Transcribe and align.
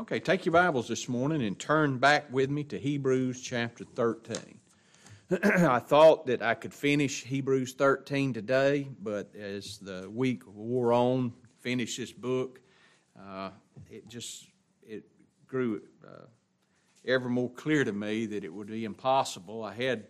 Okay, 0.00 0.18
take 0.18 0.44
your 0.44 0.52
Bibles 0.52 0.88
this 0.88 1.08
morning 1.08 1.42
and 1.42 1.58
turn 1.58 1.98
back 1.98 2.32
with 2.32 2.50
me 2.50 2.64
to 2.64 2.78
Hebrews 2.78 3.40
chapter 3.40 3.84
13. 3.84 4.58
I 5.42 5.78
thought 5.78 6.26
that 6.26 6.42
I 6.42 6.54
could 6.54 6.74
finish 6.74 7.24
Hebrews 7.24 7.74
13 7.74 8.32
today, 8.32 8.88
but 9.00 9.34
as 9.34 9.78
the 9.78 10.10
week 10.10 10.42
wore 10.46 10.92
on, 10.92 11.32
finish 11.60 11.96
this 11.96 12.12
book, 12.12 12.60
uh, 13.18 13.50
it 13.88 14.08
just 14.08 14.46
it 14.82 15.04
grew 15.46 15.80
uh, 16.04 16.26
ever 17.06 17.28
more 17.28 17.50
clear 17.50 17.84
to 17.84 17.92
me 17.92 18.26
that 18.26 18.44
it 18.44 18.52
would 18.52 18.66
be 18.66 18.84
impossible. 18.84 19.62
I 19.62 19.72
had 19.74 20.04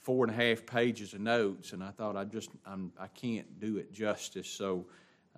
four 0.00 0.24
and 0.24 0.34
a 0.34 0.36
half 0.36 0.66
pages 0.66 1.14
of 1.14 1.20
notes, 1.20 1.72
and 1.72 1.84
I 1.84 1.90
thought 1.90 2.16
I 2.16 2.24
just 2.24 2.50
I'm, 2.64 2.92
I 2.98 3.08
can't 3.08 3.60
do 3.60 3.76
it 3.76 3.92
justice. 3.92 4.48
So 4.48 4.86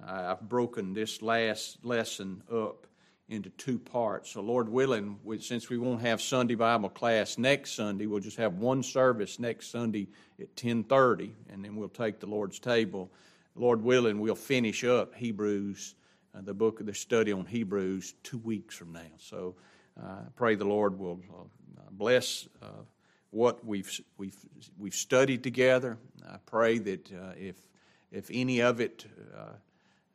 I've 0.07 0.49
broken 0.49 0.95
this 0.95 1.23
last 1.23 1.85
lesson 1.85 2.43
up 2.53 2.87
into 3.29 3.51
two 3.51 3.79
parts. 3.79 4.31
So, 4.31 4.41
Lord 4.41 4.69
willing, 4.69 5.19
we, 5.23 5.39
since 5.39 5.69
we 5.69 5.77
won't 5.77 6.01
have 6.01 6.23
Sunday 6.23 6.55
Bible 6.55 6.89
class 6.89 7.37
next 7.37 7.73
Sunday, 7.75 8.07
we'll 8.07 8.21
just 8.21 8.39
have 8.39 8.55
one 8.55 8.83
service 8.83 9.39
next 9.39 9.71
Sunday 9.71 10.09
at 10.41 10.55
10:30, 10.57 11.33
and 11.51 11.65
then 11.65 11.77
we'll 11.77 11.89
take 11.89 12.21
the 12.21 12.27
Lord's 12.27 12.59
table. 12.59 13.11
Lord 13.55 13.83
willing, 13.83 14.21
we'll 14.21 14.35
finish 14.35 14.85
up 14.85 15.15
Hebrews, 15.15 15.95
uh, 16.35 16.41
the 16.43 16.55
book 16.55 16.81
of 16.81 16.87
the 16.87 16.95
study 16.95 17.33
on 17.33 17.45
Hebrews, 17.45 18.15
two 18.23 18.39
weeks 18.39 18.75
from 18.77 18.93
now. 18.93 19.13
So, 19.19 19.57
uh, 20.03 20.07
I 20.07 20.29
pray 20.37 20.55
the 20.55 20.65
Lord 20.65 20.99
will 20.99 21.21
uh, 21.37 21.83
bless 21.91 22.49
uh, 22.63 22.83
what 23.31 23.63
we've 23.65 24.01
we've 24.17 24.37
we've 24.79 24.95
studied 24.95 25.43
together. 25.43 25.99
I 26.27 26.39
pray 26.47 26.79
that 26.79 27.13
uh, 27.13 27.33
if 27.37 27.57
if 28.11 28.31
any 28.33 28.61
of 28.61 28.81
it 28.81 29.05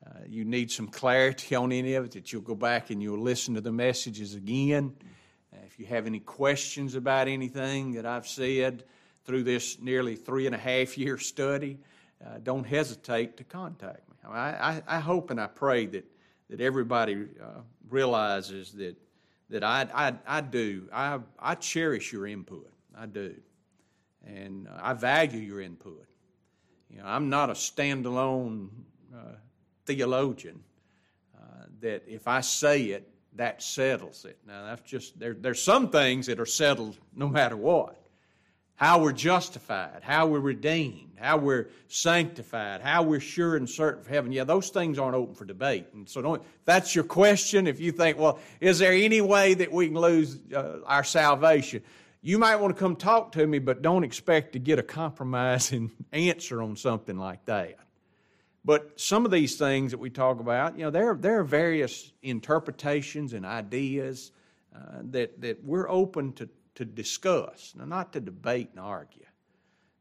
uh, 0.05 0.19
you 0.27 0.43
need 0.43 0.71
some 0.71 0.87
clarity 0.87 1.55
on 1.55 1.71
any 1.71 1.93
of 1.95 2.05
it, 2.05 2.11
that 2.11 2.33
you'll 2.33 2.41
go 2.41 2.55
back 2.55 2.89
and 2.89 3.01
you'll 3.01 3.21
listen 3.21 3.53
to 3.53 3.61
the 3.61 3.71
messages 3.71 4.35
again. 4.35 4.93
Uh, 5.53 5.57
if 5.65 5.79
you 5.79 5.85
have 5.85 6.05
any 6.05 6.19
questions 6.19 6.95
about 6.95 7.27
anything 7.27 7.93
that 7.93 8.05
I've 8.05 8.27
said 8.27 8.83
through 9.25 9.43
this 9.43 9.79
nearly 9.79 10.15
three 10.15 10.45
and 10.45 10.55
a 10.55 10.57
half 10.57 10.97
year 10.97 11.17
study, 11.17 11.79
uh, 12.25 12.39
don't 12.43 12.65
hesitate 12.65 13.37
to 13.37 13.43
contact 13.43 14.07
me. 14.09 14.15
I, 14.25 14.49
I, 14.49 14.83
I, 14.87 14.99
hope 14.99 15.31
and 15.31 15.39
I 15.39 15.47
pray 15.47 15.85
that, 15.87 16.05
that 16.49 16.61
everybody 16.61 17.27
uh, 17.41 17.61
realizes 17.89 18.71
that, 18.73 18.95
that 19.49 19.63
I, 19.63 19.87
I, 19.93 20.13
I 20.25 20.41
do. 20.41 20.87
I, 20.91 21.19
I 21.39 21.55
cherish 21.55 22.11
your 22.11 22.27
input. 22.27 22.69
I 22.97 23.05
do. 23.05 23.35
And 24.25 24.69
I 24.81 24.93
value 24.93 25.39
your 25.39 25.61
input. 25.61 26.05
You 26.89 26.99
know, 26.99 27.05
I'm 27.05 27.29
not 27.29 27.49
a 27.49 27.53
standalone 27.53 28.69
uh, 29.13 29.35
theologian 29.85 30.63
uh, 31.35 31.65
that 31.81 32.03
if 32.07 32.27
I 32.27 32.41
say 32.41 32.83
it, 32.85 33.09
that 33.35 33.63
settles 33.63 34.25
it. 34.25 34.37
Now, 34.47 34.65
that's 34.65 34.89
just, 34.89 35.19
there, 35.19 35.33
there's 35.33 35.61
some 35.61 35.89
things 35.89 36.27
that 36.27 36.39
are 36.39 36.45
settled 36.45 36.97
no 37.15 37.27
matter 37.27 37.57
what. 37.57 37.99
How 38.75 38.99
we're 38.99 39.13
justified, 39.13 39.99
how 40.01 40.25
we're 40.27 40.39
redeemed, 40.39 41.17
how 41.19 41.37
we're 41.37 41.69
sanctified, 41.87 42.81
how 42.81 43.03
we're 43.03 43.19
sure 43.19 43.55
and 43.55 43.69
certain 43.69 44.03
for 44.03 44.09
heaven. 44.09 44.31
Yeah, 44.31 44.43
those 44.43 44.69
things 44.69 44.97
aren't 44.97 45.15
open 45.15 45.35
for 45.35 45.45
debate. 45.45 45.87
And 45.93 46.09
so, 46.09 46.21
don't, 46.21 46.41
that's 46.65 46.95
your 46.95 47.03
question, 47.03 47.67
if 47.67 47.79
you 47.79 47.91
think, 47.91 48.17
well, 48.17 48.39
is 48.59 48.79
there 48.79 48.91
any 48.91 49.21
way 49.21 49.53
that 49.53 49.71
we 49.71 49.87
can 49.87 49.97
lose 49.97 50.39
uh, 50.53 50.79
our 50.85 51.03
salvation? 51.03 51.83
You 52.21 52.39
might 52.39 52.55
want 52.55 52.75
to 52.75 52.79
come 52.79 52.95
talk 52.95 53.33
to 53.33 53.45
me, 53.45 53.59
but 53.59 53.81
don't 53.81 54.03
expect 54.03 54.53
to 54.53 54.59
get 54.59 54.79
a 54.79 54.83
compromising 54.83 55.91
answer 56.11 56.61
on 56.61 56.75
something 56.75 57.17
like 57.17 57.45
that. 57.45 57.75
But 58.65 58.99
some 58.99 59.25
of 59.25 59.31
these 59.31 59.57
things 59.57 59.91
that 59.91 59.97
we 59.97 60.09
talk 60.09 60.39
about, 60.39 60.77
you 60.77 60.85
know, 60.85 60.89
there, 60.89 61.15
there 61.15 61.39
are 61.39 61.43
various 61.43 62.11
interpretations 62.21 63.33
and 63.33 63.45
ideas 63.45 64.31
uh, 64.73 64.99
that, 65.11 65.41
that 65.41 65.63
we're 65.63 65.89
open 65.89 66.31
to, 66.33 66.47
to 66.75 66.85
discuss. 66.85 67.73
Now, 67.75 67.85
not 67.85 68.13
to 68.13 68.21
debate 68.21 68.69
and 68.71 68.79
argue, 68.79 69.25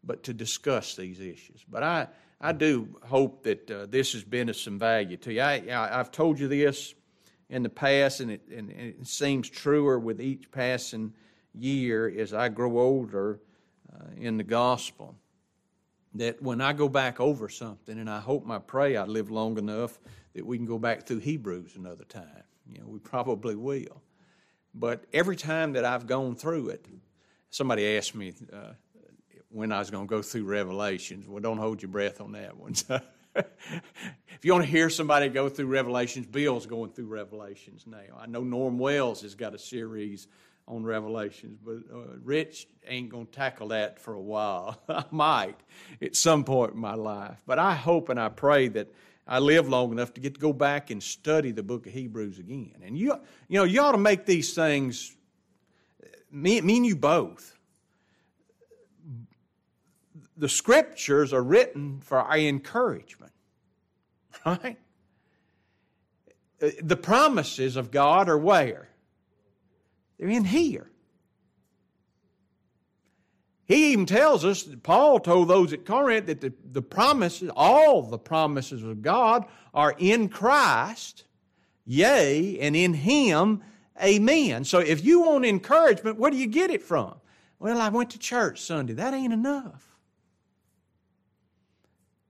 but 0.04 0.22
to 0.24 0.32
discuss 0.32 0.94
these 0.94 1.18
issues. 1.18 1.64
But 1.68 1.82
I, 1.82 2.06
I 2.40 2.52
do 2.52 2.88
hope 3.04 3.42
that 3.42 3.70
uh, 3.70 3.86
this 3.86 4.12
has 4.12 4.22
been 4.22 4.48
of 4.48 4.56
some 4.56 4.78
value 4.78 5.16
to 5.18 5.32
you. 5.32 5.40
I, 5.40 5.98
I've 5.98 6.12
told 6.12 6.38
you 6.38 6.46
this 6.46 6.94
in 7.50 7.64
the 7.64 7.68
past, 7.68 8.20
and 8.20 8.30
it, 8.30 8.42
and 8.48 8.70
it 8.70 9.06
seems 9.06 9.50
truer 9.50 9.98
with 9.98 10.20
each 10.20 10.50
passing 10.52 11.12
year 11.52 12.12
as 12.16 12.32
I 12.32 12.48
grow 12.48 12.78
older 12.78 13.40
uh, 13.92 14.06
in 14.16 14.36
the 14.36 14.44
gospel 14.44 15.16
that 16.14 16.42
when 16.42 16.60
I 16.60 16.72
go 16.72 16.88
back 16.88 17.20
over 17.20 17.48
something, 17.48 17.98
and 17.98 18.08
I 18.08 18.20
hope 18.20 18.44
my 18.44 18.58
pray 18.58 18.96
I 18.96 19.04
live 19.04 19.30
long 19.30 19.58
enough 19.58 19.98
that 20.34 20.44
we 20.44 20.56
can 20.56 20.66
go 20.66 20.78
back 20.78 21.06
through 21.06 21.18
Hebrews 21.18 21.76
another 21.76 22.04
time. 22.04 22.44
You 22.66 22.80
know, 22.80 22.86
we 22.86 22.98
probably 22.98 23.54
will. 23.54 24.02
But 24.74 25.04
every 25.12 25.36
time 25.36 25.72
that 25.74 25.84
I've 25.84 26.06
gone 26.06 26.34
through 26.34 26.70
it, 26.70 26.86
somebody 27.50 27.96
asked 27.96 28.14
me 28.14 28.32
uh, 28.52 28.72
when 29.48 29.72
I 29.72 29.78
was 29.78 29.90
going 29.90 30.06
to 30.06 30.10
go 30.10 30.22
through 30.22 30.44
Revelations. 30.44 31.28
Well, 31.28 31.40
don't 31.40 31.58
hold 31.58 31.82
your 31.82 31.90
breath 31.90 32.20
on 32.20 32.32
that 32.32 32.56
one. 32.56 32.74
if 33.36 34.44
you 34.44 34.52
want 34.52 34.64
to 34.64 34.70
hear 34.70 34.88
somebody 34.88 35.28
go 35.28 35.48
through 35.48 35.66
Revelations, 35.66 36.26
Bill's 36.26 36.66
going 36.66 36.90
through 36.90 37.06
Revelations 37.06 37.84
now. 37.86 38.18
I 38.18 38.26
know 38.26 38.42
Norm 38.42 38.78
Wells 38.78 39.22
has 39.22 39.34
got 39.34 39.54
a 39.54 39.58
series 39.58 40.28
on 40.68 40.84
Revelations, 40.84 41.58
but 41.64 41.78
uh, 41.94 42.16
Rich 42.22 42.68
ain't 42.86 43.08
going 43.08 43.26
to 43.26 43.32
tackle 43.32 43.68
that 43.68 43.98
for 43.98 44.14
a 44.14 44.20
while. 44.20 44.80
I 44.88 45.04
might 45.10 45.56
at 46.00 46.16
some 46.16 46.44
point 46.44 46.74
in 46.74 46.78
my 46.78 46.94
life. 46.94 47.36
But 47.46 47.58
I 47.58 47.74
hope 47.74 48.08
and 48.08 48.20
I 48.20 48.28
pray 48.28 48.68
that 48.68 48.88
I 49.26 49.38
live 49.38 49.68
long 49.68 49.92
enough 49.92 50.14
to 50.14 50.20
get 50.20 50.34
to 50.34 50.40
go 50.40 50.52
back 50.52 50.90
and 50.90 51.02
study 51.02 51.52
the 51.52 51.62
book 51.62 51.86
of 51.86 51.92
Hebrews 51.92 52.38
again. 52.38 52.82
And 52.84 52.96
you, 52.96 53.18
you 53.48 53.58
know, 53.58 53.64
you 53.64 53.80
ought 53.80 53.92
to 53.92 53.98
make 53.98 54.26
these 54.26 54.54
things, 54.54 55.16
me, 56.30 56.60
me 56.60 56.78
and 56.78 56.86
you 56.86 56.96
both. 56.96 57.56
The 60.36 60.48
scriptures 60.48 61.32
are 61.32 61.42
written 61.42 62.00
for 62.00 62.18
our 62.18 62.36
encouragement, 62.36 63.32
right? 64.46 64.78
The 66.58 66.96
promises 66.96 67.76
of 67.76 67.90
God 67.90 68.28
are 68.28 68.38
where? 68.38 68.88
They're 70.22 70.30
in 70.30 70.44
here. 70.44 70.88
He 73.64 73.92
even 73.92 74.06
tells 74.06 74.44
us, 74.44 74.68
Paul 74.84 75.18
told 75.18 75.48
those 75.48 75.72
at 75.72 75.84
Corinth, 75.84 76.26
that 76.26 76.40
the, 76.40 76.52
the 76.70 76.80
promises, 76.80 77.50
all 77.56 78.02
the 78.02 78.20
promises 78.20 78.84
of 78.84 79.02
God 79.02 79.46
are 79.74 79.96
in 79.98 80.28
Christ, 80.28 81.24
yea, 81.84 82.56
and 82.60 82.76
in 82.76 82.94
Him, 82.94 83.62
amen. 84.00 84.62
So 84.62 84.78
if 84.78 85.04
you 85.04 85.22
want 85.22 85.44
encouragement, 85.44 86.20
where 86.20 86.30
do 86.30 86.36
you 86.36 86.46
get 86.46 86.70
it 86.70 86.84
from? 86.84 87.16
Well, 87.58 87.80
I 87.80 87.88
went 87.88 88.10
to 88.10 88.18
church 88.20 88.60
Sunday. 88.60 88.92
That 88.92 89.14
ain't 89.14 89.32
enough. 89.32 89.84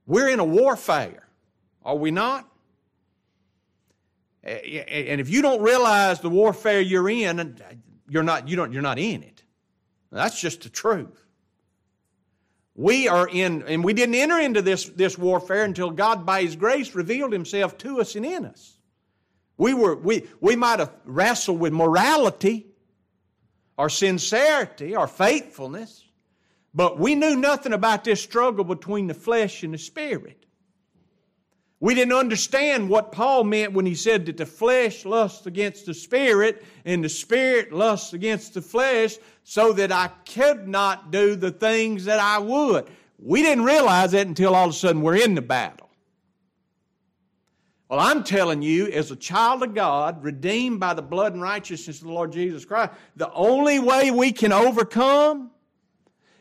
We're 0.07 0.29
in 0.29 0.39
a 0.39 0.45
warfare, 0.45 1.27
are 1.85 1.95
we 1.95 2.09
not? 2.09 2.49
And 4.43 5.21
if 5.21 5.29
you 5.29 5.41
don't 5.41 5.61
realize 5.61 6.19
the 6.19 6.29
warfare 6.29 6.81
you're 6.81 7.09
in, 7.09 7.57
you're 8.09 8.23
not, 8.23 8.47
you 8.47 8.55
don't, 8.55 8.73
you're 8.73 8.81
not 8.81 8.99
in 8.99 9.23
it. 9.23 9.43
That's 10.11 10.39
just 10.39 10.61
the 10.63 10.69
truth. 10.69 11.23
We 12.75 13.07
are 13.07 13.27
in, 13.27 13.63
and 13.63 13.83
we 13.83 13.93
didn't 13.93 14.15
enter 14.15 14.39
into 14.39 14.61
this, 14.61 14.85
this 14.85 15.17
warfare 15.17 15.63
until 15.63 15.91
God, 15.91 16.25
by 16.25 16.41
His 16.41 16.55
grace, 16.55 16.93
revealed 16.95 17.31
Himself 17.31 17.77
to 17.79 18.01
us 18.01 18.15
and 18.15 18.25
in 18.25 18.45
us. 18.45 18.79
We, 19.57 19.73
were, 19.73 19.95
we, 19.95 20.27
we 20.41 20.55
might 20.55 20.79
have 20.79 20.91
wrestled 21.05 21.59
with 21.59 21.71
morality, 21.71 22.67
our 23.77 23.89
sincerity, 23.89 24.95
our 24.95 25.07
faithfulness, 25.07 26.03
but 26.73 26.99
we 26.99 27.13
knew 27.13 27.35
nothing 27.35 27.73
about 27.73 28.03
this 28.03 28.21
struggle 28.21 28.63
between 28.63 29.07
the 29.07 29.13
flesh 29.13 29.63
and 29.63 29.73
the 29.73 29.77
spirit. 29.77 30.42
We 31.83 31.95
didn't 31.95 32.13
understand 32.13 32.87
what 32.87 33.11
Paul 33.11 33.43
meant 33.43 33.73
when 33.73 33.85
he 33.85 33.93
said 33.93 34.25
that 34.27 34.37
the 34.37 34.45
flesh 34.45 35.03
lusts 35.03 35.47
against 35.47 35.85
the 35.85 35.93
spirit 35.93 36.63
and 36.85 37.03
the 37.03 37.09
spirit 37.09 37.73
lusts 37.73 38.13
against 38.13 38.53
the 38.53 38.61
flesh 38.61 39.17
so 39.43 39.73
that 39.73 39.91
I 39.91 40.07
could 40.25 40.65
not 40.65 41.11
do 41.11 41.35
the 41.35 41.51
things 41.51 42.05
that 42.05 42.21
I 42.21 42.39
would. 42.39 42.87
We 43.19 43.41
didn't 43.41 43.65
realize 43.65 44.11
that 44.11 44.27
until 44.27 44.55
all 44.55 44.69
of 44.69 44.69
a 44.69 44.73
sudden 44.73 45.01
we're 45.01 45.17
in 45.17 45.35
the 45.35 45.41
battle. 45.41 45.89
Well, 47.89 47.99
I'm 47.99 48.23
telling 48.23 48.61
you, 48.61 48.87
as 48.87 49.11
a 49.11 49.17
child 49.17 49.61
of 49.61 49.73
God, 49.73 50.23
redeemed 50.23 50.79
by 50.79 50.93
the 50.93 51.01
blood 51.01 51.33
and 51.33 51.41
righteousness 51.41 51.99
of 51.99 52.07
the 52.07 52.13
Lord 52.13 52.31
Jesus 52.31 52.63
Christ, 52.63 52.93
the 53.17 53.29
only 53.33 53.79
way 53.79 54.09
we 54.09 54.31
can 54.31 54.53
overcome 54.53 55.51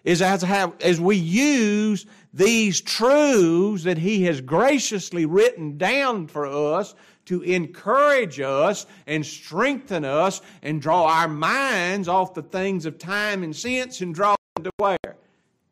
is 0.04 0.22
as, 0.22 0.42
have, 0.42 0.74
as 0.80 1.00
we 1.00 1.16
use 1.16 2.06
these 2.34 2.80
truths 2.80 3.84
that 3.84 3.98
He 3.98 4.24
has 4.24 4.40
graciously 4.40 5.26
written 5.26 5.78
down 5.78 6.26
for 6.26 6.46
us 6.46 6.94
to 7.26 7.42
encourage 7.42 8.40
us 8.40 8.86
and 9.06 9.24
strengthen 9.24 10.04
us 10.04 10.40
and 10.62 10.82
draw 10.82 11.06
our 11.06 11.28
minds 11.28 12.08
off 12.08 12.34
the 12.34 12.42
things 12.42 12.84
of 12.84 12.98
time 12.98 13.42
and 13.42 13.54
sense 13.54 14.00
and 14.00 14.14
draw 14.14 14.34
them 14.56 14.64
to 14.64 14.70
where? 14.78 15.16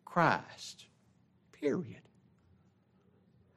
Christ. 0.04 0.86
Period. 1.52 1.96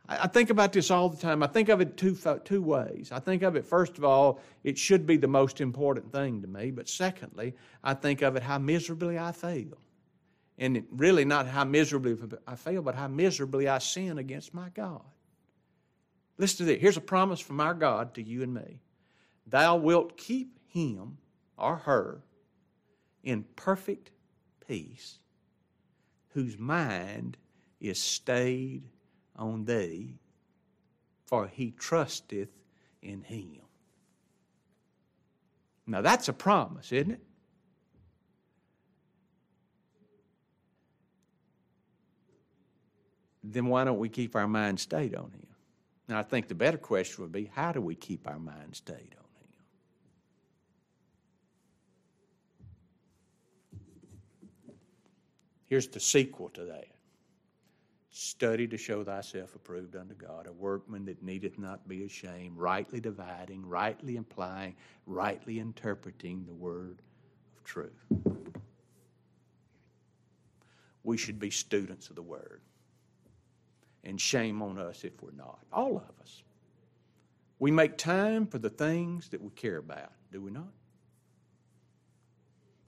I 0.08 0.28
think 0.28 0.50
about 0.50 0.74
this 0.74 0.92
all 0.92 1.08
the 1.08 1.18
time. 1.18 1.42
I 1.44 1.48
think 1.48 1.70
of 1.70 1.80
it 1.80 1.96
two, 1.96 2.18
two 2.44 2.62
ways. 2.62 3.12
I 3.12 3.20
think 3.20 3.42
of 3.42 3.56
it, 3.56 3.66
first 3.66 3.98
of 3.98 4.04
all, 4.04 4.42
it 4.64 4.78
should 4.78 5.08
be 5.08 5.18
the 5.18 5.28
most 5.28 5.62
important 5.62 6.12
thing 6.12 6.42
to 6.42 6.48
me. 6.48 6.72
But 6.72 6.90
secondly, 6.90 7.56
I 7.84 7.94
think 7.94 8.22
of 8.22 8.36
it 8.36 8.44
how 8.44 8.58
miserably 8.58 9.18
I 9.18 9.32
fail. 9.32 9.78
And 10.58 10.86
really 10.92 11.26
not 11.26 11.48
how 11.48 11.64
miserably 11.64 12.16
I 12.48 12.56
fail, 12.56 12.82
but 12.82 12.96
how 12.96 13.08
miserably 13.08 13.68
I 13.68 13.80
sin 13.80 14.18
against 14.18 14.54
my 14.54 14.70
God. 14.70 15.02
Listen 16.38 16.58
to 16.58 16.64
this. 16.66 16.82
Here's 16.82 16.98
a 16.98 17.02
promise 17.02 17.40
from 17.40 17.60
our 17.60 17.74
God 17.74 18.14
to 18.16 18.24
you 18.24 18.44
and 18.44 18.54
me 18.54 18.80
Thou 19.48 19.78
wilt 19.78 20.18
keep 20.18 20.60
him 20.68 21.18
or 21.58 21.78
her 21.78 22.22
in 23.24 23.44
perfect 23.56 24.12
peace, 24.68 25.20
whose 26.30 26.58
mind 26.58 27.38
is 27.80 28.02
stayed 28.02 28.84
on 29.36 29.66
thee, 29.66 30.16
for 31.26 31.48
he 31.48 31.72
trusteth 31.72 32.50
in 33.02 33.22
him. 33.22 33.62
Now 35.86 36.02
that's 36.02 36.30
a 36.30 36.34
promise, 36.34 36.92
isn't 36.92 37.12
it? 37.12 37.22
Then 43.44 43.68
why 43.68 43.84
don't 43.84 44.00
we 44.00 44.10
keep 44.10 44.36
our 44.36 44.48
mind 44.48 44.80
stayed 44.80 45.16
on 45.16 45.32
him? 45.32 45.48
Now 46.08 46.20
I 46.20 46.24
think 46.24 46.48
the 46.48 46.56
better 46.56 46.78
question 46.78 47.24
would 47.24 47.32
be 47.32 47.52
how 47.54 47.72
do 47.72 47.82
we 47.82 47.96
keep 47.96 48.28
our 48.28 48.40
mind 48.40 48.76
stayed 48.76 48.96
on 48.96 49.00
him? 49.00 49.54
Here's 55.68 55.88
the 55.88 56.00
sequel 56.00 56.50
to 56.50 56.66
that. 56.66 56.88
Study 58.12 58.68
to 58.68 58.78
show 58.78 59.04
thyself 59.04 59.56
approved 59.56 59.96
unto 59.96 60.14
God, 60.14 60.46
a 60.46 60.54
workman 60.54 61.04
that 61.06 61.24
needeth 61.24 61.58
not 61.58 61.88
be 61.88 62.04
ashamed, 62.04 62.58
rightly 62.58 63.00
dividing, 63.00 63.66
rightly 63.68 64.18
implying, 64.18 64.76
rightly 65.08 65.60
interpreting 65.60 66.46
the 66.46 66.54
word 66.54 67.02
of 67.58 67.64
truth. 67.64 68.06
We 71.04 71.18
should 71.18 71.40
be 71.40 71.50
students 71.50 72.10
of 72.10 72.16
the 72.16 72.22
word. 72.22 72.62
And 74.04 74.20
shame 74.20 74.62
on 74.62 74.78
us 74.78 75.04
if 75.04 75.22
we're 75.22 75.32
not. 75.32 75.60
All 75.72 75.96
of 75.96 76.04
us. 76.22 76.44
We 77.60 77.72
make 77.72 77.98
time 77.98 78.46
for 78.46 78.58
the 78.58 78.70
things 78.70 79.30
that 79.30 79.42
we 79.42 79.50
care 79.52 79.78
about, 79.78 80.12
do 80.32 80.42
we 80.42 80.52
not? 80.52 80.74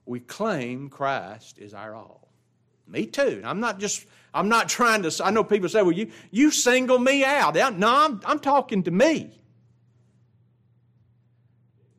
We 0.04 0.20
claim 0.20 0.88
Christ 0.88 1.58
is 1.58 1.72
our 1.72 1.94
all. 1.94 2.28
Me 2.86 3.06
too. 3.06 3.42
I'm 3.44 3.58
not 3.58 3.80
just, 3.80 4.06
I'm 4.32 4.48
not 4.48 4.68
trying 4.68 5.02
to, 5.02 5.24
I 5.24 5.30
know 5.30 5.42
people 5.42 5.68
say, 5.68 5.82
well, 5.82 5.92
you, 5.92 6.10
you 6.30 6.50
single 6.50 6.98
me 6.98 7.24
out. 7.24 7.54
No, 7.54 7.88
I'm, 7.88 8.20
I'm 8.24 8.38
talking 8.38 8.82
to 8.84 8.90
me. 8.90 9.30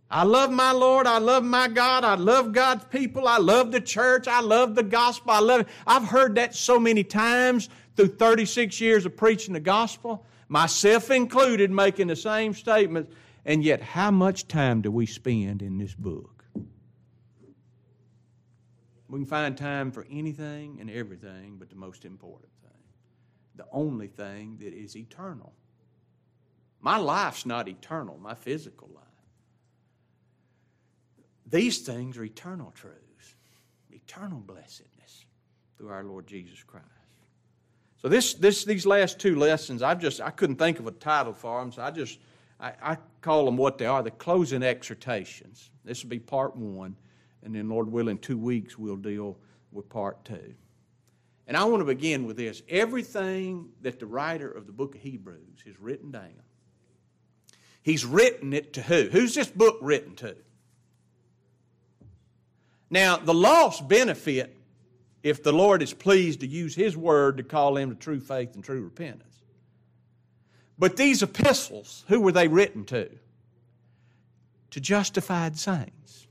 I 0.10 0.24
love 0.24 0.52
my 0.52 0.72
Lord. 0.72 1.06
I 1.06 1.18
love 1.18 1.44
my 1.44 1.68
God. 1.68 2.06
I 2.06 2.16
love 2.16 2.54
God's 2.54 2.86
people. 2.86 3.28
I 3.28 3.40
love 3.40 3.74
the 3.74 3.82
church. 3.82 4.28
I 4.28 4.40
love 4.40 4.76
the 4.76 4.84
gospel. 4.84 5.32
I 5.32 5.40
love. 5.40 5.66
I've 5.86 6.06
heard 6.06 6.36
that 6.36 6.56
so 6.56 6.80
many 6.80 7.04
times 7.04 7.68
through 7.98 8.08
36 8.08 8.80
years 8.80 9.06
of 9.06 9.18
preaching 9.18 9.54
the 9.56 9.60
gospel, 9.60 10.24
myself 10.48 11.10
included, 11.10 11.72
making 11.72 12.08
the 12.08 12.16
same 12.16 12.54
statements. 12.54 13.12
And 13.44 13.64
yet, 13.64 13.82
how 13.82 14.12
much 14.12 14.48
time 14.48 14.82
do 14.82 14.92
we 14.92 15.08
spend 15.08 15.62
in 15.62 15.78
this 15.78 15.96
book? 15.96 16.46
We 19.10 19.20
can 19.20 19.26
find 19.26 19.58
time 19.58 19.92
for 19.92 20.06
anything 20.12 20.78
and 20.80 20.90
everything 20.90 21.56
but 21.58 21.70
the 21.70 21.76
most 21.76 22.06
important 22.06 22.52
thing. 22.62 22.72
The 23.56 23.66
only 23.72 24.08
thing 24.08 24.58
that 24.60 24.74
is 24.74 24.96
eternal. 24.96 25.54
My 26.82 26.98
life's 26.98 27.46
not 27.46 27.68
eternal, 27.68 28.20
my 28.22 28.36
physical 28.36 28.90
life. 28.94 29.04
These 31.50 31.80
things 31.80 32.18
are 32.18 32.24
eternal 32.24 32.72
truths, 32.76 33.36
eternal 33.90 34.40
blessedness 34.40 35.26
through 35.78 35.90
our 35.90 36.04
Lord 36.04 36.28
Jesus 36.28 36.62
Christ. 36.62 36.97
So 38.08 38.12
this, 38.12 38.36
this, 38.36 38.64
these 38.64 38.86
last 38.86 39.20
two 39.20 39.36
lessons, 39.36 39.84
I 39.84 39.94
just 39.94 40.22
I 40.22 40.30
couldn't 40.30 40.56
think 40.56 40.80
of 40.80 40.88
a 40.88 40.92
title 40.92 41.34
for 41.34 41.60
them, 41.60 41.74
so 41.74 41.82
I 41.82 41.92
just 41.92 42.20
I, 42.58 42.72
I 42.82 42.98
call 43.20 43.44
them 43.44 43.58
what 43.58 43.78
they 43.78 43.86
are: 43.86 44.02
the 44.02 44.12
closing 44.12 44.64
exhortations. 44.64 45.72
This 45.84 46.04
will 46.04 46.10
be 46.10 46.20
part 46.20 46.56
one 46.56 46.96
and 47.44 47.54
then, 47.54 47.68
Lord 47.68 47.92
willing, 47.92 48.18
two 48.18 48.38
weeks 48.38 48.78
we'll 48.78 48.96
deal 48.96 49.38
with 49.74 49.90
part 49.90 50.24
two. 50.24 50.54
And 51.48 51.58
I 51.58 51.66
want 51.66 51.82
to 51.82 51.86
begin 51.86 52.26
with 52.26 52.38
this. 52.38 52.62
Everything 52.70 53.72
that 53.82 54.00
the 54.00 54.06
writer 54.06 54.50
of 54.50 54.68
the 54.68 54.72
book 54.72 54.96
of 54.96 55.02
Hebrews 55.02 55.64
has 55.66 55.78
written 55.78 56.10
down, 56.10 56.44
he's 57.82 58.06
written 58.06 58.54
it 58.54 58.72
to 58.72 58.82
who? 58.82 59.10
Who's 59.10 59.36
this 59.36 59.50
book 59.50 59.80
written 59.82 60.16
to? 60.16 60.38
Now, 62.90 63.18
the 63.18 63.34
lost 63.34 63.86
benefit 63.86 64.57
if 65.30 65.44
the 65.44 65.52
Lord 65.52 65.82
is 65.82 65.94
pleased 65.94 66.42
to 66.42 66.48
use 66.48 66.76
His 66.76 66.96
word 66.96 67.38
to 67.38 67.44
call 67.44 67.76
them 67.76 67.90
to 67.90 67.96
true 67.96 68.20
faith 68.20 68.56
and 68.56 68.64
true 68.64 68.82
repentance. 68.82 69.24
But 70.80 70.98
these 70.98 71.24
epistles, 71.24 72.06
who 72.08 72.22
were 72.22 72.32
they 72.32 72.48
written 72.48 72.86
to? 72.86 73.10
To 74.72 74.80
justified 74.80 75.58
saints 75.58 76.28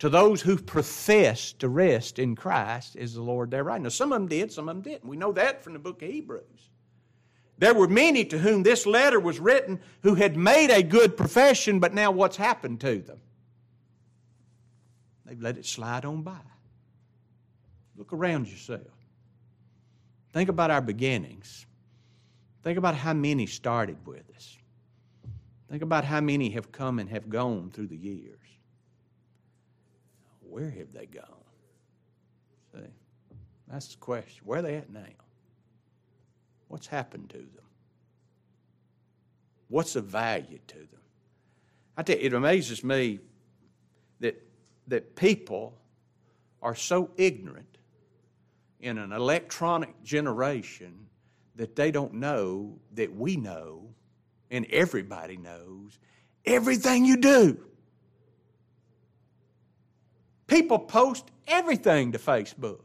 to 0.00 0.08
those 0.08 0.40
who 0.40 0.56
profess 0.56 1.52
to 1.52 1.68
rest 1.68 2.18
in 2.18 2.34
Christ 2.34 2.96
is 2.96 3.14
the 3.14 3.22
Lord 3.22 3.50
their 3.50 3.62
right. 3.62 3.80
Now, 3.80 3.90
some 3.90 4.12
of 4.12 4.20
them 4.20 4.28
did, 4.28 4.50
some 4.50 4.68
of 4.68 4.74
them 4.74 4.82
didn't. 4.82 5.08
We 5.08 5.18
know 5.18 5.32
that 5.32 5.62
from 5.62 5.74
the 5.74 5.78
book 5.78 6.02
of 6.02 6.08
Hebrews. 6.08 6.42
There 7.58 7.74
were 7.74 7.86
many 7.86 8.24
to 8.24 8.38
whom 8.38 8.62
this 8.62 8.86
letter 8.86 9.20
was 9.20 9.38
written 9.38 9.78
who 10.02 10.14
had 10.14 10.38
made 10.38 10.70
a 10.70 10.82
good 10.82 11.18
profession, 11.18 11.80
but 11.80 11.92
now 11.92 12.10
what's 12.10 12.38
happened 12.38 12.80
to 12.80 13.00
them? 13.00 13.20
They've 15.26 15.40
let 15.40 15.58
it 15.58 15.66
slide 15.66 16.06
on 16.06 16.22
by. 16.22 16.40
Look 18.00 18.12
around 18.12 18.48
yourself. 18.48 18.80
Think 20.32 20.48
about 20.48 20.72
our 20.72 20.80
beginnings. 20.80 21.66
Think 22.64 22.78
about 22.78 22.96
how 22.96 23.12
many 23.12 23.46
started 23.46 24.04
with 24.04 24.24
us. 24.34 24.58
Think 25.70 25.82
about 25.82 26.04
how 26.04 26.20
many 26.20 26.50
have 26.50 26.72
come 26.72 26.98
and 26.98 27.08
have 27.10 27.28
gone 27.28 27.70
through 27.70 27.86
the 27.86 27.96
years 27.96 28.40
where 30.50 30.68
have 30.68 30.92
they 30.92 31.06
gone? 31.06 31.24
See, 32.74 32.80
that's 33.68 33.88
the 33.88 33.96
question. 33.98 34.42
Where 34.44 34.58
are 34.58 34.62
they 34.62 34.76
at 34.76 34.90
now? 34.90 35.00
What's 36.68 36.88
happened 36.88 37.30
to 37.30 37.38
them? 37.38 37.64
What's 39.68 39.92
the 39.92 40.00
value 40.00 40.58
to 40.66 40.74
them? 40.74 41.00
I 41.96 42.02
tell 42.02 42.16
you, 42.16 42.26
it 42.26 42.34
amazes 42.34 42.82
me 42.82 43.20
that, 44.18 44.42
that 44.88 45.14
people 45.14 45.78
are 46.60 46.74
so 46.74 47.10
ignorant 47.16 47.78
in 48.80 48.98
an 48.98 49.12
electronic 49.12 50.02
generation 50.02 51.06
that 51.56 51.76
they 51.76 51.90
don't 51.90 52.14
know 52.14 52.78
that 52.94 53.14
we 53.14 53.36
know 53.36 53.94
and 54.50 54.66
everybody 54.70 55.36
knows 55.36 55.98
everything 56.44 57.04
you 57.04 57.16
do. 57.16 57.58
People 60.46 60.78
post 60.78 61.30
everything 61.46 62.12
to 62.12 62.18
Facebook. 62.18 62.80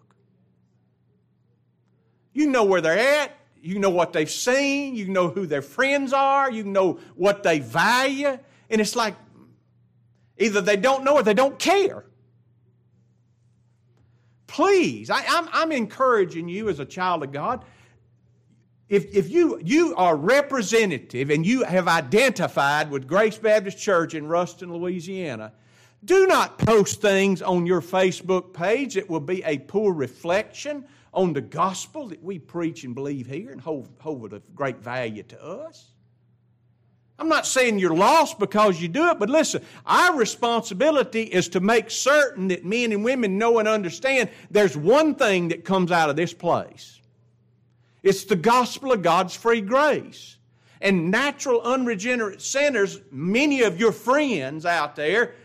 You 2.34 2.48
know 2.48 2.66
where 2.66 2.82
they're 2.82 3.24
at. 3.24 3.32
You 3.62 3.80
know 3.80 3.90
what 3.90 4.14
they've 4.14 4.30
seen. 4.30 4.96
You 4.96 5.08
know 5.08 5.30
who 5.30 5.48
their 5.48 5.64
friends 5.64 6.14
are. 6.14 6.52
You 6.52 6.64
know 6.64 7.00
what 7.16 7.42
they 7.42 7.60
value. 7.60 8.38
And 8.70 8.82
it's 8.82 8.96
like 8.96 9.16
either 10.38 10.62
they 10.62 10.76
don't 10.76 11.04
know 11.04 11.16
or 11.16 11.24
they 11.24 11.34
don't 11.34 11.58
care. 11.58 12.06
Please, 14.56 15.10
I, 15.10 15.20
am 15.20 15.26
I'm, 15.28 15.50
I'm 15.52 15.72
encouraging 15.74 16.48
you 16.48 16.70
as 16.70 16.80
a 16.80 16.86
child 16.86 17.24
of 17.24 17.34
God. 17.34 17.66
If, 18.88 19.14
if 19.14 19.30
you, 19.30 19.60
you 19.62 19.94
are 19.98 20.16
representative 20.16 21.30
and 21.30 21.46
you 21.46 21.66
have 21.66 21.90
identified 21.90 22.90
with 22.90 23.06
Grace 23.06 23.38
Baptist 23.38 23.78
Church 23.78 24.14
in 24.14 24.28
Ruston, 24.28 24.74
Louisiana, 24.74 25.52
do 26.06 26.26
not 26.26 26.58
post 26.58 27.02
things 27.02 27.42
on 27.42 27.66
your 27.66 27.82
Facebook 27.82 28.54
page 28.54 28.94
that 28.94 29.10
will 29.10 29.20
be 29.20 29.44
a 29.44 29.58
poor 29.58 29.94
reflection 29.94 30.86
on 31.14 31.34
the 31.34 31.42
gospel 31.42 32.08
that 32.08 32.24
we 32.24 32.40
preach 32.40 32.86
and 32.86 32.96
believe 32.96 33.28
here 33.28 33.52
and 33.52 33.60
hold, 33.60 33.90
hold 34.00 34.32
of 34.32 34.56
great 34.56 34.78
value 34.78 35.24
to 35.24 35.44
us. 35.44 35.95
I'm 37.18 37.30
not 37.30 37.46
saying 37.46 37.80
you're 37.80 37.96
lost 37.96 38.40
because 38.40 38.82
you 38.82 38.90
do 38.90 39.10
it, 39.10 39.20
but 39.20 39.30
listen, 39.30 39.64
our 39.86 40.18
responsibility 40.18 41.24
is 41.24 41.48
to 41.50 41.62
make 41.62 41.90
certain 41.90 42.50
that 42.50 42.66
men 42.66 42.92
and 42.92 43.06
women 43.06 43.38
know 43.38 43.60
and 43.60 43.68
understand 43.68 44.30
there's 44.52 44.76
one 44.76 45.16
thing 45.16 45.48
that 45.50 45.64
comes 45.64 45.92
out 45.92 46.10
of 46.10 46.18
this 46.18 46.34
place. 46.34 47.00
It's 48.04 48.26
the 48.26 48.36
gospel 48.36 48.92
of 48.92 49.02
God's 49.02 49.36
free 49.36 49.62
grace. 49.62 50.38
And 50.82 51.10
natural, 51.10 51.62
unregenerate 51.62 52.42
sinners, 52.42 53.00
many 53.12 53.62
of 53.62 53.80
your 53.80 53.94
friends 53.94 54.66
out 54.66 54.96
there, 54.96 55.36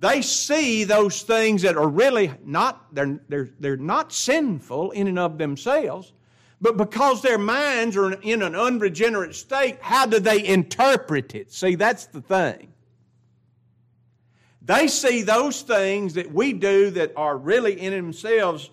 they 0.00 0.22
see 0.22 0.84
those 0.84 1.22
things 1.22 1.62
that 1.62 1.76
are 1.76 1.88
really 1.88 2.32
not, 2.44 2.92
they're, 2.94 3.20
they're, 3.28 3.50
they're 3.60 3.76
not 3.76 4.12
sinful 4.12 4.92
in 4.92 5.08
and 5.08 5.18
of 5.18 5.36
themselves, 5.38 6.12
But 6.60 6.76
because 6.76 7.22
their 7.22 7.38
minds 7.38 7.96
are 7.96 8.12
in 8.12 8.42
an 8.42 8.56
unregenerate 8.56 9.34
state, 9.34 9.78
how 9.80 10.06
do 10.06 10.18
they 10.18 10.44
interpret 10.44 11.34
it? 11.34 11.52
See, 11.52 11.76
that's 11.76 12.06
the 12.06 12.20
thing. 12.20 12.72
They 14.62 14.88
see 14.88 15.22
those 15.22 15.62
things 15.62 16.14
that 16.14 16.32
we 16.32 16.52
do 16.52 16.90
that 16.90 17.12
are 17.16 17.36
really 17.36 17.80
in 17.80 17.92
themselves 17.92 18.70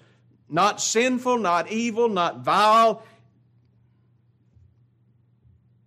not 0.50 0.82
sinful, 0.82 1.38
not 1.38 1.72
evil, 1.72 2.10
not 2.10 2.40
vile. 2.40 3.04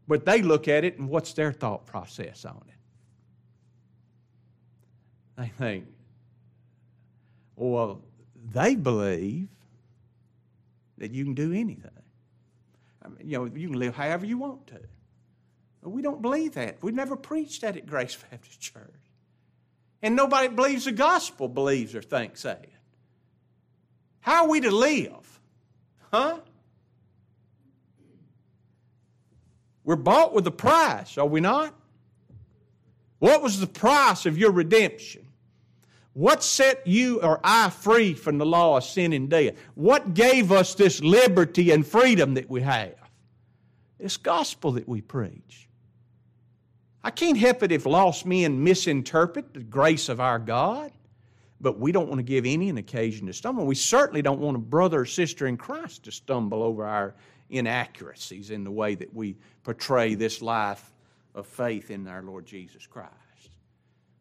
But 0.07 0.25
they 0.25 0.41
look 0.41 0.69
at 0.69 0.85
it 0.85 0.99
and 0.99 1.09
what's 1.09 1.35
their 1.35 1.53
thought 1.53 1.85
process 1.85 2.45
on 2.45 2.63
it? 2.69 2.75
They 5.37 5.49
think, 5.49 5.87
well, 7.55 8.01
they 8.53 8.75
believe 8.77 9.49
that 10.99 11.13
you 11.13 11.25
can 11.25 11.35
do 11.35 11.53
anything. 11.53 11.91
I 13.03 13.09
mean, 13.09 13.29
you 13.29 13.39
know, 13.39 13.45
you 13.45 13.69
can 13.69 13.79
live 13.79 13.95
however 13.95 14.27
you 14.27 14.39
want 14.39 14.67
to. 14.69 14.81
But 15.83 15.91
we 15.91 16.03
don't 16.03 16.21
believe 16.21 16.55
that. 16.55 16.83
We've 16.83 16.95
never 16.95 17.17
preached 17.17 17.63
that 17.63 17.77
at 17.77 17.87
Grace 17.87 18.17
Baptist 18.31 18.61
Church. 18.61 18.95
And 20.03 20.15
nobody 20.15 20.49
believes 20.49 20.85
the 20.85 20.93
gospel 20.93 21.49
believes 21.49 21.95
or 21.95 22.03
thinks 22.03 22.43
that. 22.43 22.67
How 24.21 24.45
are 24.45 24.49
we 24.49 24.61
to 24.61 24.71
live? 24.71 25.41
Huh? 26.13 26.39
We're 29.85 29.97
bought 29.97 30.35
with 30.35 30.47
a 30.47 30.51
price, 30.51 31.17
are 31.17 31.27
we 31.27 31.41
not? 31.41 31.75
What 33.19 33.43
was 33.43 33.59
the 33.59 33.67
price 33.67 34.27
of 34.27 34.37
your 34.39 34.53
redemption? 34.53 35.28
What 36.19 36.43
set 36.43 36.85
you 36.85 37.23
or 37.23 37.39
I 37.45 37.71
free 37.71 38.13
from 38.13 38.39
the 38.39 38.45
law 38.45 38.79
of 38.79 38.83
sin 38.83 39.13
and 39.13 39.31
death? 39.31 39.55
What 39.77 40.15
gave 40.15 40.51
us 40.51 40.75
this 40.75 41.01
liberty 41.01 41.71
and 41.71 41.87
freedom 41.87 42.35
that 42.35 42.51
we 42.51 42.61
have? 42.63 42.97
This 44.01 44.17
gospel 44.17 44.73
that 44.73 44.89
we 44.89 45.01
preach. 45.01 45.69
I 47.05 47.13
can't 47.13 47.39
help 47.39 47.63
it 47.63 47.71
if 47.71 47.87
lost 47.87 48.27
men 48.27 48.65
misinterpret 48.65 49.55
the 49.55 49.63
grace 49.63 50.09
of 50.09 50.19
our 50.19 50.41
God, 50.41 50.91
but 51.61 51.79
we 51.79 51.93
don't 51.93 52.09
want 52.09 52.19
to 52.19 52.25
give 52.25 52.47
any 52.47 52.69
an 52.69 52.79
occasion 52.79 53.29
to 53.29 53.33
stumble. 53.33 53.65
We 53.65 53.77
certainly 53.77 54.21
don't 54.21 54.41
want 54.41 54.57
a 54.57 54.61
brother 54.61 55.03
or 55.03 55.07
sister 55.07 55.47
in 55.47 55.57
Christ 55.57 56.03
to 56.03 56.11
stumble 56.11 56.65
over 56.65 56.85
our 56.85 57.15
inaccuracies 57.49 58.51
in 58.51 58.65
the 58.65 58.73
way 58.73 58.97
that 58.97 59.15
we 59.15 59.37
portray 59.63 60.17
this 60.17 60.43
life 60.43 60.91
of 61.37 61.47
faith 61.47 61.93
in 61.93 62.09
our 62.09 62.23
Lord 62.23 62.45
Jesus 62.45 62.89
Christ. 62.89 63.28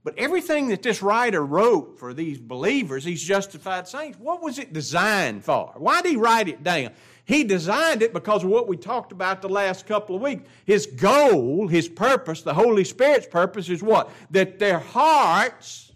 But 0.08 0.18
everything 0.18 0.70
that 0.70 0.84
this 0.84 1.02
writer 1.02 1.46
wrote 1.46 2.00
for 2.00 2.14
these 2.14 2.40
believers, 2.40 3.04
these 3.04 3.22
justified 3.22 3.90
saints, 3.90 4.18
what 4.18 4.42
was 4.42 4.58
it 4.58 4.72
designed 4.72 5.44
for? 5.44 5.74
Why 5.76 6.02
did 6.02 6.12
he 6.12 6.16
write 6.16 6.48
it 6.48 6.64
down? 6.64 6.92
He 7.26 7.44
designed 7.44 8.02
it 8.02 8.14
because 8.14 8.46
of 8.46 8.50
what 8.50 8.70
we 8.70 8.78
talked 8.78 9.12
about 9.12 9.42
the 9.42 9.50
last 9.50 9.86
couple 9.86 10.16
of 10.16 10.22
weeks. 10.22 10.50
His 10.64 10.86
goal, 10.86 11.68
his 11.68 11.90
purpose, 11.90 12.42
the 12.42 12.54
Holy 12.54 12.86
Spirit's 12.86 13.28
purpose 13.28 13.68
is 13.68 13.84
what? 13.84 14.10
That 14.32 14.60
their 14.60 14.80
hearts, 14.80 15.92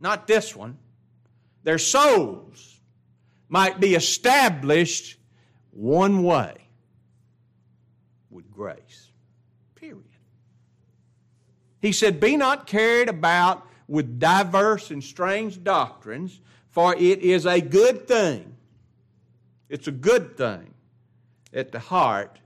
not 0.00 0.26
this 0.26 0.56
one, 0.56 0.78
their 1.62 1.76
souls 1.76 2.80
might 3.50 3.78
be 3.80 3.94
established 3.94 5.18
one 5.72 6.22
way 6.22 6.54
with 8.30 8.50
grace. 8.50 9.10
He 11.82 11.90
said, 11.92 12.20
Be 12.20 12.36
not 12.36 12.66
carried 12.66 13.08
about 13.08 13.66
with 13.88 14.20
diverse 14.20 14.90
and 14.92 15.02
strange 15.02 15.62
doctrines, 15.62 16.40
for 16.70 16.94
it 16.94 17.18
is 17.18 17.44
a 17.44 17.60
good 17.60 18.06
thing. 18.06 18.56
It's 19.68 19.88
a 19.88 19.92
good 19.92 20.36
thing 20.36 20.72
that 21.50 21.72
the 21.72 21.80
heart 21.80 22.38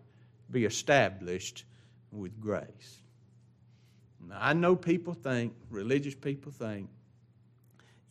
be 0.51 0.65
established 0.65 1.65
with 2.11 2.41
grace. 2.41 2.99
Now, 4.27 4.39
I 4.41 4.55
know 4.55 4.75
people 4.75 5.13
think, 5.13 5.55
religious 5.71 6.15
people 6.15 6.51
think, 6.51 6.89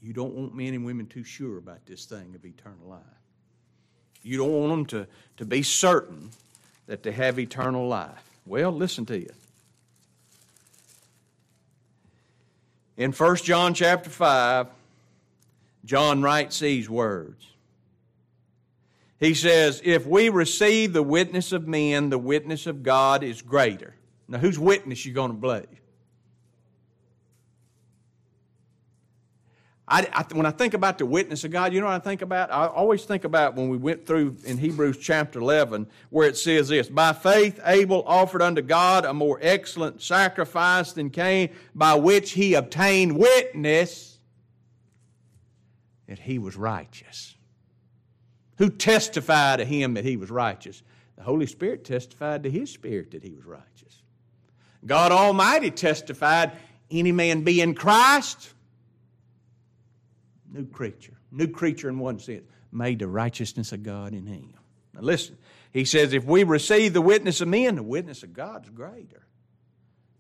you 0.02 0.14
don't 0.14 0.36
want 0.36 0.56
men 0.56 0.76
and 0.76 0.86
women 0.86 1.08
too 1.08 1.24
sure 1.24 1.58
about 1.58 1.86
this 1.88 2.06
thing 2.06 2.36
of 2.36 2.46
eternal 2.46 2.88
life. 2.88 3.02
You 4.22 4.38
don't 4.38 4.52
want 4.52 4.70
them 4.70 4.86
to, 4.88 5.08
to 5.38 5.46
be 5.46 5.64
certain 5.64 6.30
that 6.86 7.02
they 7.02 7.12
have 7.12 7.40
eternal 7.40 7.88
life. 7.88 8.30
Well, 8.46 8.72
listen 8.72 9.08
to 9.08 9.18
you. 9.18 9.32
In 12.98 13.12
1 13.12 13.36
John 13.38 13.74
chapter 13.74 14.10
5, 14.10 14.68
John 15.84 16.22
writes 16.22 16.60
these 16.60 16.90
words. 16.90 17.46
He 19.20 19.34
says, 19.34 19.82
If 19.84 20.06
we 20.06 20.30
receive 20.30 20.94
the 20.94 21.04
witness 21.04 21.52
of 21.52 21.68
men, 21.68 22.10
the 22.10 22.18
witness 22.18 22.68
of 22.68 22.84
God 22.84 23.24
is 23.24 23.42
greater. 23.42 23.96
Now, 24.28 24.40
whose 24.40 24.58
witness 24.58 25.06
you 25.06 25.14
going 25.14 25.32
to 25.32 25.38
believe? 25.38 25.68
I, 29.88 30.08
I, 30.12 30.26
when 30.34 30.48
I 30.48 30.52
think 30.52 30.74
about 30.74 30.98
the 30.98 31.06
witness 31.06 31.44
of 31.44 31.52
God, 31.52 31.72
you 31.72 31.80
know 31.80 31.86
what 31.86 31.94
I 31.94 32.00
think 32.00 32.24
about? 32.24 32.52
I 32.52 32.66
always 32.66 33.06
think 33.06 33.24
about 33.24 33.56
when 33.56 33.70
we 33.70 33.78
went 33.78 34.08
through 34.08 34.36
in 34.44 34.58
Hebrews 34.58 34.98
chapter 34.98 35.40
11, 35.40 35.86
where 36.10 36.28
it 36.28 36.38
says 36.38 36.70
this 36.70 36.90
By 36.90 37.14
faith, 37.14 37.60
Abel 37.64 38.04
offered 38.08 38.42
unto 38.42 38.64
God 38.64 39.06
a 39.06 39.14
more 39.14 39.38
excellent 39.42 40.02
sacrifice 40.02 40.94
than 40.94 41.12
Cain, 41.12 41.50
by 41.76 41.94
which 41.94 42.32
he 42.32 42.56
obtained 42.56 43.16
witness 43.18 44.18
that 46.08 46.18
he 46.18 46.40
was 46.40 46.56
righteous. 46.56 47.36
Who 48.58 48.72
testified 48.72 49.60
to 49.60 49.66
him 49.66 49.94
that 49.96 50.06
he 50.06 50.18
was 50.18 50.32
righteous? 50.32 50.82
The 51.16 51.24
Holy 51.24 51.46
Spirit 51.46 51.86
testified 51.86 52.42
to 52.44 52.50
his 52.50 52.72
spirit 52.72 53.12
that 53.12 53.24
he 53.24 53.34
was 53.34 53.46
righteous. 53.46 54.02
God 54.84 55.12
Almighty 55.12 55.70
testified, 55.70 56.54
any 56.90 57.12
man 57.12 57.44
be 57.44 57.62
in 57.62 57.76
Christ 57.76 58.52
new 60.56 60.66
creature. 60.66 61.14
New 61.32 61.48
creature 61.48 61.90
in 61.90 62.00
one 62.00 62.18
sense, 62.20 62.44
made 62.72 63.00
the 63.00 63.08
righteousness 63.08 63.72
of 63.72 63.84
God 63.84 64.14
in 64.14 64.26
him. 64.26 64.54
Now 64.94 65.02
listen, 65.02 65.38
he 65.74 65.86
says, 65.86 66.14
if 66.14 66.24
we 66.24 66.44
receive 66.44 66.94
the 66.94 67.02
witness 67.02 67.42
of 67.42 67.50
men, 67.50 67.76
the 67.76 67.84
witness 67.84 68.24
of 68.24 68.34
God 68.34 68.64
is 68.64 68.70
greater. 68.70 69.26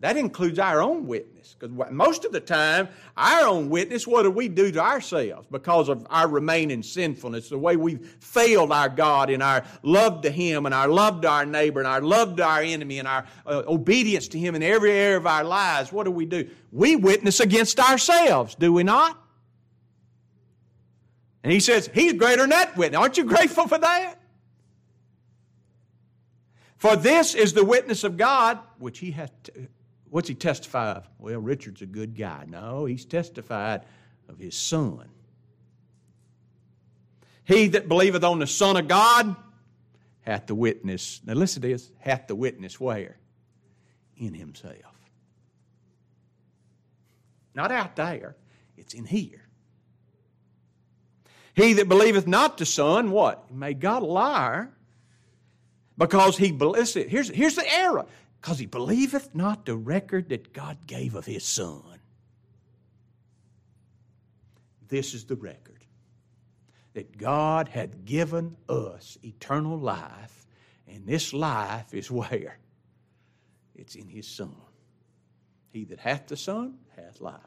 That 0.01 0.17
includes 0.17 0.59
our 0.59 0.81
own 0.81 1.07
witness. 1.07 1.55
Because 1.57 1.89
most 1.89 2.25
of 2.25 2.33
the 2.33 2.41
time, 2.41 2.89
our 3.15 3.47
own 3.47 3.69
witness, 3.69 4.05
what 4.05 4.23
do 4.23 4.29
we 4.29 4.49
do 4.49 4.69
to 4.73 4.79
ourselves 4.79 5.47
because 5.49 5.87
of 5.87 6.05
our 6.09 6.27
remaining 6.27 6.83
sinfulness, 6.83 7.47
the 7.47 7.57
way 7.57 7.77
we've 7.77 8.05
failed 8.19 8.73
our 8.73 8.89
God 8.89 9.29
in 9.29 9.41
our 9.41 9.63
love 9.83 10.21
to 10.23 10.29
Him 10.29 10.65
and 10.65 10.75
our 10.75 10.89
love 10.89 11.21
to 11.21 11.29
our 11.29 11.45
neighbor 11.45 11.79
and 11.79 11.87
our 11.87 12.01
love 12.01 12.35
to 12.35 12.43
our 12.43 12.61
enemy 12.61 12.99
and 12.99 13.07
our 13.07 13.25
uh, 13.45 13.63
obedience 13.67 14.27
to 14.29 14.37
Him 14.37 14.53
in 14.53 14.61
every 14.61 14.91
area 14.91 15.17
of 15.17 15.25
our 15.25 15.45
lives? 15.45 15.93
What 15.93 16.03
do 16.03 16.11
we 16.11 16.25
do? 16.25 16.49
We 16.73 16.97
witness 16.97 17.39
against 17.39 17.79
ourselves, 17.79 18.55
do 18.55 18.73
we 18.73 18.83
not? 18.83 19.24
And 21.45 21.51
he 21.51 21.59
says, 21.59 21.91
He's 21.93 22.13
greater 22.13 22.41
than 22.41 22.49
that 22.49 22.75
witness. 22.75 22.99
Aren't 22.99 23.17
you 23.17 23.23
grateful 23.23 23.67
for 23.67 23.77
that? 23.77 24.15
For 26.77 26.95
this 26.95 27.35
is 27.35 27.53
the 27.53 27.63
witness 27.63 28.03
of 28.03 28.17
God, 28.17 28.57
which 28.79 28.97
he 28.97 29.11
has. 29.11 29.29
To, 29.43 29.67
what's 30.09 30.27
he 30.27 30.33
testify 30.33 30.93
of? 30.93 31.07
Well, 31.19 31.39
Richard's 31.39 31.83
a 31.83 31.85
good 31.85 32.17
guy. 32.17 32.45
No, 32.47 32.85
he's 32.85 33.05
testified 33.05 33.83
of 34.27 34.39
his 34.39 34.57
son. 34.57 35.07
He 37.43 37.67
that 37.67 37.87
believeth 37.87 38.23
on 38.23 38.39
the 38.39 38.47
Son 38.47 38.75
of 38.75 38.87
God 38.87 39.35
hath 40.21 40.47
the 40.47 40.55
witness. 40.55 41.21
Now 41.27 41.33
listen 41.33 41.61
to 41.61 41.67
this 41.67 41.91
hath 41.99 42.25
the 42.25 42.33
witness 42.33 42.79
where? 42.79 43.17
In 44.17 44.33
himself. 44.33 44.73
Not 47.53 47.71
out 47.71 47.95
there, 47.95 48.35
it's 48.77 48.95
in 48.95 49.05
here. 49.05 49.44
He 51.55 51.73
that 51.73 51.87
believeth 51.87 52.27
not 52.27 52.57
the 52.57 52.65
Son, 52.65 53.11
what? 53.11 53.51
Made 53.53 53.79
God 53.79 54.03
a 54.03 54.05
liar. 54.05 54.71
Because 55.97 56.37
he, 56.37 56.51
listen, 56.51 57.07
here's, 57.07 57.29
here's 57.29 57.55
the 57.55 57.73
error. 57.73 58.05
Because 58.41 58.59
he 58.59 58.65
believeth 58.65 59.33
not 59.33 59.65
the 59.65 59.75
record 59.75 60.29
that 60.29 60.51
God 60.51 60.85
gave 60.85 61.15
of 61.15 61.25
his 61.25 61.45
Son. 61.45 61.81
This 64.89 65.13
is 65.13 65.25
the 65.25 65.35
record 65.35 65.83
that 66.93 67.17
God 67.17 67.67
had 67.69 68.05
given 68.05 68.55
us 68.69 69.17
eternal 69.23 69.77
life, 69.77 70.45
and 70.87 71.05
this 71.05 71.33
life 71.33 71.93
is 71.93 72.11
where? 72.11 72.57
It's 73.75 73.95
in 73.95 74.07
his 74.07 74.27
Son. 74.27 74.55
He 75.71 75.85
that 75.85 75.99
hath 75.99 76.27
the 76.27 76.37
Son 76.37 76.75
hath 76.95 77.19
life. 77.19 77.39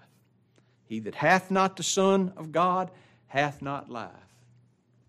He 0.86 1.00
that 1.00 1.14
hath 1.14 1.50
not 1.50 1.76
the 1.76 1.82
Son 1.82 2.32
of 2.36 2.52
God 2.52 2.90
hath 3.28 3.62
not 3.62 3.88
life. 3.88 4.10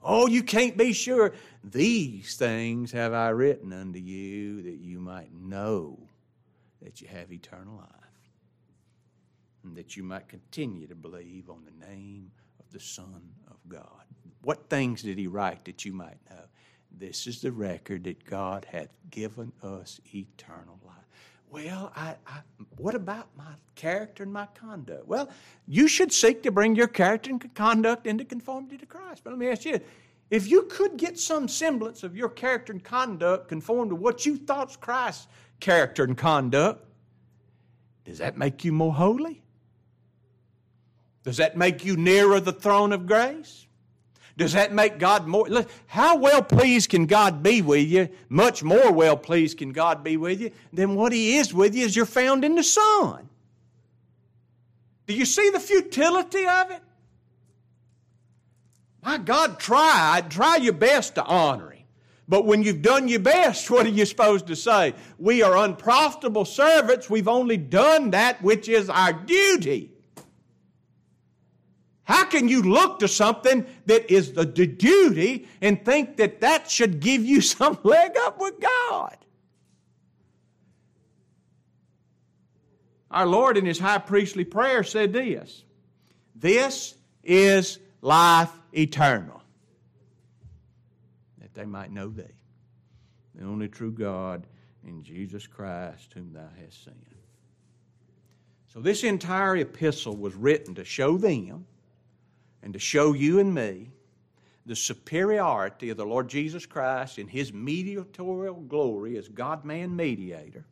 Oh, 0.01 0.27
you 0.27 0.43
can't 0.43 0.77
be 0.77 0.93
sure. 0.93 1.33
These 1.63 2.37
things 2.37 2.91
have 2.93 3.13
I 3.13 3.29
written 3.29 3.73
unto 3.73 3.99
you 3.99 4.61
that 4.61 4.79
you 4.79 4.99
might 4.99 5.33
know 5.33 5.99
that 6.81 7.01
you 7.01 7.07
have 7.09 7.33
eternal 7.33 7.75
life, 7.75 7.89
and 9.63 9.75
that 9.75 9.97
you 9.97 10.03
might 10.03 10.29
continue 10.29 10.87
to 10.87 10.95
believe 10.95 11.49
on 11.49 11.65
the 11.65 11.85
name 11.85 12.31
of 12.59 12.71
the 12.71 12.79
Son 12.79 13.33
of 13.49 13.57
God. 13.67 14.05
What 14.41 14.69
things 14.69 15.01
did 15.01 15.17
he 15.17 15.27
write 15.27 15.65
that 15.65 15.83
you 15.83 15.91
might 15.91 16.17
know? 16.29 16.43
This 16.91 17.27
is 17.27 17.41
the 17.41 17.51
record 17.51 18.05
that 18.05 18.23
God 18.23 18.65
hath 18.71 18.89
given 19.09 19.51
us 19.61 19.99
eternal 20.13 20.79
life. 20.85 20.88
Well, 21.51 21.91
I, 21.95 22.15
I, 22.27 22.41
what 22.77 22.93
about 22.95 23.27
my 23.35 23.53
character 23.75 24.23
and 24.23 24.31
my 24.31 24.47
conduct? 24.53 25.07
Well, 25.07 25.29
you 25.67 25.87
should 25.87 26.13
seek 26.13 26.43
to 26.43 26.51
bring 26.51 26.75
your 26.75 26.87
character 26.87 27.31
and 27.31 27.55
conduct 27.55 28.05
into 28.05 28.23
conformity 28.23 28.77
to 28.77 28.85
Christ. 28.85 29.23
But 29.23 29.31
let 29.31 29.39
me 29.39 29.49
ask 29.49 29.65
you 29.65 29.79
if 30.29 30.47
you 30.47 30.63
could 30.63 30.97
get 30.97 31.17
some 31.17 31.47
semblance 31.47 32.03
of 32.03 32.15
your 32.15 32.29
character 32.29 32.71
and 32.71 32.83
conduct 32.83 33.47
conform 33.47 33.89
to 33.89 33.95
what 33.95 34.25
you 34.25 34.37
thought's 34.37 34.75
Christ's 34.75 35.27
character 35.59 36.03
and 36.03 36.15
conduct, 36.15 36.85
does 38.05 38.19
that 38.19 38.37
make 38.37 38.63
you 38.63 38.71
more 38.71 38.93
holy? 38.93 39.41
Does 41.23 41.37
that 41.37 41.57
make 41.57 41.83
you 41.83 41.97
nearer 41.97 42.39
the 42.39 42.53
throne 42.53 42.93
of 42.93 43.07
grace? 43.07 43.65
Does 44.39 44.53
that 44.53 44.71
make 44.71 44.99
God 44.99 45.27
more? 45.27 45.49
How 45.87 46.15
well 46.15 46.41
pleased 46.41 46.89
can 46.91 47.07
God 47.07 47.43
be 47.43 47.61
with 47.61 47.89
you? 47.89 48.07
Much 48.29 48.63
more 48.63 48.89
well 48.89 49.17
pleased 49.17 49.57
can 49.57 49.73
God 49.73 50.01
be 50.01 50.15
with 50.15 50.39
you 50.39 50.51
than 50.71 50.95
what 50.95 51.11
He 51.11 51.35
is 51.35 51.53
with 51.53 51.75
you 51.75 51.85
as 51.85 51.93
you're 51.93 52.05
found 52.05 52.45
in 52.45 52.55
the 52.55 52.63
Son. 52.63 53.27
Do 55.07 55.13
you 55.13 55.25
see 55.25 55.49
the 55.49 55.59
futility 55.59 56.47
of 56.47 56.71
it? 56.71 56.81
My 59.03 59.17
God, 59.17 59.59
try. 59.59 60.23
Try 60.29 60.55
your 60.55 60.71
best 60.71 61.15
to 61.15 61.23
honor 61.25 61.71
Him. 61.71 61.83
But 62.29 62.45
when 62.45 62.63
you've 62.63 62.81
done 62.81 63.09
your 63.09 63.19
best, 63.19 63.69
what 63.69 63.87
are 63.87 63.89
you 63.89 64.05
supposed 64.05 64.47
to 64.47 64.55
say? 64.55 64.93
We 65.17 65.43
are 65.43 65.57
unprofitable 65.57 66.45
servants. 66.45 67.09
We've 67.09 67.27
only 67.27 67.57
done 67.57 68.11
that 68.11 68.41
which 68.41 68.69
is 68.69 68.89
our 68.89 69.11
duty. 69.11 69.91
How 72.09 72.25
can 72.25 72.47
you 72.47 72.63
look 72.63 72.97
to 72.99 73.07
something 73.07 73.67
that 73.85 74.09
is 74.11 74.33
the, 74.33 74.43
duty 74.43 75.47
and 75.61 75.85
think 75.85 76.17
that 76.17 76.41
that 76.41 76.67
should 76.67 77.01
give 77.01 77.23
you 77.23 77.39
some 77.55 77.77
leg 77.83 78.17
up 78.17 78.39
with 78.39 78.59
God? 78.59 79.15
Our 83.11 83.27
Lord 83.27 83.57
in 83.57 83.65
His 83.67 83.77
high 83.77 83.99
priestly 83.99 84.43
prayer 84.43 84.83
said 84.83 85.13
this 85.13 85.63
This 86.33 86.95
is 87.23 87.77
life 88.01 88.49
eternal, 88.73 89.43
that 91.39 91.53
they 91.53 91.65
might 91.65 91.91
know 91.91 92.09
Thee, 92.09 92.23
the 93.35 93.45
only 93.45 93.67
true 93.67 93.91
God, 93.91 94.47
in 94.83 95.03
Jesus 95.03 95.45
Christ, 95.45 96.11
whom 96.15 96.33
Thou 96.33 96.49
hast 96.59 96.85
sent. 96.85 96.97
So, 98.73 98.79
this 98.79 99.03
entire 99.03 99.57
epistle 99.57 100.15
was 100.15 100.33
written 100.33 100.73
to 100.73 100.83
show 100.83 101.15
them 101.15 101.65
and 102.63 102.73
to 102.73 102.79
show 102.79 103.13
you 103.13 103.39
and 103.39 103.53
me 103.53 103.89
the 104.65 104.75
superiority 104.75 105.89
of 105.89 105.97
the 105.97 106.05
Lord 106.05 106.29
Jesus 106.29 106.65
Christ 106.65 107.17
in 107.17 107.27
His 107.27 107.51
mediatorial 107.51 108.55
glory 108.55 109.17
as 109.17 109.27
God 109.27 109.65
man 109.65 109.95
mediator, 109.95 110.65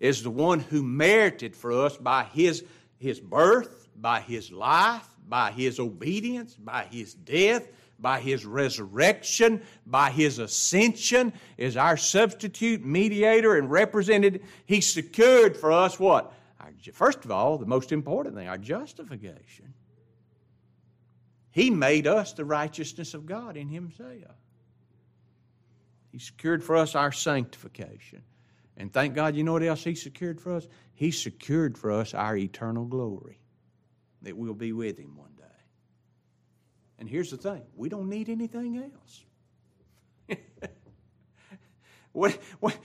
is 0.00 0.22
the 0.22 0.30
one 0.30 0.60
who 0.60 0.82
merited 0.82 1.54
for 1.54 1.72
us 1.84 1.96
by 1.96 2.24
His, 2.24 2.64
his 2.98 3.20
birth, 3.20 3.88
by 3.96 4.20
His 4.20 4.50
life, 4.50 5.06
by 5.28 5.50
His 5.50 5.78
obedience, 5.78 6.54
by 6.54 6.84
His 6.84 7.14
death, 7.14 7.68
by 7.98 8.20
His 8.20 8.46
resurrection, 8.46 9.60
by 9.84 10.10
His 10.10 10.38
ascension, 10.38 11.32
is 11.56 11.76
our 11.76 11.96
substitute 11.96 12.84
mediator 12.84 13.56
and 13.56 13.70
represented. 13.70 14.42
He 14.66 14.80
secured 14.80 15.56
for 15.56 15.72
us 15.72 15.98
what? 15.98 16.32
Our, 16.60 16.72
first 16.92 17.24
of 17.24 17.30
all, 17.30 17.58
the 17.58 17.66
most 17.66 17.92
important 17.92 18.36
thing, 18.36 18.48
our 18.48 18.58
justification. 18.58 19.74
He 21.58 21.70
made 21.70 22.06
us 22.06 22.34
the 22.34 22.44
righteousness 22.44 23.14
of 23.14 23.26
God 23.26 23.56
in 23.56 23.68
Himself. 23.68 24.36
He 26.12 26.20
secured 26.20 26.62
for 26.62 26.76
us 26.76 26.94
our 26.94 27.10
sanctification. 27.10 28.22
And 28.76 28.92
thank 28.92 29.16
God, 29.16 29.34
you 29.34 29.42
know 29.42 29.54
what 29.54 29.64
else 29.64 29.82
He 29.82 29.96
secured 29.96 30.40
for 30.40 30.54
us? 30.54 30.68
He 30.94 31.10
secured 31.10 31.76
for 31.76 31.90
us 31.90 32.14
our 32.14 32.36
eternal 32.36 32.84
glory, 32.84 33.40
that 34.22 34.36
we'll 34.36 34.54
be 34.54 34.72
with 34.72 34.98
Him 34.98 35.16
one 35.16 35.32
day. 35.36 35.44
And 37.00 37.08
here's 37.08 37.32
the 37.32 37.36
thing 37.36 37.62
we 37.74 37.88
don't 37.88 38.08
need 38.08 38.28
anything 38.28 38.90
else. 40.28 40.38
what, 42.12 42.38
what, 42.60 42.78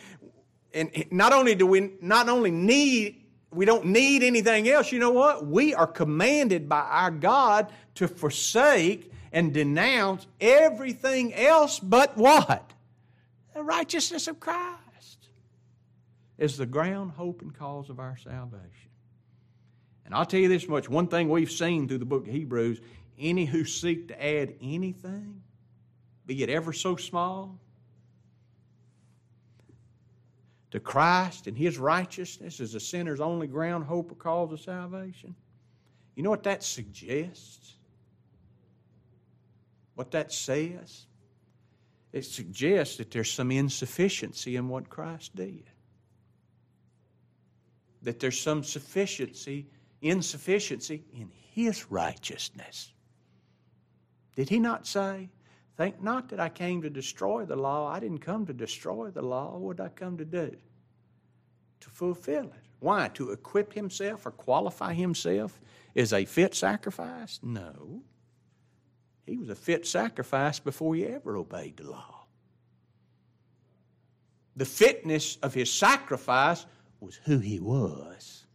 and 0.73 0.89
not 1.11 1.31
only 1.31 1.53
do 1.53 1.67
we 1.67 1.91
not 2.01 2.27
only 2.27 2.49
need 2.49 3.22
we 3.55 3.65
don't 3.65 3.85
need 3.85 4.23
anything 4.23 4.67
else. 4.69 4.91
You 4.91 4.99
know 4.99 5.11
what? 5.11 5.45
We 5.45 5.73
are 5.73 5.87
commanded 5.87 6.67
by 6.67 6.81
our 6.81 7.11
God 7.11 7.71
to 7.95 8.07
forsake 8.07 9.11
and 9.31 9.53
denounce 9.53 10.27
everything 10.39 11.33
else 11.33 11.79
but 11.79 12.17
what? 12.17 12.71
The 13.53 13.63
righteousness 13.63 14.27
of 14.27 14.39
Christ 14.39 15.27
is 16.37 16.57
the 16.57 16.65
ground, 16.65 17.11
hope, 17.11 17.41
and 17.41 17.53
cause 17.53 17.89
of 17.89 17.99
our 17.99 18.17
salvation. 18.17 18.89
And 20.05 20.13
I'll 20.13 20.25
tell 20.25 20.39
you 20.39 20.49
this 20.49 20.67
much 20.67 20.89
one 20.89 21.07
thing 21.07 21.29
we've 21.29 21.51
seen 21.51 21.87
through 21.87 21.99
the 21.99 22.05
book 22.05 22.27
of 22.27 22.33
Hebrews 22.33 22.81
any 23.19 23.45
who 23.45 23.63
seek 23.63 24.07
to 24.09 24.25
add 24.25 24.55
anything, 24.61 25.41
be 26.25 26.41
it 26.43 26.49
ever 26.49 26.73
so 26.73 26.95
small, 26.95 27.59
to 30.73 30.79
Christ 30.79 31.45
and 31.45 31.55
His 31.55 31.77
righteousness 31.77 32.59
as 32.59 32.73
a 32.73 32.79
sinner's 32.79 33.19
only 33.19 33.45
ground, 33.45 33.85
hope, 33.85 34.11
or 34.11 34.15
cause 34.15 34.51
of 34.51 34.59
salvation. 34.59 35.35
You 36.15 36.23
know 36.23 36.31
what 36.31 36.41
that 36.45 36.63
suggests? 36.63 37.75
What 39.93 40.09
that 40.11 40.33
says? 40.33 41.05
It 42.11 42.25
suggests 42.25 42.97
that 42.97 43.11
there's 43.11 43.31
some 43.31 43.51
insufficiency 43.51 44.55
in 44.55 44.67
what 44.67 44.89
Christ 44.89 45.35
did. 45.35 45.69
That 48.01 48.19
there's 48.19 48.41
some 48.41 48.63
sufficiency, 48.63 49.67
insufficiency 50.01 51.03
in 51.13 51.29
His 51.51 51.91
righteousness. 51.91 52.91
Did 54.35 54.49
He 54.49 54.57
not 54.57 54.87
say, 54.87 55.29
Think 55.77 56.01
not 56.03 56.29
that 56.29 56.39
I 56.39 56.49
came 56.49 56.81
to 56.83 56.89
destroy 56.89 57.45
the 57.45 57.55
law. 57.55 57.87
I 57.91 57.99
didn't 57.99 58.19
come 58.19 58.45
to 58.45 58.53
destroy 58.53 59.09
the 59.09 59.21
law. 59.21 59.57
What 59.57 59.77
did 59.77 59.85
I 59.85 59.89
come 59.89 60.17
to 60.17 60.25
do? 60.25 60.55
To 61.79 61.89
fulfill 61.89 62.45
it. 62.45 62.67
Why? 62.79 63.07
To 63.15 63.31
equip 63.31 63.73
himself 63.73 64.25
or 64.25 64.31
qualify 64.31 64.93
himself 64.93 65.59
as 65.95 66.13
a 66.13 66.25
fit 66.25 66.53
sacrifice? 66.53 67.39
No. 67.41 68.03
He 69.25 69.37
was 69.37 69.49
a 69.49 69.55
fit 69.55 69.87
sacrifice 69.87 70.59
before 70.59 70.95
he 70.95 71.05
ever 71.05 71.37
obeyed 71.37 71.77
the 71.77 71.89
law. 71.89 72.25
The 74.55 74.65
fitness 74.65 75.37
of 75.41 75.53
his 75.53 75.71
sacrifice 75.71 76.65
was 76.99 77.19
who 77.25 77.39
he 77.39 77.59
was. 77.59 78.45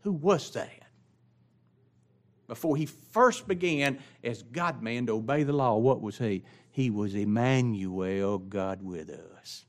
Who 0.00 0.12
was 0.12 0.50
that? 0.52 0.77
Before 2.48 2.76
he 2.76 2.86
first 2.86 3.46
began 3.46 3.98
as 4.24 4.42
God 4.42 4.82
man 4.82 5.06
to 5.06 5.12
obey 5.12 5.44
the 5.44 5.52
law, 5.52 5.76
what 5.76 6.00
was 6.00 6.18
he? 6.18 6.42
He 6.70 6.90
was 6.90 7.14
Emmanuel, 7.14 8.38
God 8.38 8.82
with 8.82 9.10
us. 9.10 9.66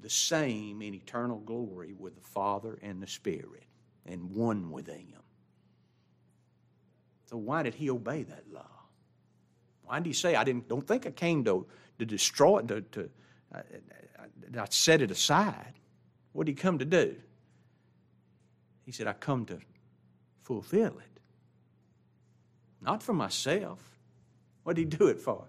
The 0.00 0.10
same 0.10 0.82
in 0.82 0.94
eternal 0.94 1.38
glory 1.38 1.94
with 1.98 2.14
the 2.14 2.28
Father 2.28 2.78
and 2.82 3.02
the 3.02 3.06
Spirit, 3.06 3.64
and 4.04 4.30
one 4.32 4.70
with 4.70 4.86
them. 4.86 5.22
So 7.30 7.38
why 7.38 7.62
did 7.62 7.74
he 7.74 7.88
obey 7.88 8.24
that 8.24 8.44
law? 8.52 8.68
Why 9.84 10.00
did 10.00 10.06
he 10.06 10.12
say, 10.12 10.34
I 10.34 10.44
didn't, 10.44 10.68
don't 10.68 10.86
think 10.86 11.06
I 11.06 11.10
came 11.12 11.44
to, 11.44 11.66
to 11.98 12.04
destroy 12.04 12.58
it, 12.58 12.68
to, 12.68 12.80
to 12.82 13.10
I, 13.54 13.58
I, 13.58 14.60
I 14.60 14.66
set 14.68 15.00
it 15.00 15.10
aside. 15.10 15.72
What 16.32 16.46
did 16.46 16.58
he 16.58 16.62
come 16.62 16.78
to 16.78 16.84
do? 16.84 17.16
He 18.84 18.92
said, 18.92 19.06
I 19.06 19.12
come 19.14 19.46
to 19.46 19.58
fulfill 20.42 20.98
it. 20.98 21.20
Not 22.80 23.02
for 23.02 23.12
myself. 23.12 23.80
What 24.64 24.76
did 24.76 24.92
he 24.92 24.96
do 24.96 25.06
it 25.06 25.20
for? 25.20 25.44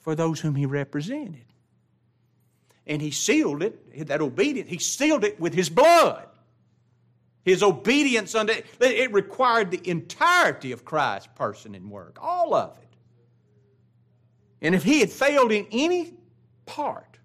For 0.00 0.14
those 0.14 0.40
whom 0.40 0.54
he 0.54 0.66
represented. 0.66 1.44
And 2.86 3.00
he 3.00 3.10
sealed 3.10 3.62
it, 3.62 4.08
that 4.08 4.20
obedience, 4.20 4.68
he 4.68 4.78
sealed 4.78 5.24
it 5.24 5.38
with 5.38 5.54
his 5.54 5.70
blood. 5.70 6.26
His 7.44 7.62
obedience 7.62 8.34
unto 8.34 8.52
it, 8.52 8.66
it 8.80 9.12
required 9.12 9.70
the 9.70 9.88
entirety 9.88 10.72
of 10.72 10.84
Christ's 10.84 11.28
person 11.34 11.74
and 11.74 11.90
work, 11.90 12.18
all 12.20 12.54
of 12.54 12.76
it. 12.78 12.88
And 14.60 14.74
if 14.74 14.84
he 14.84 15.00
had 15.00 15.10
failed 15.10 15.52
in 15.52 15.66
any 15.70 16.14
part, 16.66 17.18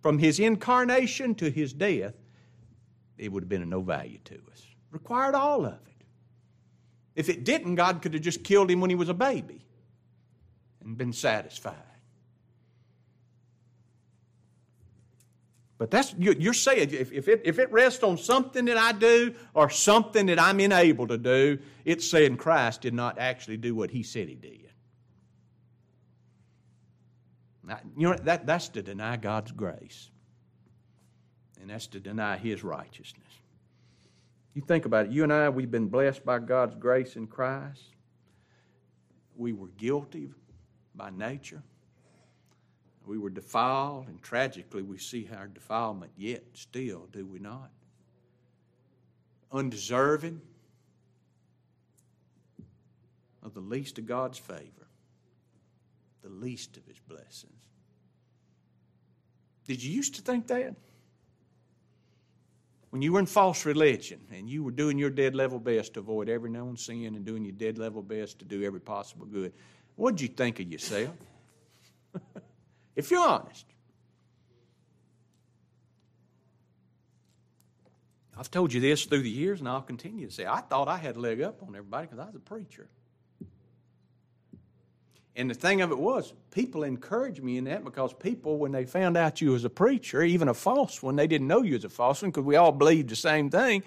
from 0.00 0.18
his 0.18 0.38
incarnation 0.38 1.34
to 1.36 1.50
his 1.50 1.72
death, 1.72 2.14
it 3.16 3.32
would 3.32 3.44
have 3.44 3.48
been 3.48 3.62
of 3.62 3.68
no 3.68 3.80
value 3.80 4.18
to 4.24 4.34
us 4.52 4.73
required 4.94 5.34
all 5.34 5.66
of 5.66 5.74
it. 5.74 6.04
If 7.14 7.28
it 7.28 7.44
didn't, 7.44 7.74
God 7.74 8.00
could 8.00 8.14
have 8.14 8.22
just 8.22 8.42
killed 8.42 8.70
him 8.70 8.80
when 8.80 8.90
he 8.90 8.96
was 8.96 9.08
a 9.08 9.14
baby 9.14 9.60
and 10.82 10.96
been 10.96 11.12
satisfied. 11.12 11.74
But 15.76 15.90
that's 15.90 16.14
you're 16.16 16.54
saying 16.54 16.90
if, 16.92 17.12
if, 17.12 17.28
it, 17.28 17.42
if 17.44 17.58
it 17.58 17.70
rests 17.72 18.02
on 18.02 18.16
something 18.16 18.64
that 18.66 18.78
I 18.78 18.92
do 18.92 19.34
or 19.52 19.68
something 19.68 20.26
that 20.26 20.40
I'm 20.40 20.60
unable 20.60 21.08
to 21.08 21.18
do, 21.18 21.58
it's 21.84 22.08
saying 22.08 22.36
Christ 22.36 22.82
did 22.82 22.94
not 22.94 23.18
actually 23.18 23.56
do 23.58 23.74
what 23.74 23.90
he 23.90 24.02
said 24.02 24.28
he 24.28 24.36
did. 24.36 24.60
You 27.96 28.10
know, 28.10 28.14
that, 28.14 28.46
that's 28.46 28.68
to 28.70 28.82
deny 28.82 29.16
God's 29.16 29.52
grace. 29.52 30.10
And 31.60 31.70
that's 31.70 31.86
to 31.88 32.00
deny 32.00 32.36
His 32.36 32.62
righteousness. 32.62 33.33
You 34.54 34.62
think 34.62 34.84
about 34.84 35.06
it. 35.06 35.12
You 35.12 35.24
and 35.24 35.32
I, 35.32 35.48
we've 35.48 35.70
been 35.70 35.88
blessed 35.88 36.24
by 36.24 36.38
God's 36.38 36.76
grace 36.76 37.16
in 37.16 37.26
Christ. 37.26 37.82
We 39.36 39.52
were 39.52 39.68
guilty 39.76 40.30
by 40.94 41.10
nature. 41.10 41.62
We 43.04 43.18
were 43.18 43.30
defiled, 43.30 44.08
and 44.08 44.22
tragically, 44.22 44.82
we 44.82 44.96
see 44.96 45.28
our 45.36 45.48
defilement 45.48 46.12
yet 46.16 46.44
still, 46.54 47.08
do 47.12 47.26
we 47.26 47.38
not? 47.38 47.70
Undeserving 49.52 50.40
of 53.42 53.52
the 53.52 53.60
least 53.60 53.98
of 53.98 54.06
God's 54.06 54.38
favor, 54.38 54.88
the 56.22 56.30
least 56.30 56.76
of 56.78 56.86
His 56.86 56.98
blessings. 56.98 57.52
Did 59.66 59.82
you 59.82 59.92
used 59.92 60.14
to 60.14 60.22
think 60.22 60.46
that? 60.46 60.74
When 62.94 63.02
you 63.02 63.12
were 63.12 63.18
in 63.18 63.26
false 63.26 63.66
religion 63.66 64.20
and 64.30 64.48
you 64.48 64.62
were 64.62 64.70
doing 64.70 64.98
your 64.98 65.10
dead 65.10 65.34
level 65.34 65.58
best 65.58 65.94
to 65.94 65.98
avoid 65.98 66.28
every 66.28 66.48
known 66.48 66.76
sin 66.76 67.16
and 67.16 67.24
doing 67.24 67.44
your 67.44 67.54
dead 67.54 67.76
level 67.76 68.02
best 68.02 68.38
to 68.38 68.44
do 68.44 68.62
every 68.62 68.78
possible 68.78 69.26
good, 69.26 69.52
what'd 69.96 70.20
you 70.20 70.28
think 70.28 70.60
of 70.60 70.70
yourself? 70.70 71.10
if 72.94 73.10
you're 73.10 73.26
honest. 73.26 73.66
I've 78.38 78.52
told 78.52 78.72
you 78.72 78.80
this 78.80 79.06
through 79.06 79.22
the 79.22 79.28
years, 79.28 79.58
and 79.58 79.68
I'll 79.68 79.82
continue 79.82 80.28
to 80.28 80.32
say 80.32 80.46
I 80.46 80.60
thought 80.60 80.86
I 80.86 80.96
had 80.96 81.16
a 81.16 81.20
leg 81.20 81.42
up 81.42 81.64
on 81.64 81.74
everybody 81.74 82.06
because 82.06 82.20
I 82.20 82.26
was 82.26 82.36
a 82.36 82.38
preacher. 82.38 82.86
And 85.36 85.50
the 85.50 85.54
thing 85.54 85.80
of 85.80 85.90
it 85.90 85.98
was, 85.98 86.32
people 86.52 86.84
encouraged 86.84 87.42
me 87.42 87.58
in 87.58 87.64
that 87.64 87.84
because 87.84 88.12
people, 88.12 88.58
when 88.58 88.70
they 88.70 88.84
found 88.84 89.16
out 89.16 89.40
you 89.40 89.50
was 89.50 89.64
a 89.64 89.70
preacher, 89.70 90.22
even 90.22 90.48
a 90.48 90.54
false 90.54 91.02
one, 91.02 91.16
they 91.16 91.26
didn't 91.26 91.48
know 91.48 91.62
you 91.62 91.74
was 91.74 91.84
a 91.84 91.88
false 91.88 92.22
one 92.22 92.30
because 92.30 92.44
we 92.44 92.54
all 92.54 92.70
believed 92.70 93.08
the 93.08 93.16
same 93.16 93.50
thing. 93.50 93.82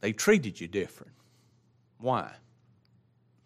They 0.00 0.12
treated 0.12 0.60
you 0.60 0.66
different. 0.66 1.12
Why? 1.98 2.32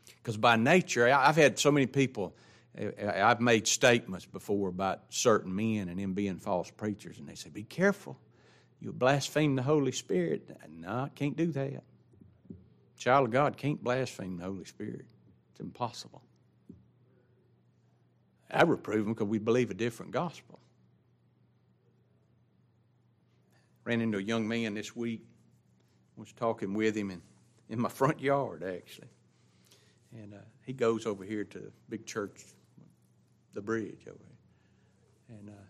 Because 0.07 0.39
by 0.39 0.57
nature, 0.57 1.09
I've 1.09 1.37
had 1.37 1.59
so 1.59 1.71
many 1.71 1.87
people, 1.87 2.35
eh, 2.77 2.91
eh, 2.97 3.23
I've 3.23 3.41
made 3.41 3.67
statements 3.69 4.25
before 4.25 4.69
about 4.69 5.01
certain 5.11 5.55
men 5.55 5.89
and 5.89 6.01
them 6.01 6.15
being 6.15 6.39
false 6.39 6.71
preachers, 6.71 7.19
and 7.19 7.29
they 7.29 7.35
say, 7.35 7.51
Be 7.51 7.63
careful. 7.63 8.19
You 8.81 8.93
blaspheme 8.93 9.55
the 9.57 9.63
Holy 9.63 9.93
Spirit. 9.93 10.49
No, 10.69 10.89
I 10.89 11.11
can't 11.15 11.37
do 11.37 11.53
that. 11.53 11.83
Child 12.99 13.27
of 13.27 13.31
God 13.31 13.57
can't 13.57 13.83
blaspheme 13.83 14.37
the 14.37 14.45
Holy 14.45 14.65
Spirit. 14.65 15.07
It's 15.53 15.61
impossible. 15.61 16.21
I 18.51 18.63
reprove 18.63 19.05
them 19.05 19.15
because 19.15 19.29
we 19.29 19.39
believe 19.39 19.71
a 19.71 19.75
different 19.75 20.11
gospel. 20.11 20.59
Ran 23.85 24.01
into 24.01 24.19
a 24.19 24.23
young 24.23 24.47
man 24.47 24.75
this 24.75 24.95
week. 24.97 25.25
Was 26.17 26.33
talking 26.33 26.75
with 26.75 26.97
him 26.97 27.13
in, 27.13 27.23
in 27.69 27.81
my 27.81 27.89
front 27.89 28.19
yard 28.19 28.65
actually, 28.65 29.07
and 30.13 30.35
uh, 30.35 30.39
he 30.67 30.73
goes 30.73 31.07
over 31.07 31.23
here 31.23 31.45
to 31.45 31.71
big 31.89 32.07
church, 32.07 32.45
the 33.55 33.61
bridge 33.61 34.01
over 34.09 34.19
here, 34.19 35.39
and 35.39 35.51
uh, 35.51 35.63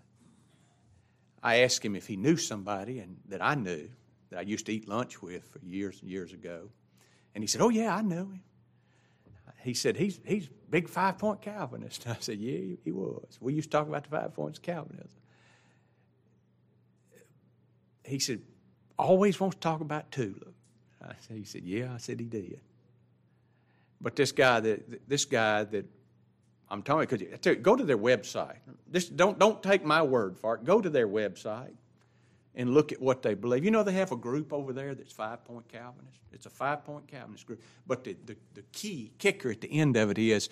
I 1.42 1.56
asked 1.56 1.84
him 1.84 1.94
if 1.94 2.06
he 2.06 2.16
knew 2.16 2.38
somebody 2.38 3.00
and 3.00 3.18
that 3.28 3.44
I 3.44 3.56
knew 3.56 3.90
that 4.30 4.38
I 4.38 4.42
used 4.42 4.64
to 4.66 4.72
eat 4.72 4.88
lunch 4.88 5.20
with 5.20 5.44
for 5.44 5.58
years 5.58 6.00
and 6.00 6.10
years 6.10 6.32
ago 6.32 6.70
and 7.34 7.42
he 7.42 7.48
said, 7.48 7.60
Oh, 7.60 7.68
yeah, 7.68 7.94
I 7.94 8.02
know 8.02 8.24
him. 8.24 8.42
He 9.62 9.74
said, 9.74 9.96
He's, 9.96 10.20
he's 10.24 10.48
big 10.70 10.88
five 10.88 11.18
point 11.18 11.42
Calvinist. 11.42 12.06
I 12.08 12.16
said, 12.20 12.38
Yeah, 12.38 12.76
he, 12.84 12.92
was. 12.92 13.38
We 13.40 13.54
used 13.54 13.70
to 13.70 13.76
talk 13.76 13.88
about 13.88 14.04
the 14.04 14.10
five 14.10 14.34
points 14.34 14.58
of 14.58 14.62
Calvinism. 14.62 15.08
He 18.04 18.18
said, 18.18 18.40
Always 18.98 19.38
wants 19.38 19.56
to 19.56 19.60
talk 19.60 19.80
about 19.80 20.10
tulip. 20.10 20.54
I 21.02 21.12
said, 21.20 21.36
he 21.36 21.44
said, 21.44 21.62
Yeah, 21.64 21.92
I 21.94 21.98
said 21.98 22.20
he 22.20 22.26
did. 22.26 22.60
But 24.00 24.16
this 24.16 24.32
guy 24.32 24.60
that 24.60 25.08
this 25.08 25.24
guy 25.24 25.64
that 25.64 25.86
I'm 26.70 26.82
telling 26.82 27.08
you, 27.10 27.18
because 27.30 27.56
go 27.62 27.74
to 27.74 27.84
their 27.84 27.98
website. 27.98 28.56
This, 28.86 29.08
don't 29.08 29.38
don't 29.38 29.62
take 29.62 29.84
my 29.84 30.02
word 30.02 30.36
for 30.36 30.54
it. 30.54 30.64
Go 30.64 30.80
to 30.80 30.90
their 30.90 31.08
website 31.08 31.74
and 32.58 32.74
look 32.74 32.90
at 32.90 33.00
what 33.00 33.22
they 33.22 33.34
believe. 33.34 33.64
You 33.64 33.70
know, 33.70 33.84
they 33.84 33.92
have 33.92 34.10
a 34.10 34.16
group 34.16 34.52
over 34.52 34.72
there 34.72 34.94
that's 34.94 35.12
five 35.12 35.44
point 35.44 35.68
Calvinist. 35.68 36.18
It's 36.32 36.44
a 36.44 36.50
five 36.50 36.84
point 36.84 37.06
Calvinist 37.06 37.46
group. 37.46 37.62
But 37.86 38.04
the, 38.04 38.16
the, 38.26 38.36
the 38.54 38.62
key 38.72 39.12
kicker 39.18 39.50
at 39.50 39.60
the 39.60 39.72
end 39.72 39.96
of 39.96 40.10
it 40.10 40.18
is 40.18 40.50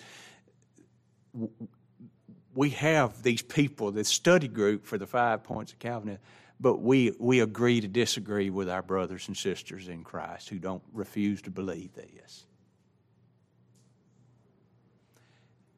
we 2.55 2.69
have 2.71 3.21
these 3.21 3.41
people, 3.41 3.91
this 3.91 4.07
study 4.07 4.47
group 4.47 4.85
for 4.85 4.97
the 4.97 5.05
five 5.05 5.43
points 5.43 5.73
of 5.73 5.79
Calvinism, 5.79 6.21
but 6.59 6.81
we, 6.81 7.13
we 7.19 7.41
agree 7.41 7.81
to 7.81 7.87
disagree 7.87 8.49
with 8.49 8.69
our 8.69 8.81
brothers 8.81 9.27
and 9.27 9.35
sisters 9.35 9.89
in 9.89 10.03
Christ 10.03 10.49
who 10.49 10.57
don't 10.57 10.81
refuse 10.93 11.41
to 11.43 11.51
believe 11.51 11.93
this. 11.93 12.45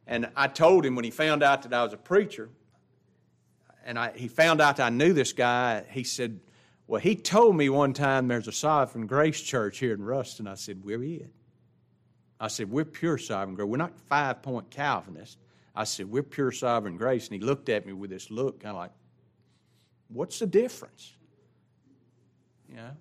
And 0.05 0.29
I 0.35 0.47
told 0.47 0.85
him 0.85 0.95
when 0.95 1.05
he 1.05 1.11
found 1.11 1.43
out 1.43 1.63
that 1.63 1.73
I 1.73 1.83
was 1.83 1.93
a 1.93 1.97
preacher, 1.97 2.49
and 3.85 3.97
I, 3.97 4.11
he 4.15 4.27
found 4.27 4.61
out 4.61 4.79
I 4.79 4.89
knew 4.89 5.13
this 5.13 5.33
guy. 5.33 5.83
He 5.89 6.03
said, 6.03 6.39
Well, 6.87 7.01
he 7.01 7.15
told 7.15 7.55
me 7.55 7.69
one 7.69 7.93
time 7.93 8.27
there's 8.27 8.47
a 8.47 8.51
Sovereign 8.51 9.07
Grace 9.07 9.41
Church 9.41 9.79
here 9.79 9.93
in 9.93 10.03
Ruston. 10.03 10.47
I 10.47 10.55
said, 10.55 10.83
We're 10.83 11.03
it. 11.03 11.31
I 12.39 12.47
said, 12.47 12.69
We're 12.69 12.85
pure 12.85 13.17
sovereign 13.17 13.55
grace. 13.55 13.67
We're 13.67 13.77
not 13.77 13.97
five 14.07 14.41
point 14.41 14.69
Calvinists. 14.69 15.37
I 15.75 15.83
said, 15.83 16.09
We're 16.09 16.23
pure 16.23 16.51
sovereign 16.51 16.97
grace. 16.97 17.27
And 17.27 17.35
he 17.35 17.45
looked 17.45 17.69
at 17.69 17.85
me 17.85 17.93
with 17.93 18.09
this 18.09 18.31
look, 18.31 18.61
kind 18.61 18.75
of 18.75 18.81
like, 18.81 18.91
What's 20.07 20.39
the 20.39 20.47
difference? 20.47 21.13
Yeah. 22.73 22.91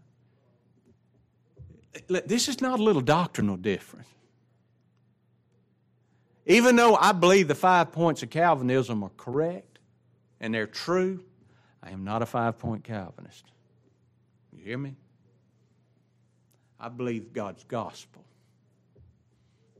This 2.06 2.48
is 2.48 2.60
not 2.60 2.80
a 2.80 2.82
little 2.82 3.02
doctrinal 3.02 3.56
difference. 3.56 4.08
Even 6.46 6.76
though 6.76 6.96
I 6.96 7.12
believe 7.12 7.48
the 7.48 7.54
five 7.54 7.92
points 7.92 8.22
of 8.22 8.30
Calvinism 8.30 9.02
are 9.02 9.10
correct, 9.16 9.67
and 10.40 10.54
they're 10.54 10.66
true, 10.66 11.24
I 11.82 11.90
am 11.90 12.04
not 12.04 12.22
a 12.22 12.26
five 12.26 12.58
point 12.58 12.84
Calvinist. 12.84 13.44
You 14.52 14.64
hear 14.64 14.78
me? 14.78 14.96
I 16.80 16.88
believe 16.88 17.32
God's 17.32 17.64
gospel. 17.64 18.24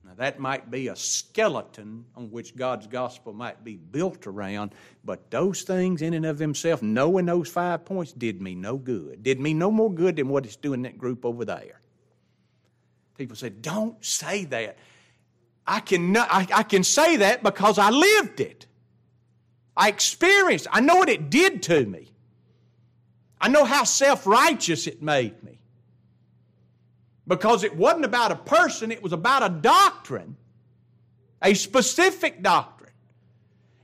Now, 0.05 0.15
that 0.17 0.41
might 0.41 0.71
be 0.71 0.89
a 0.89 0.97
skeleton 0.97 2.07
on 2.17 2.31
which 2.31 2.57
God's 2.57 2.87
gospel 2.87 3.35
might 3.35 3.63
be 3.63 3.77
built 3.77 4.27
around, 4.27 4.75
but 5.05 5.31
those 5.31 5.63
things 5.63 6.01
in 6.01 6.15
and 6.15 6.25
of 6.25 6.39
themselves, 6.39 6.83
knowing 6.83 7.27
those 7.27 7.49
five 7.49 7.85
points, 7.85 8.13
did 8.13 8.41
me 8.41 8.55
no 8.55 8.79
good. 8.79 9.23
Did 9.23 9.39
me 9.39 9.53
no 9.53 9.71
more 9.71 9.93
good 9.93 10.17
than 10.17 10.29
what 10.29 10.47
it's 10.47 10.57
doing 10.57 10.83
that 10.83 10.97
group 10.97 11.27
over 11.27 11.45
there. 11.45 11.81
People 13.19 13.37
say, 13.37 13.51
don't 13.51 14.03
say 14.03 14.47
that. 14.47 14.79
I 15.67 15.81
can, 15.81 16.17
I, 16.17 16.47
I 16.55 16.63
can 16.63 16.85
say 16.85 17.17
that 17.17 17.43
because 17.43 17.79
I 17.79 17.91
lived 17.91 18.41
it. 18.41 18.67
I 19.79 19.89
experienced, 19.89 20.67
I 20.73 20.81
know 20.81 20.97
what 20.97 21.09
it 21.09 21.31
did 21.31 21.63
to 21.65 21.87
me. 21.87 22.11
I 23.41 23.49
know 23.49 23.65
how 23.65 23.85
self 23.85 24.27
righteous 24.27 24.89
it 24.89 25.01
made 25.01 25.41
me. 25.45 25.61
Because 27.29 27.63
it 27.63 27.77
wasn't 27.77 28.05
about 28.05 28.33
a 28.33 28.37
person, 28.37 28.91
it 28.91 29.03
was 29.03 29.13
about 29.13 29.45
a 29.45 29.49
doctrine, 29.49 30.37
a 31.41 31.55
specific 31.55 32.43
doctrine. 32.43 32.91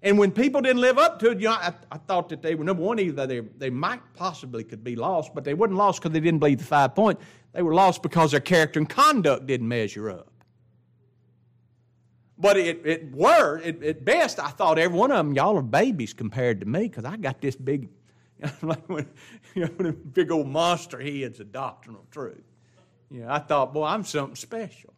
And 0.02 0.18
when 0.18 0.33
people 0.33 0.61
didn't 0.61 0.83
live 0.83 0.98
up 0.98 1.20
to 1.20 1.30
it, 1.30 1.38
you 1.38 1.48
know, 1.48 1.52
I, 1.52 1.72
I 1.92 1.98
thought 1.98 2.28
that 2.30 2.42
they 2.42 2.57
were, 2.57 2.64
number 2.64 2.83
one, 2.83 2.98
either 2.98 3.26
they, 3.26 3.40
they 3.40 3.70
might 3.70 4.00
possibly 4.14 4.64
could 4.64 4.83
be 4.83 4.96
lost, 4.96 5.33
but 5.35 5.44
they 5.44 5.54
weren't 5.54 5.74
lost 5.74 6.02
because 6.02 6.12
they 6.12 6.20
didn't 6.20 6.40
believe 6.40 6.59
the 6.59 6.64
five 6.64 6.94
points. 6.94 7.22
They 7.52 7.62
were 7.62 7.72
lost 7.72 8.02
because 8.02 8.33
their 8.33 8.40
character 8.40 8.80
and 8.80 8.88
conduct 8.88 9.46
didn't 9.46 9.68
measure 9.68 10.11
up. 10.11 10.34
But 12.37 12.57
it, 12.57 12.85
it 12.85 13.14
were, 13.14 13.59
it, 13.59 13.83
at 13.83 14.05
best, 14.05 14.40
I 14.40 14.49
thought 14.49 14.79
every 14.79 14.99
one 14.99 15.12
of 15.12 15.18
them, 15.18 15.35
y'all 15.35 15.57
are 15.57 15.62
babies 15.62 16.12
compared 16.12 16.61
to 16.61 16.66
me 16.66 16.88
because 16.88 17.05
I 17.05 17.16
got 17.16 17.40
this 17.40 17.55
big, 17.55 17.88
like 18.62 18.88
when, 18.88 19.09
you 19.55 19.68
know, 19.79 19.92
big 19.92 20.33
old 20.33 20.49
monster 20.49 21.01
head's 21.01 21.40
a 21.40 21.44
doctrinal 21.44 22.05
truth. 22.11 22.42
You 23.11 23.20
know, 23.20 23.31
I 23.31 23.38
thought, 23.38 23.73
boy, 23.73 23.85
I'm 23.85 24.05
something 24.05 24.35
special. 24.35 24.92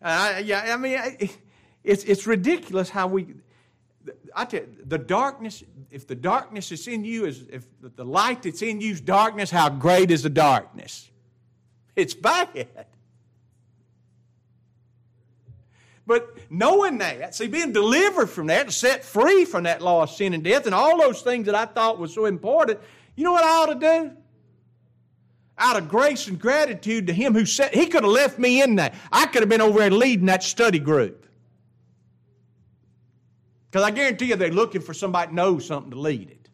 I, 0.00 0.38
yeah, 0.40 0.72
I 0.72 0.76
mean, 0.76 1.00
it's, 1.82 2.04
it's 2.04 2.26
ridiculous 2.26 2.88
how 2.88 3.08
we, 3.08 3.34
I 4.34 4.44
tell 4.44 4.60
you, 4.60 4.68
the 4.84 4.98
darkness, 4.98 5.64
if 5.90 6.06
the 6.06 6.14
darkness 6.14 6.70
is 6.70 6.86
in 6.86 7.04
you, 7.04 7.24
is 7.24 7.44
if 7.50 7.66
the 7.80 8.04
light 8.04 8.42
that's 8.42 8.62
in 8.62 8.80
you 8.80 8.92
is 8.92 9.00
darkness, 9.00 9.50
how 9.50 9.68
great 9.68 10.12
is 10.12 10.22
the 10.22 10.30
darkness? 10.30 11.10
It's 11.96 12.14
bad. 12.14 12.68
But 16.06 16.38
knowing 16.50 16.98
that, 16.98 17.34
see, 17.34 17.48
being 17.48 17.72
delivered 17.72 18.28
from 18.28 18.46
that, 18.46 18.72
set 18.72 19.04
free 19.04 19.44
from 19.44 19.64
that 19.64 19.82
law 19.82 20.04
of 20.04 20.10
sin 20.10 20.34
and 20.34 20.44
death, 20.44 20.66
and 20.66 20.74
all 20.74 20.98
those 20.98 21.22
things 21.22 21.46
that 21.46 21.54
I 21.56 21.66
thought 21.66 21.98
was 21.98 22.14
so 22.14 22.26
important, 22.26 22.78
you 23.16 23.24
know 23.24 23.32
what 23.32 23.44
I 23.44 23.48
ought 23.48 23.66
to 23.66 23.74
do? 23.74 24.12
Out 25.58 25.76
of 25.76 25.88
grace 25.88 26.28
and 26.28 26.38
gratitude 26.38 27.08
to 27.08 27.12
Him 27.12 27.32
who 27.32 27.44
said, 27.44 27.74
He 27.74 27.86
could 27.86 28.04
have 28.04 28.12
left 28.12 28.38
me 28.38 28.62
in 28.62 28.76
that. 28.76 28.94
I 29.10 29.26
could 29.26 29.42
have 29.42 29.48
been 29.48 29.60
over 29.60 29.80
there 29.80 29.90
leading 29.90 30.26
that 30.26 30.44
study 30.44 30.78
group. 30.78 31.26
Because 33.70 33.84
I 33.84 33.90
guarantee 33.90 34.26
you 34.26 34.36
they're 34.36 34.52
looking 34.52 34.82
for 34.82 34.94
somebody 34.94 35.28
that 35.28 35.34
knows 35.34 35.66
something 35.66 35.90
to 35.90 35.98
lead 35.98 36.30
it. 36.30 36.48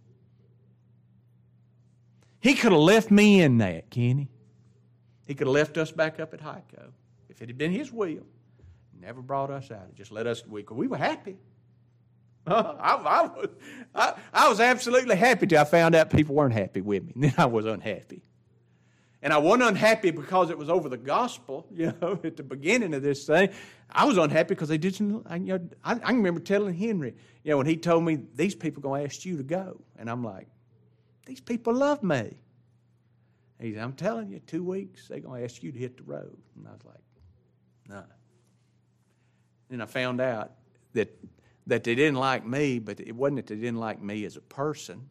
He 2.40 2.54
could 2.54 2.72
have 2.72 2.80
left 2.80 3.10
me 3.10 3.42
in 3.42 3.58
that, 3.58 3.90
Kenny. 3.90 4.28
He 5.26 5.34
could 5.34 5.46
have 5.46 5.54
left 5.54 5.76
us 5.76 5.92
back 5.92 6.18
up 6.18 6.32
at 6.32 6.40
Hico 6.40 6.90
if 7.28 7.42
it 7.42 7.48
had 7.48 7.58
been 7.58 7.70
his 7.70 7.92
will. 7.92 8.26
Never 9.02 9.20
brought 9.20 9.50
us 9.50 9.72
out. 9.72 9.94
Just 9.96 10.12
let 10.12 10.28
us, 10.28 10.46
we, 10.46 10.64
we 10.70 10.86
were 10.86 10.96
happy. 10.96 11.36
I, 12.46 12.52
I, 12.52 13.26
was, 13.26 13.48
I, 13.92 14.14
I 14.32 14.48
was 14.48 14.60
absolutely 14.60 15.16
happy 15.16 15.48
till 15.48 15.60
I 15.60 15.64
found 15.64 15.96
out 15.96 16.10
people 16.10 16.36
weren't 16.36 16.54
happy 16.54 16.80
with 16.80 17.04
me. 17.04 17.12
Then 17.28 17.34
I 17.36 17.46
was 17.46 17.66
unhappy. 17.66 18.22
And 19.20 19.32
I 19.32 19.38
wasn't 19.38 19.70
unhappy 19.70 20.12
because 20.12 20.50
it 20.50 20.58
was 20.58 20.68
over 20.68 20.88
the 20.88 20.96
gospel, 20.96 21.66
you 21.74 21.92
know, 22.00 22.20
at 22.22 22.36
the 22.36 22.44
beginning 22.44 22.94
of 22.94 23.02
this 23.02 23.26
thing. 23.26 23.50
I 23.90 24.04
was 24.04 24.18
unhappy 24.18 24.50
because 24.50 24.68
they 24.68 24.78
didn't, 24.78 25.26
I, 25.28 25.36
you 25.36 25.58
know, 25.58 25.68
I, 25.84 25.98
I 26.02 26.12
remember 26.12 26.40
telling 26.40 26.74
Henry, 26.74 27.14
you 27.42 27.50
know, 27.50 27.56
when 27.56 27.66
he 27.66 27.76
told 27.76 28.04
me, 28.04 28.20
these 28.36 28.54
people 28.54 28.80
are 28.80 28.84
going 28.84 29.00
to 29.00 29.06
ask 29.06 29.24
you 29.24 29.36
to 29.36 29.42
go. 29.42 29.80
And 29.98 30.08
I'm 30.08 30.22
like, 30.22 30.46
these 31.26 31.40
people 31.40 31.74
love 31.74 32.04
me. 32.04 32.36
He 33.58 33.74
said, 33.74 33.82
I'm 33.82 33.94
telling 33.94 34.30
you, 34.30 34.38
two 34.40 34.62
weeks, 34.62 35.08
they're 35.08 35.20
going 35.20 35.40
to 35.40 35.44
ask 35.44 35.62
you 35.62 35.72
to 35.72 35.78
hit 35.78 35.96
the 35.96 36.04
road. 36.04 36.36
And 36.56 36.68
I 36.68 36.72
was 36.72 36.84
like, 36.84 37.02
no. 37.88 38.04
Then 39.72 39.80
I 39.80 39.86
found 39.86 40.20
out 40.20 40.50
that, 40.92 41.08
that 41.66 41.82
they 41.82 41.94
didn't 41.94 42.18
like 42.18 42.44
me, 42.44 42.78
but 42.78 43.00
it 43.00 43.16
wasn't 43.16 43.36
that 43.38 43.46
they 43.46 43.58
didn't 43.58 43.80
like 43.80 44.02
me 44.02 44.26
as 44.26 44.36
a 44.36 44.42
person 44.42 45.08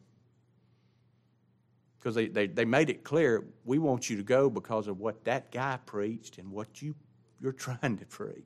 because 1.98 2.14
they, 2.14 2.28
they, 2.28 2.46
they 2.46 2.64
made 2.64 2.92
it 2.92 3.04
clear 3.04 3.44
we 3.66 3.80
want 3.80 4.08
you 4.08 4.18
to 4.18 4.24
go 4.24 4.52
because 4.52 4.88
of 4.88 5.00
what 5.00 5.24
that 5.24 5.52
guy 5.52 5.80
preached 5.88 6.38
and 6.38 6.52
what 6.52 6.80
you, 6.80 6.94
you're 7.42 7.52
trying 7.52 7.98
to 7.98 8.06
preach. 8.06 8.38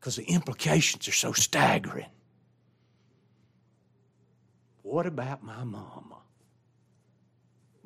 Because 0.00 0.16
the 0.16 0.24
implications 0.24 1.06
are 1.06 1.12
so 1.12 1.30
staggering. 1.30 2.10
What 4.82 5.06
about 5.06 5.44
my 5.44 5.62
mama? 5.62 6.19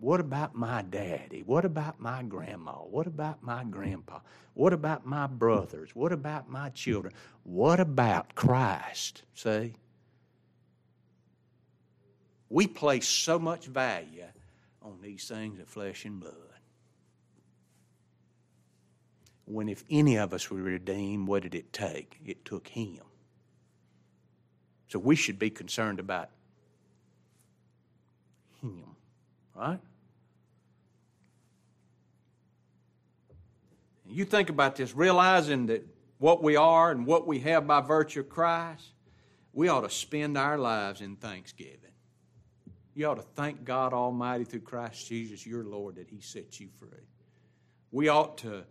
What 0.04 0.20
about 0.20 0.54
my 0.54 0.82
daddy? 0.82 1.42
What 1.46 1.64
about 1.64 1.98
my 1.98 2.22
grandma? 2.22 2.72
What 2.72 3.06
about 3.06 3.42
my 3.42 3.64
grandpa? 3.64 4.18
What 4.52 4.74
about 4.74 5.06
my 5.06 5.26
brothers? 5.26 5.96
What 5.96 6.12
about 6.12 6.46
my 6.46 6.68
children? 6.68 7.14
What 7.42 7.80
about 7.80 8.34
Christ? 8.34 9.22
See? 9.32 9.76
We 12.50 12.66
place 12.66 13.08
so 13.08 13.38
much 13.38 13.64
value 13.64 14.26
on 14.82 14.98
these 15.00 15.26
things 15.26 15.58
of 15.58 15.68
flesh 15.68 16.04
and 16.04 16.20
blood. 16.20 16.34
When 19.46 19.70
if 19.70 19.84
any 19.88 20.18
of 20.18 20.34
us 20.34 20.50
were 20.50 20.60
redeemed, 20.60 21.28
what 21.28 21.44
did 21.44 21.54
it 21.54 21.72
take? 21.72 22.20
It 22.26 22.44
took 22.44 22.68
him. 22.68 23.00
So 24.88 24.98
we 24.98 25.16
should 25.16 25.38
be 25.38 25.48
concerned 25.48 25.98
about 25.98 26.28
him, 28.60 28.96
right? 29.56 29.80
You 34.14 34.24
think 34.24 34.48
about 34.48 34.76
this, 34.76 34.94
realizing 34.94 35.66
that 35.66 35.84
what 36.18 36.40
we 36.40 36.54
are 36.54 36.92
and 36.92 37.04
what 37.04 37.26
we 37.26 37.40
have 37.40 37.66
by 37.66 37.80
virtue 37.80 38.20
of 38.20 38.28
Christ, 38.28 38.92
we 39.52 39.66
ought 39.66 39.80
to 39.80 39.90
spend 39.90 40.38
our 40.38 40.56
lives 40.56 41.00
in 41.00 41.16
thanksgiving. 41.16 41.90
You 42.94 43.06
ought 43.06 43.16
to 43.16 43.22
thank 43.22 43.64
God 43.64 43.92
Almighty 43.92 44.44
through 44.44 44.60
Christ 44.60 45.08
Jesus, 45.08 45.44
your 45.44 45.64
Lord, 45.64 45.96
that 45.96 46.08
He 46.08 46.20
set 46.20 46.60
you 46.60 46.68
free. 46.78 47.08
We 47.90 48.08
ought 48.08 48.38
to 48.38 48.62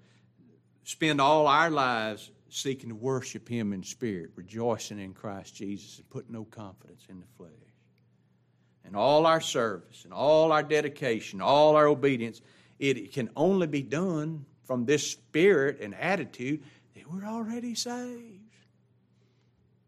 spend 0.85 1.19
all 1.19 1.47
our 1.47 1.69
lives 1.69 2.31
seeking 2.47 2.87
to 2.87 2.95
worship 2.95 3.49
Him 3.49 3.73
in 3.73 3.83
spirit, 3.83 4.31
rejoicing 4.35 4.97
in 4.97 5.13
Christ 5.13 5.53
Jesus, 5.53 5.97
and 5.97 6.09
put 6.09 6.29
no 6.29 6.45
confidence 6.45 7.03
in 7.09 7.19
the 7.19 7.27
flesh. 7.35 7.51
And 8.85 8.95
all 8.95 9.25
our 9.25 9.41
service 9.41 10.05
and 10.05 10.13
all 10.13 10.53
our 10.53 10.63
dedication, 10.63 11.41
all 11.41 11.75
our 11.75 11.87
obedience, 11.87 12.41
it 12.79 13.11
can 13.11 13.29
only 13.35 13.67
be 13.67 13.81
done 13.81 14.45
from 14.63 14.85
this 14.85 15.11
spirit 15.11 15.79
and 15.81 15.93
attitude 15.95 16.63
that 16.95 17.11
we're 17.11 17.25
already 17.25 17.75
saved. 17.75 18.39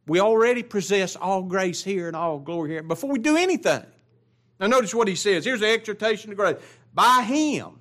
We 0.08 0.20
already 0.20 0.64
possess 0.64 1.16
all 1.16 1.44
grace 1.44 1.84
here 1.84 2.08
and 2.08 2.16
all 2.16 2.40
glory 2.40 2.72
here 2.72 2.84
before 2.84 3.10
we 3.10 3.20
do 3.20 3.38
anything. 3.38 3.84
Now, 4.60 4.68
notice 4.68 4.94
what 4.94 5.08
he 5.08 5.16
says. 5.16 5.44
Here's 5.44 5.60
the 5.60 5.68
exhortation 5.68 6.30
to 6.30 6.36
grace. 6.36 6.58
By 6.94 7.24
him. 7.24 7.80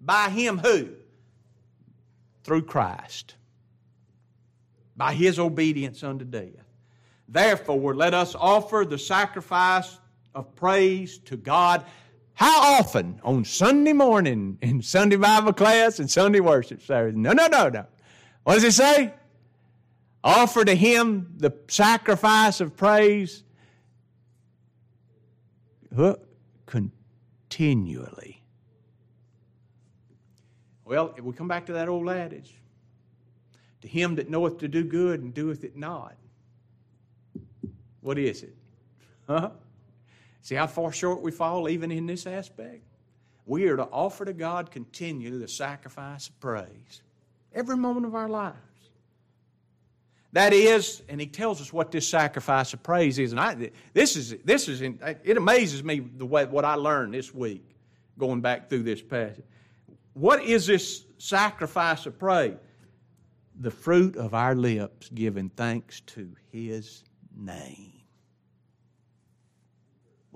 By 0.00 0.28
him 0.30 0.58
who? 0.58 0.90
Through 2.44 2.62
Christ. 2.62 3.34
By 4.96 5.14
his 5.14 5.38
obedience 5.38 6.02
unto 6.02 6.24
death. 6.24 6.66
Therefore, 7.28 7.94
let 7.94 8.14
us 8.14 8.34
offer 8.34 8.84
the 8.88 8.98
sacrifice 8.98 9.98
of 10.34 10.54
praise 10.56 11.18
to 11.18 11.36
God. 11.36 11.84
How 12.38 12.78
often? 12.78 13.20
On 13.24 13.44
Sunday 13.44 13.92
morning, 13.92 14.58
in 14.62 14.80
Sunday 14.80 15.16
Bible 15.16 15.52
class 15.52 15.98
and 15.98 16.08
Sunday 16.08 16.38
worship 16.38 16.80
service. 16.80 17.16
No, 17.16 17.32
no, 17.32 17.48
no, 17.48 17.68
no. 17.68 17.84
What 18.44 18.54
does 18.54 18.62
it 18.62 18.74
say? 18.74 19.12
Offer 20.22 20.66
to 20.66 20.76
him 20.76 21.34
the 21.36 21.52
sacrifice 21.66 22.60
of 22.60 22.76
praise 22.76 23.42
continually. 26.66 28.44
Well, 30.84 31.14
if 31.16 31.24
we 31.24 31.32
come 31.32 31.48
back 31.48 31.66
to 31.66 31.72
that 31.72 31.88
old 31.88 32.08
adage, 32.08 32.54
to 33.80 33.88
him 33.88 34.14
that 34.14 34.30
knoweth 34.30 34.58
to 34.58 34.68
do 34.68 34.84
good 34.84 35.22
and 35.22 35.34
doeth 35.34 35.64
it 35.64 35.76
not, 35.76 36.14
what 38.00 38.16
is 38.16 38.44
it? 38.44 38.54
Huh? 39.26 39.50
See 40.42 40.54
how 40.54 40.66
far 40.66 40.92
short 40.92 41.20
we 41.20 41.30
fall 41.30 41.68
even 41.68 41.90
in 41.90 42.06
this 42.06 42.26
aspect? 42.26 42.82
We 43.46 43.66
are 43.68 43.76
to 43.76 43.84
offer 43.84 44.24
to 44.24 44.32
God 44.32 44.70
continually 44.70 45.38
the 45.38 45.48
sacrifice 45.48 46.28
of 46.28 46.38
praise 46.40 47.02
every 47.54 47.76
moment 47.76 48.06
of 48.06 48.14
our 48.14 48.28
lives. 48.28 48.56
That 50.32 50.52
is, 50.52 51.02
and 51.08 51.20
he 51.20 51.26
tells 51.26 51.60
us 51.60 51.72
what 51.72 51.90
this 51.90 52.06
sacrifice 52.06 52.74
of 52.74 52.82
praise 52.82 53.18
is. 53.18 53.32
And 53.32 53.40
I, 53.40 53.70
this 53.94 54.14
is, 54.14 54.36
this 54.44 54.68
is, 54.68 54.82
it 54.82 55.36
amazes 55.36 55.82
me 55.82 56.00
the 56.00 56.26
way, 56.26 56.44
what 56.44 56.66
I 56.66 56.74
learned 56.74 57.14
this 57.14 57.32
week 57.32 57.64
going 58.18 58.40
back 58.42 58.68
through 58.68 58.82
this 58.82 59.00
passage. 59.00 59.44
What 60.12 60.42
is 60.42 60.66
this 60.66 61.04
sacrifice 61.16 62.04
of 62.04 62.18
praise? 62.18 62.56
The 63.60 63.70
fruit 63.70 64.16
of 64.16 64.34
our 64.34 64.54
lips 64.54 65.08
giving 65.08 65.48
thanks 65.50 66.00
to 66.00 66.30
his 66.52 67.02
name. 67.34 67.97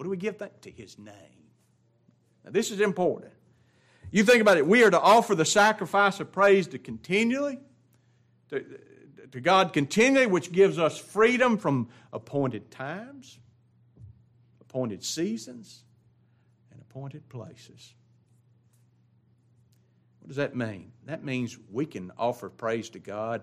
What 0.02 0.06
do 0.06 0.10
we 0.10 0.16
give 0.16 0.36
thanks 0.36 0.58
to 0.62 0.70
his 0.72 0.98
name? 0.98 1.14
Now, 2.44 2.50
this 2.50 2.72
is 2.72 2.80
important. 2.80 3.32
You 4.10 4.24
think 4.24 4.40
about 4.42 4.56
it. 4.56 4.66
We 4.66 4.82
are 4.82 4.90
to 4.90 5.00
offer 5.00 5.36
the 5.36 5.44
sacrifice 5.44 6.18
of 6.18 6.32
praise 6.32 6.66
to 6.66 6.78
continually, 6.80 7.60
to, 8.48 8.64
to 9.30 9.40
God 9.40 9.72
continually, 9.72 10.26
which 10.26 10.50
gives 10.50 10.76
us 10.76 10.98
freedom 10.98 11.56
from 11.56 11.88
appointed 12.12 12.68
times, 12.72 13.38
appointed 14.60 15.04
seasons, 15.04 15.84
and 16.72 16.80
appointed 16.80 17.28
places. 17.28 17.94
What 20.18 20.26
does 20.26 20.36
that 20.38 20.56
mean? 20.56 20.90
That 21.06 21.22
means 21.22 21.56
we 21.70 21.86
can 21.86 22.10
offer 22.18 22.48
praise 22.48 22.90
to 22.90 22.98
God 22.98 23.42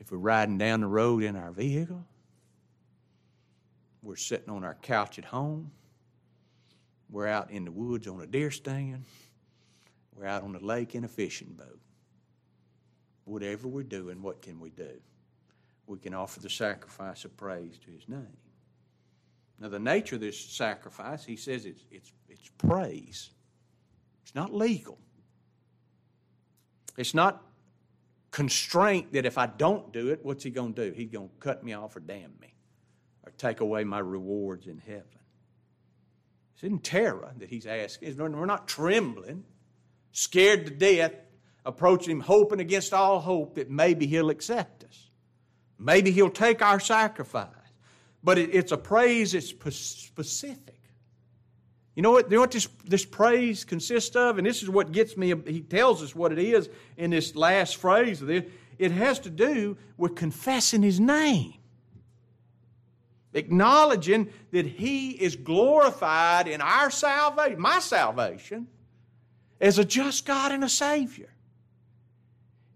if 0.00 0.10
we're 0.10 0.16
riding 0.16 0.56
down 0.56 0.80
the 0.80 0.86
road 0.86 1.22
in 1.22 1.36
our 1.36 1.50
vehicle, 1.50 2.06
we're 4.04 4.16
sitting 4.16 4.50
on 4.50 4.62
our 4.62 4.76
couch 4.82 5.18
at 5.18 5.24
home, 5.24 5.70
we're 7.10 7.26
out 7.26 7.50
in 7.50 7.64
the 7.64 7.72
woods 7.72 8.06
on 8.06 8.20
a 8.20 8.26
deer 8.26 8.50
stand, 8.50 9.04
we're 10.14 10.26
out 10.26 10.42
on 10.42 10.52
the 10.52 10.64
lake 10.64 10.94
in 10.94 11.04
a 11.04 11.08
fishing 11.08 11.54
boat 11.58 11.80
whatever 13.24 13.68
we're 13.68 13.82
doing, 13.82 14.22
what 14.22 14.42
can 14.42 14.60
we 14.60 14.70
do? 14.70 14.90
We 15.86 15.98
can 15.98 16.14
offer 16.14 16.40
the 16.40 16.50
sacrifice 16.50 17.24
of 17.24 17.36
praise 17.36 17.78
to 17.84 17.90
his 17.90 18.08
name. 18.08 18.36
Now, 19.60 19.68
the 19.68 19.78
nature 19.78 20.16
of 20.16 20.20
this 20.20 20.38
sacrifice, 20.38 21.24
he 21.24 21.36
says 21.36 21.64
it's, 21.64 21.84
it's, 21.90 22.12
it's 22.28 22.50
praise. 22.58 23.30
It's 24.22 24.34
not 24.34 24.52
legal. 24.52 24.98
It's 26.96 27.14
not 27.14 27.42
constraint 28.30 29.12
that 29.12 29.24
if 29.26 29.38
I 29.38 29.46
don't 29.46 29.92
do 29.92 30.08
it, 30.08 30.20
what's 30.22 30.44
he 30.44 30.50
going 30.50 30.74
to 30.74 30.90
do? 30.90 30.96
He's 30.96 31.10
going 31.10 31.28
to 31.28 31.34
cut 31.38 31.62
me 31.62 31.72
off 31.72 31.96
or 31.96 32.00
damn 32.00 32.32
me 32.40 32.53
or 33.26 33.32
take 33.36 33.60
away 33.60 33.84
my 33.84 33.98
rewards 33.98 34.66
in 34.66 34.78
heaven. 34.78 35.04
It's 36.54 36.62
in 36.62 36.78
terror 36.78 37.32
that 37.38 37.48
he's 37.48 37.66
asking. 37.66 38.16
We're 38.16 38.46
not 38.46 38.68
trembling, 38.68 39.44
scared 40.12 40.66
to 40.66 40.72
death 40.72 41.14
approaching 41.64 42.10
Him 42.10 42.20
hoping 42.20 42.60
against 42.60 42.92
all 42.92 43.20
hope 43.20 43.54
that 43.54 43.70
maybe 43.70 44.06
He'll 44.06 44.30
accept 44.30 44.84
us. 44.84 45.10
Maybe 45.78 46.10
He'll 46.10 46.30
take 46.30 46.62
our 46.62 46.80
sacrifice. 46.80 47.48
But 48.22 48.38
it, 48.38 48.54
it's 48.54 48.72
a 48.72 48.76
praise 48.76 49.32
that's 49.32 49.48
specific. 49.48 50.80
You 51.94 52.02
know 52.02 52.10
what, 52.10 52.30
you 52.30 52.36
know 52.36 52.40
what 52.40 52.50
this, 52.50 52.68
this 52.84 53.04
praise 53.04 53.64
consists 53.64 54.16
of? 54.16 54.38
And 54.38 54.46
this 54.46 54.62
is 54.62 54.68
what 54.68 54.92
gets 54.92 55.16
me, 55.16 55.32
he 55.46 55.60
tells 55.60 56.02
us 56.02 56.14
what 56.14 56.32
it 56.32 56.38
is 56.38 56.68
in 56.96 57.10
this 57.10 57.36
last 57.36 57.76
phrase 57.76 58.20
of 58.20 58.28
this. 58.28 58.44
it 58.78 58.90
has 58.90 59.20
to 59.20 59.30
do 59.30 59.76
with 59.96 60.16
confessing 60.16 60.82
His 60.82 60.98
name. 60.98 61.54
Acknowledging 63.34 64.30
that 64.52 64.64
He 64.64 65.10
is 65.10 65.36
glorified 65.36 66.48
in 66.48 66.60
our 66.60 66.90
salvation, 66.90 67.60
my 67.60 67.80
salvation, 67.80 68.68
as 69.60 69.78
a 69.78 69.84
just 69.84 70.24
God 70.24 70.52
and 70.52 70.64
a 70.64 70.68
Savior. 70.68 71.30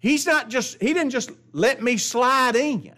He's 0.01 0.27
not 0.27 0.49
just, 0.49 0.81
He 0.81 0.93
didn't 0.93 1.11
just 1.11 1.31
let 1.53 1.83
me 1.83 1.97
slide 1.97 2.57
in. 2.57 2.95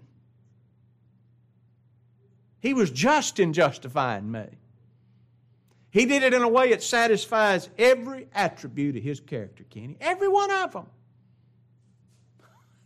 He 2.60 2.74
was 2.74 2.90
just 2.90 3.40
in 3.40 3.52
justifying 3.52 4.30
me. 4.30 4.46
He 5.90 6.06
did 6.06 6.22
it 6.22 6.34
in 6.34 6.42
a 6.42 6.48
way 6.48 6.70
that 6.70 6.82
satisfies 6.82 7.68
every 7.78 8.28
attribute 8.32 8.96
of 8.96 9.02
His 9.02 9.20
character, 9.20 9.64
Kenny. 9.68 9.96
Every 10.00 10.28
one 10.28 10.50
of 10.50 10.72
them. 10.72 10.86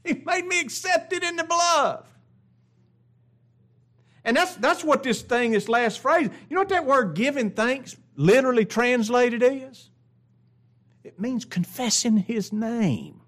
He 0.04 0.22
made 0.26 0.46
me 0.46 0.60
accepted 0.60 1.22
in 1.22 1.36
the 1.36 1.44
beloved. 1.44 2.06
And 4.24 4.36
that's, 4.36 4.56
that's 4.56 4.82
what 4.82 5.02
this 5.02 5.22
thing, 5.22 5.52
this 5.52 5.68
last 5.68 6.00
phrase, 6.00 6.30
you 6.48 6.54
know 6.54 6.62
what 6.62 6.70
that 6.70 6.86
word 6.86 7.14
giving 7.14 7.50
thanks 7.50 7.96
literally 8.16 8.64
translated 8.64 9.42
is? 9.42 9.90
It 11.02 11.20
means 11.20 11.44
confessing 11.44 12.16
His 12.16 12.52
name. 12.52 13.20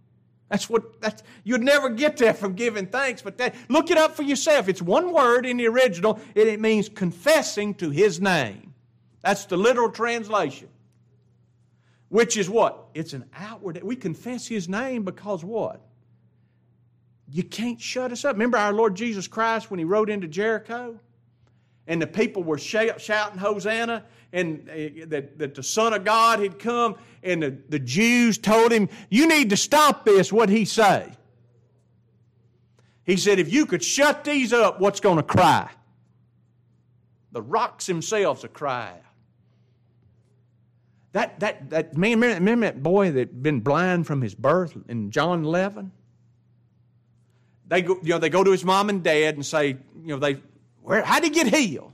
That's 0.48 0.70
what 0.70 1.00
that's 1.00 1.22
you'd 1.42 1.62
never 1.62 1.88
get 1.88 2.16
there 2.16 2.32
from 2.32 2.54
giving 2.54 2.86
thanks, 2.86 3.20
but 3.20 3.36
that, 3.38 3.54
look 3.68 3.90
it 3.90 3.98
up 3.98 4.14
for 4.14 4.22
yourself. 4.22 4.68
It's 4.68 4.80
one 4.80 5.12
word 5.12 5.44
in 5.44 5.56
the 5.56 5.66
original, 5.66 6.20
and 6.36 6.48
it 6.48 6.60
means 6.60 6.88
confessing 6.88 7.74
to 7.74 7.90
his 7.90 8.20
name. 8.20 8.74
That's 9.22 9.44
the 9.46 9.56
literal 9.56 9.90
translation. 9.90 10.68
Which 12.08 12.36
is 12.36 12.48
what? 12.48 12.86
It's 12.94 13.12
an 13.12 13.24
outward 13.34 13.82
we 13.82 13.96
confess 13.96 14.46
his 14.46 14.68
name 14.68 15.02
because 15.02 15.44
what? 15.44 15.80
You 17.28 17.42
can't 17.42 17.80
shut 17.80 18.12
us 18.12 18.24
up. 18.24 18.34
Remember 18.34 18.56
our 18.56 18.72
Lord 18.72 18.94
Jesus 18.94 19.26
Christ 19.26 19.70
when 19.70 19.78
he 19.78 19.84
rode 19.84 20.10
into 20.10 20.28
Jericho? 20.28 20.98
And 21.88 22.02
the 22.02 22.06
people 22.06 22.42
were 22.42 22.58
shouting 22.58 23.38
Hosanna, 23.38 24.04
and 24.32 24.68
uh, 24.68 25.06
that, 25.06 25.54
the 25.54 25.62
Son 25.62 25.92
of 25.92 26.04
God 26.04 26.40
had 26.40 26.58
come, 26.58 26.96
and 27.22 27.42
the, 27.42 27.56
the 27.68 27.78
Jews 27.78 28.38
told 28.38 28.72
him, 28.72 28.88
You 29.08 29.28
need 29.28 29.50
to 29.50 29.56
stop 29.56 30.04
this. 30.04 30.32
What'd 30.32 30.54
he 30.54 30.64
say? 30.64 31.12
He 33.04 33.16
said, 33.16 33.38
If 33.38 33.52
you 33.52 33.66
could 33.66 33.84
shut 33.84 34.24
these 34.24 34.52
up, 34.52 34.80
what's 34.80 34.98
going 34.98 35.16
to 35.16 35.22
cry? 35.22 35.70
The 37.30 37.42
rocks 37.42 37.86
themselves 37.86 38.44
are 38.44 38.48
crying. 38.48 39.02
That, 41.12 41.40
that, 41.40 41.70
that 41.70 41.96
man, 41.96 42.20
remember 42.20 42.66
that 42.66 42.82
boy 42.82 43.12
that 43.12 43.18
had 43.18 43.42
been 43.42 43.60
blind 43.60 44.06
from 44.06 44.20
his 44.20 44.34
birth 44.34 44.76
in 44.88 45.10
John 45.10 45.44
11? 45.44 45.92
They 47.68 47.82
go, 47.82 47.98
you 48.02 48.10
know, 48.10 48.18
they 48.18 48.28
go 48.28 48.44
to 48.44 48.50
his 48.50 48.64
mom 48.64 48.88
and 48.88 49.02
dad 49.02 49.34
and 49.34 49.44
say, 49.44 49.68
you 49.68 50.08
know, 50.08 50.18
they, 50.18 50.40
where, 50.82 51.02
how 51.02 51.20
did 51.20 51.34
he 51.34 51.44
get 51.44 51.52
healed? 51.52 51.92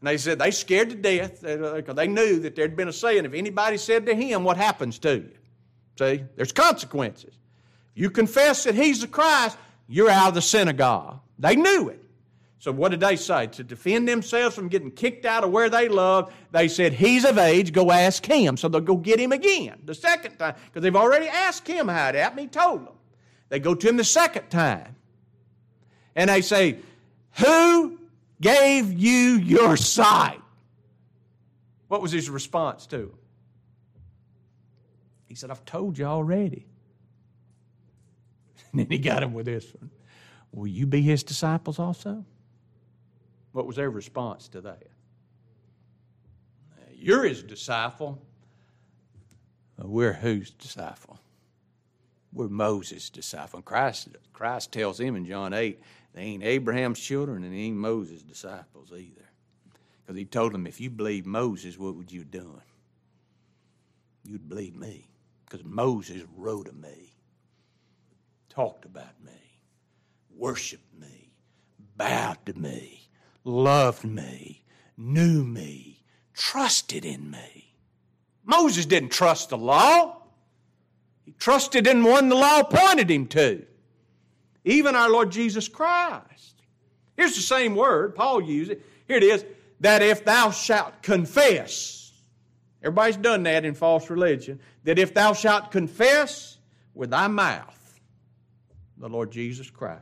And 0.00 0.08
they 0.08 0.16
said 0.18 0.38
they 0.38 0.52
scared 0.52 0.90
to 0.90 0.96
death 0.96 1.42
because 1.42 1.88
uh, 1.88 1.92
they 1.92 2.06
knew 2.06 2.38
that 2.40 2.54
there'd 2.54 2.76
been 2.76 2.88
a 2.88 2.92
saying 2.92 3.24
if 3.24 3.34
anybody 3.34 3.76
said 3.76 4.06
to 4.06 4.14
him, 4.14 4.44
What 4.44 4.56
happens 4.56 4.98
to 5.00 5.16
you? 5.16 5.30
See, 5.98 6.24
there's 6.36 6.52
consequences. 6.52 7.34
If 7.96 8.02
you 8.02 8.10
confess 8.10 8.64
that 8.64 8.76
he's 8.76 9.00
the 9.00 9.08
Christ, 9.08 9.58
you're 9.88 10.10
out 10.10 10.28
of 10.28 10.34
the 10.34 10.42
synagogue. 10.42 11.18
They 11.38 11.56
knew 11.56 11.88
it. 11.88 12.04
So 12.60 12.72
what 12.72 12.90
did 12.90 13.00
they 13.00 13.16
say? 13.16 13.46
To 13.48 13.64
defend 13.64 14.08
themselves 14.08 14.54
from 14.54 14.68
getting 14.68 14.90
kicked 14.90 15.24
out 15.24 15.44
of 15.44 15.50
where 15.50 15.70
they 15.70 15.88
love, 15.88 16.32
they 16.52 16.68
said, 16.68 16.92
He's 16.92 17.24
of 17.24 17.38
age, 17.38 17.72
go 17.72 17.90
ask 17.90 18.24
him. 18.24 18.56
So 18.56 18.68
they'll 18.68 18.80
go 18.80 18.96
get 18.96 19.18
him 19.18 19.32
again 19.32 19.80
the 19.84 19.94
second 19.94 20.36
time, 20.38 20.54
because 20.66 20.82
they've 20.82 20.94
already 20.94 21.26
asked 21.26 21.66
him 21.66 21.88
how 21.88 22.08
it 22.08 22.14
happened. 22.14 22.40
He 22.40 22.46
told 22.46 22.86
them. 22.86 22.94
They 23.48 23.60
go 23.60 23.74
to 23.74 23.88
him 23.88 23.96
the 23.96 24.04
second 24.04 24.48
time. 24.50 24.96
And 26.14 26.28
they 26.30 26.42
say, 26.42 26.78
Who 27.38 27.98
gave 28.40 28.92
you 28.92 29.36
your 29.38 29.76
sight? 29.76 30.40
What 31.88 32.02
was 32.02 32.12
his 32.12 32.28
response 32.28 32.86
to 32.88 32.96
him? 32.96 33.18
He 35.26 35.34
said, 35.34 35.50
I've 35.50 35.64
told 35.64 35.98
you 35.98 36.04
already. 36.04 36.66
And 38.70 38.80
then 38.80 38.88
he 38.90 38.98
got 38.98 39.22
him 39.22 39.32
with 39.32 39.46
this 39.46 39.64
one. 39.80 39.90
Will 40.52 40.66
you 40.66 40.84
be 40.86 41.00
his 41.00 41.22
disciples 41.22 41.78
also? 41.78 42.22
What 43.52 43.66
was 43.66 43.76
their 43.76 43.88
response 43.88 44.46
to 44.48 44.60
that? 44.60 44.82
You're 46.92 47.24
his 47.24 47.42
disciple. 47.42 48.20
We're 49.78 50.12
whose 50.12 50.50
disciple? 50.50 51.18
We're 52.32 52.48
Moses' 52.48 53.10
disciple. 53.10 53.62
Christ, 53.62 54.08
Christ 54.32 54.72
tells 54.72 55.00
him 55.00 55.16
in 55.16 55.24
John 55.24 55.52
8, 55.52 55.80
they 56.14 56.22
ain't 56.22 56.44
Abraham's 56.44 57.00
children 57.00 57.44
and 57.44 57.52
they 57.52 57.58
ain't 57.58 57.76
Moses' 57.76 58.22
disciples 58.22 58.92
either. 58.92 59.28
Because 60.00 60.18
he 60.18 60.24
told 60.24 60.52
them, 60.52 60.66
if 60.66 60.80
you 60.80 60.90
believe 60.90 61.26
Moses, 61.26 61.78
what 61.78 61.94
would 61.94 62.12
you 62.12 62.24
have? 62.32 62.62
You'd 64.24 64.48
believe 64.48 64.76
me. 64.76 65.08
Because 65.44 65.64
Moses 65.64 66.22
wrote 66.36 66.68
of 66.68 66.76
me, 66.76 67.14
talked 68.50 68.84
about 68.84 69.22
me, 69.24 69.62
worshiped 70.36 70.94
me, 70.98 71.30
bowed 71.96 72.44
to 72.44 72.52
me, 72.52 73.08
loved 73.44 74.04
me, 74.04 74.64
knew 74.98 75.44
me, 75.44 76.02
trusted 76.34 77.06
in 77.06 77.30
me. 77.30 77.74
Moses 78.44 78.84
didn't 78.84 79.10
trust 79.10 79.48
the 79.48 79.56
law. 79.56 80.17
He 81.28 81.34
trusted 81.38 81.86
in 81.86 82.04
one 82.04 82.30
the 82.30 82.36
law 82.36 82.62
pointed 82.62 83.10
him 83.10 83.26
to. 83.26 83.62
Even 84.64 84.96
our 84.96 85.10
Lord 85.10 85.30
Jesus 85.30 85.68
Christ. 85.68 86.62
Here's 87.18 87.36
the 87.36 87.42
same 87.42 87.74
word, 87.74 88.14
Paul 88.14 88.40
used 88.40 88.70
it. 88.70 88.82
Here 89.06 89.18
it 89.18 89.22
is 89.22 89.44
that 89.80 90.00
if 90.00 90.24
thou 90.24 90.50
shalt 90.50 91.02
confess, 91.02 92.10
everybody's 92.82 93.18
done 93.18 93.42
that 93.42 93.66
in 93.66 93.74
false 93.74 94.08
religion, 94.08 94.58
that 94.84 94.98
if 94.98 95.12
thou 95.12 95.34
shalt 95.34 95.70
confess 95.70 96.56
with 96.94 97.10
thy 97.10 97.28
mouth 97.28 98.00
the 98.96 99.10
Lord 99.10 99.30
Jesus 99.30 99.68
Christ, 99.68 100.00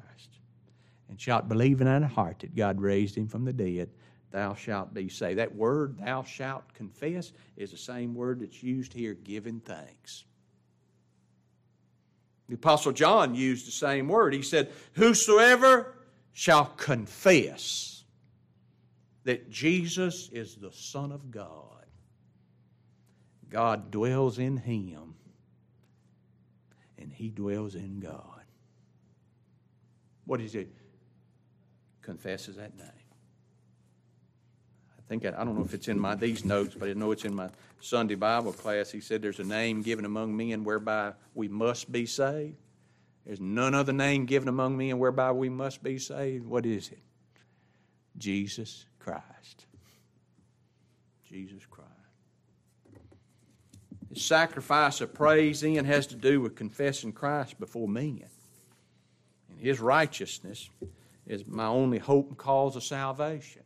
and 1.09 1.21
shalt 1.21 1.49
believe 1.49 1.81
in 1.81 1.89
thine 1.89 2.05
heart 2.05 2.39
that 2.39 2.55
God 2.55 2.81
raised 2.81 3.19
him 3.19 3.27
from 3.27 3.45
the 3.45 3.53
dead, 3.53 3.91
thou 4.31 4.55
shalt 4.55 4.95
be 4.95 5.09
saved. 5.09 5.41
That 5.41 5.57
word, 5.57 5.99
thou 5.99 6.23
shalt 6.23 6.73
confess, 6.73 7.33
is 7.57 7.73
the 7.73 7.77
same 7.77 8.15
word 8.15 8.39
that's 8.39 8.63
used 8.63 8.93
here, 8.93 9.15
giving 9.15 9.59
thanks. 9.59 10.23
The 12.49 12.55
Apostle 12.55 12.93
John 12.93 13.35
used 13.35 13.67
the 13.67 13.73
same 13.73 14.09
word. 14.09 14.33
He 14.33 14.43
said, 14.43 14.71
Whosoever 14.95 15.95
shall 16.33 16.67
confess 16.77 18.05
that 19.25 19.51
Jesus 19.51 20.29
is 20.31 20.55
the 20.55 20.71
Son 20.71 21.11
of 21.11 21.31
God, 21.31 21.87
God 23.49 23.91
dwells 23.91 24.39
in 24.39 24.57
him, 24.57 25.15
and 26.99 27.13
he 27.13 27.31
dwells 27.31 27.75
in 27.75 27.99
God. 28.01 28.45
What 30.25 30.41
is 30.41 30.55
it? 30.55 30.69
Confesses 32.03 32.57
that 32.57 32.77
name. 32.77 32.87
I 35.07 35.09
think 35.09 35.25
I, 35.25 35.29
I 35.29 35.45
don't 35.45 35.57
know 35.57 35.65
if 35.65 35.73
it's 35.73 35.89
in 35.89 35.99
my 35.99 36.15
these 36.17 36.45
notes, 36.45 36.75
but 36.75 36.89
I 36.89 36.93
know 36.95 37.13
it's 37.13 37.25
in 37.25 37.35
my 37.35 37.49
Sunday 37.81 38.17
Bible 38.17 38.53
class, 38.53 38.91
he 38.91 39.01
said, 39.01 39.23
There's 39.23 39.39
a 39.39 39.45
name 39.45 39.83
given 39.83 40.05
among 40.05 40.37
men 40.37 40.65
whereby 40.65 41.13
we 41.35 41.47
must 41.47 41.93
be 41.93 42.07
saved. 42.07 42.57
There's 43.25 43.41
none 43.41 43.75
other 43.75 43.93
name 43.93 44.27
given 44.27 44.49
among 44.49 44.77
men 44.77 44.99
whereby 44.99 45.33
we 45.33 45.49
must 45.49 45.83
be 45.83 45.99
saved. 45.99 46.47
What 46.47 46.67
is 46.67 46.89
it? 46.89 46.99
Jesus 48.19 48.87
Christ. 48.99 49.67
Jesus 51.29 51.65
Christ. 51.67 51.91
The 54.11 54.21
sacrifice 54.21 55.01
of 55.01 55.13
praise 55.13 55.61
then 55.61 55.85
has 55.85 56.07
to 56.09 56.15
do 56.15 56.41
with 56.41 56.55
confessing 56.55 57.13
Christ 57.13 57.59
before 57.61 57.89
men. 57.89 58.25
And 59.51 59.61
his 59.61 59.81
righteousness 59.81 60.71
is 61.27 61.47
my 61.47 61.67
only 61.67 61.99
hope 61.99 62.29
and 62.29 62.39
cause 62.39 62.77
of 62.77 62.85
salvation. 62.85 63.63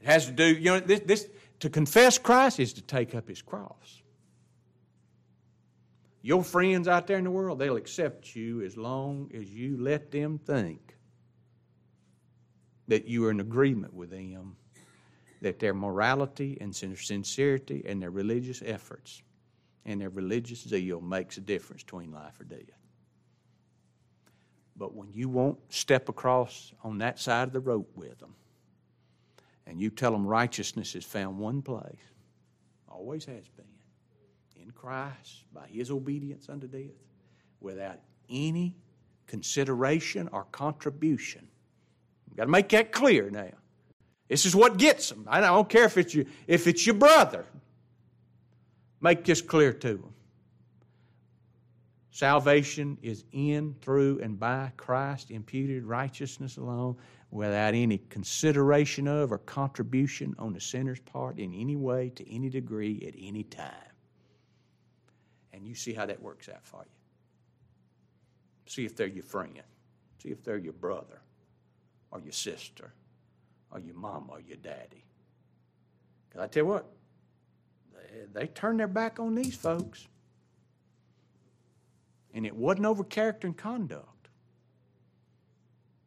It 0.00 0.06
has 0.06 0.26
to 0.26 0.32
do, 0.32 0.46
you 0.46 0.70
know, 0.72 0.80
this, 0.80 1.00
this 1.00 1.28
to 1.60 1.68
confess 1.68 2.18
Christ 2.18 2.58
is 2.58 2.72
to 2.74 2.82
take 2.82 3.14
up 3.14 3.28
his 3.28 3.42
cross. 3.42 4.02
Your 6.22 6.42
friends 6.42 6.88
out 6.88 7.06
there 7.06 7.18
in 7.18 7.24
the 7.24 7.30
world, 7.30 7.58
they'll 7.58 7.76
accept 7.76 8.34
you 8.34 8.62
as 8.62 8.76
long 8.76 9.30
as 9.34 9.52
you 9.52 9.78
let 9.78 10.10
them 10.10 10.38
think 10.38 10.96
that 12.88 13.06
you 13.06 13.24
are 13.26 13.30
in 13.30 13.40
agreement 13.40 13.94
with 13.94 14.10
them, 14.10 14.56
that 15.40 15.58
their 15.58 15.72
morality 15.72 16.58
and 16.60 16.74
sincerity 16.74 17.82
and 17.86 18.02
their 18.02 18.10
religious 18.10 18.62
efforts 18.64 19.22
and 19.86 20.00
their 20.00 20.10
religious 20.10 20.60
zeal 20.60 21.00
makes 21.00 21.38
a 21.38 21.40
difference 21.40 21.82
between 21.82 22.12
life 22.12 22.38
or 22.40 22.44
death. 22.44 22.60
But 24.76 24.94
when 24.94 25.12
you 25.12 25.28
won't 25.28 25.58
step 25.68 26.08
across 26.08 26.72
on 26.82 26.98
that 26.98 27.18
side 27.18 27.48
of 27.48 27.52
the 27.52 27.60
rope 27.60 27.90
with 27.94 28.18
them, 28.18 28.34
and 29.70 29.80
you 29.80 29.88
tell 29.88 30.10
them 30.10 30.26
righteousness 30.26 30.96
is 30.96 31.04
found 31.04 31.38
one 31.38 31.62
place, 31.62 32.02
always 32.88 33.24
has 33.24 33.48
been, 33.56 33.64
in 34.60 34.72
Christ 34.72 35.44
by 35.54 35.68
his 35.68 35.92
obedience 35.92 36.48
unto 36.48 36.66
death, 36.66 36.90
without 37.60 38.00
any 38.28 38.74
consideration 39.28 40.28
or 40.32 40.44
contribution. 40.50 41.46
You've 42.26 42.36
got 42.36 42.44
to 42.46 42.50
make 42.50 42.68
that 42.70 42.90
clear 42.90 43.30
now. 43.30 43.52
This 44.28 44.44
is 44.44 44.56
what 44.56 44.76
gets 44.76 45.08
them. 45.08 45.24
I 45.28 45.40
don't 45.40 45.68
care 45.68 45.84
if 45.84 45.96
it's 45.96 46.14
your, 46.14 46.24
if 46.48 46.66
it's 46.66 46.84
your 46.84 46.96
brother. 46.96 47.46
Make 49.00 49.24
this 49.24 49.40
clear 49.40 49.72
to 49.72 49.94
them. 49.94 50.14
Salvation 52.10 52.98
is 53.02 53.24
in, 53.30 53.76
through, 53.82 54.18
and 54.20 54.38
by 54.38 54.72
Christ, 54.76 55.30
imputed 55.30 55.84
righteousness 55.84 56.56
alone, 56.56 56.96
without 57.30 57.74
any 57.74 57.98
consideration 58.08 59.06
of 59.06 59.30
or 59.32 59.38
contribution 59.38 60.34
on 60.38 60.52
the 60.52 60.60
sinner's 60.60 61.00
part 61.00 61.38
in 61.38 61.54
any 61.54 61.76
way, 61.76 62.10
to 62.10 62.34
any 62.34 62.48
degree, 62.48 63.04
at 63.06 63.14
any 63.18 63.44
time. 63.44 63.70
And 65.52 65.66
you 65.66 65.74
see 65.74 65.92
how 65.92 66.06
that 66.06 66.20
works 66.20 66.48
out 66.48 66.64
for 66.64 66.82
you. 66.84 66.90
See 68.66 68.84
if 68.84 68.96
they're 68.96 69.06
your 69.06 69.24
friend. 69.24 69.60
See 70.22 70.30
if 70.30 70.42
they're 70.42 70.58
your 70.58 70.72
brother 70.72 71.20
or 72.10 72.20
your 72.20 72.32
sister 72.32 72.92
or 73.72 73.78
your 73.78 73.94
mom, 73.94 74.26
or 74.28 74.40
your 74.40 74.56
daddy. 74.56 75.04
Because 76.28 76.44
I 76.44 76.46
tell 76.48 76.64
you 76.64 76.68
what, 76.68 76.86
they, 77.94 78.40
they 78.40 78.46
turn 78.48 78.76
their 78.76 78.88
back 78.88 79.20
on 79.20 79.34
these 79.34 79.54
folks. 79.54 80.06
And 82.34 82.44
it 82.44 82.54
wasn't 82.54 82.86
over 82.86 83.04
character 83.04 83.46
and 83.46 83.56
conduct. 83.56 84.19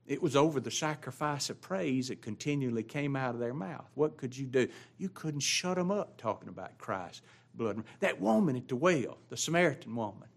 It 0.06 0.22
was 0.22 0.36
over 0.36 0.60
the 0.60 0.72
sacrifice 0.72 1.49
of 1.49 1.62
praise 1.62 2.10
that 2.10 2.22
continually 2.22 2.84
came 2.84 3.16
out 3.16 3.34
of 3.34 3.39
their 3.39 3.54
mouth. 3.54 3.89
What 3.95 4.18
could 4.18 4.38
you 4.38 4.45
do? 4.45 4.68
You 4.97 5.10
couldn't 5.10 5.39
shut 5.39 5.78
them 5.78 5.91
up 5.91 6.18
talking 6.18 6.49
about 6.49 6.78
Christ's 6.78 7.22
blood. 7.56 7.84
That 8.01 8.20
woman 8.20 8.58
at 8.58 8.68
the 8.68 8.76
well, 8.76 9.18
the 9.30 9.38
Samaritan 9.38 9.95
woman, 9.95 10.28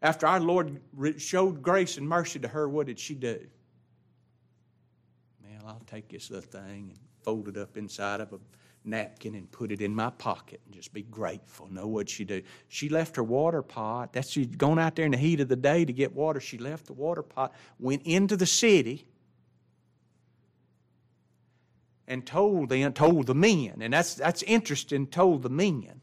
after 0.00 0.26
our 0.26 0.40
Lord 0.40 0.80
showed 1.18 1.62
grace 1.62 1.98
and 1.98 2.08
mercy 2.08 2.38
to 2.40 2.48
her, 2.48 2.68
what 2.68 2.86
did 2.86 2.98
she 2.98 3.14
do? 3.14 3.46
Man, 5.42 5.60
I'll 5.66 5.82
take 5.86 6.08
this 6.08 6.30
little 6.30 6.50
thing 6.50 6.90
and 6.90 6.98
fold 7.22 7.48
it 7.48 7.56
up 7.56 7.76
inside 7.76 8.20
of 8.20 8.32
a 8.32 8.38
napkin 8.84 9.34
and 9.34 9.50
put 9.50 9.70
it 9.72 9.80
in 9.80 9.94
my 9.94 10.10
pocket 10.10 10.60
and 10.64 10.74
just 10.74 10.92
be 10.92 11.02
grateful. 11.02 11.68
Know 11.70 11.86
what 11.86 12.08
she 12.08 12.24
do? 12.24 12.42
She 12.68 12.88
left 12.88 13.16
her 13.16 13.22
water 13.22 13.62
pot. 13.62 14.12
That's 14.12 14.30
she's 14.30 14.46
gone 14.46 14.78
out 14.78 14.96
there 14.96 15.04
in 15.04 15.12
the 15.12 15.18
heat 15.18 15.40
of 15.40 15.48
the 15.48 15.56
day 15.56 15.84
to 15.84 15.92
get 15.92 16.14
water. 16.14 16.40
She 16.40 16.58
left 16.58 16.86
the 16.86 16.92
water 16.92 17.22
pot, 17.22 17.54
went 17.78 18.02
into 18.02 18.36
the 18.36 18.46
city, 18.46 19.06
and 22.06 22.26
told 22.26 22.68
them, 22.68 22.92
told 22.92 23.26
the 23.26 23.34
men, 23.34 23.78
and 23.80 23.92
that's 23.92 24.14
that's 24.14 24.42
interesting. 24.42 25.06
Told 25.06 25.42
the 25.42 25.50
men. 25.50 26.00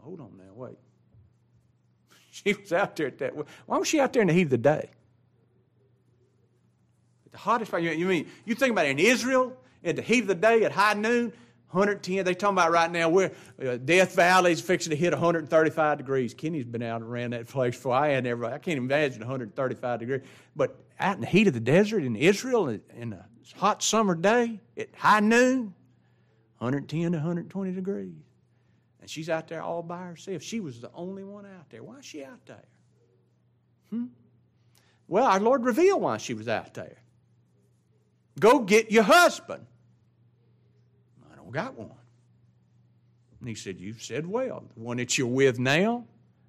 Hold 0.00 0.20
on 0.20 0.36
now, 0.36 0.52
wait. 0.54 0.78
She 2.30 2.54
was 2.54 2.72
out 2.72 2.96
there 2.96 3.06
at 3.06 3.18
that. 3.18 3.34
Why 3.66 3.78
was 3.78 3.86
she 3.86 4.00
out 4.00 4.12
there 4.12 4.22
in 4.22 4.28
the 4.28 4.34
heat 4.34 4.44
of 4.44 4.50
the 4.50 4.58
day? 4.58 4.90
The 7.32 7.38
hottest 7.38 7.70
part, 7.70 7.82
you 7.82 8.06
mean, 8.06 8.28
you 8.44 8.54
think 8.54 8.72
about 8.72 8.86
it 8.86 8.90
in 8.90 8.98
Israel, 8.98 9.56
at 9.82 9.96
the 9.96 10.02
heat 10.02 10.20
of 10.20 10.26
the 10.28 10.34
day, 10.34 10.64
at 10.64 10.72
high 10.72 10.94
noon, 10.94 11.32
110. 11.72 12.24
They 12.24 12.34
talking 12.34 12.54
about 12.54 12.70
right 12.70 12.90
now 12.90 13.08
where 13.08 13.32
uh, 13.64 13.78
Death 13.78 14.14
Valley 14.14 14.52
is 14.52 14.60
fixing 14.60 14.90
to 14.90 14.96
hit 14.96 15.12
135 15.12 15.98
degrees. 15.98 16.34
Kenny's 16.34 16.66
been 16.66 16.82
out 16.82 17.00
around 17.00 17.32
that 17.32 17.48
place 17.48 17.74
before. 17.74 17.94
I 17.94 18.08
had 18.08 18.24
never. 18.24 18.44
I 18.44 18.58
can't 18.58 18.76
imagine 18.76 19.20
135 19.20 20.00
degrees. 20.00 20.20
But 20.54 20.78
out 21.00 21.14
in 21.14 21.22
the 21.22 21.26
heat 21.26 21.46
of 21.46 21.54
the 21.54 21.60
desert 21.60 22.04
in 22.04 22.14
Israel, 22.14 22.68
in 22.68 23.14
a 23.14 23.26
hot 23.56 23.82
summer 23.82 24.14
day 24.14 24.60
at 24.76 24.94
high 24.94 25.20
noon, 25.20 25.74
110 26.58 27.12
to 27.12 27.18
120 27.18 27.72
degrees, 27.72 28.12
and 29.00 29.08
she's 29.08 29.30
out 29.30 29.48
there 29.48 29.62
all 29.62 29.82
by 29.82 30.04
herself. 30.04 30.42
She 30.42 30.60
was 30.60 30.80
the 30.80 30.90
only 30.94 31.24
one 31.24 31.46
out 31.46 31.70
there. 31.70 31.82
Why 31.82 31.98
is 31.98 32.04
she 32.04 32.22
out 32.22 32.44
there? 32.46 32.64
Hmm. 33.90 34.04
Well, 35.08 35.24
our 35.24 35.40
Lord 35.40 35.64
revealed 35.64 36.02
why 36.02 36.18
she 36.18 36.34
was 36.34 36.48
out 36.48 36.74
there. 36.74 37.01
Go 38.38 38.60
get 38.60 38.90
your 38.90 39.02
husband. 39.02 39.64
I 41.32 41.36
don't 41.36 41.50
got 41.50 41.74
one. 41.74 41.90
And 43.40 43.48
he 43.48 43.54
said, 43.54 43.78
You've 43.80 44.02
said 44.02 44.26
well. 44.26 44.64
The 44.76 44.82
one 44.82 44.96
that 44.98 45.18
you're 45.18 45.26
with 45.26 45.58
now, 45.58 46.04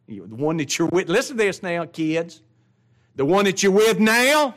the 0.08 0.20
one 0.20 0.58
that 0.58 0.78
you're 0.78 0.88
with, 0.88 1.10
listen 1.10 1.38
to 1.38 1.44
this 1.44 1.64
now, 1.64 1.86
kids. 1.86 2.42
The 3.16 3.26
one 3.26 3.46
that 3.46 3.62
you're 3.62 3.72
with 3.72 4.00
now, 4.00 4.56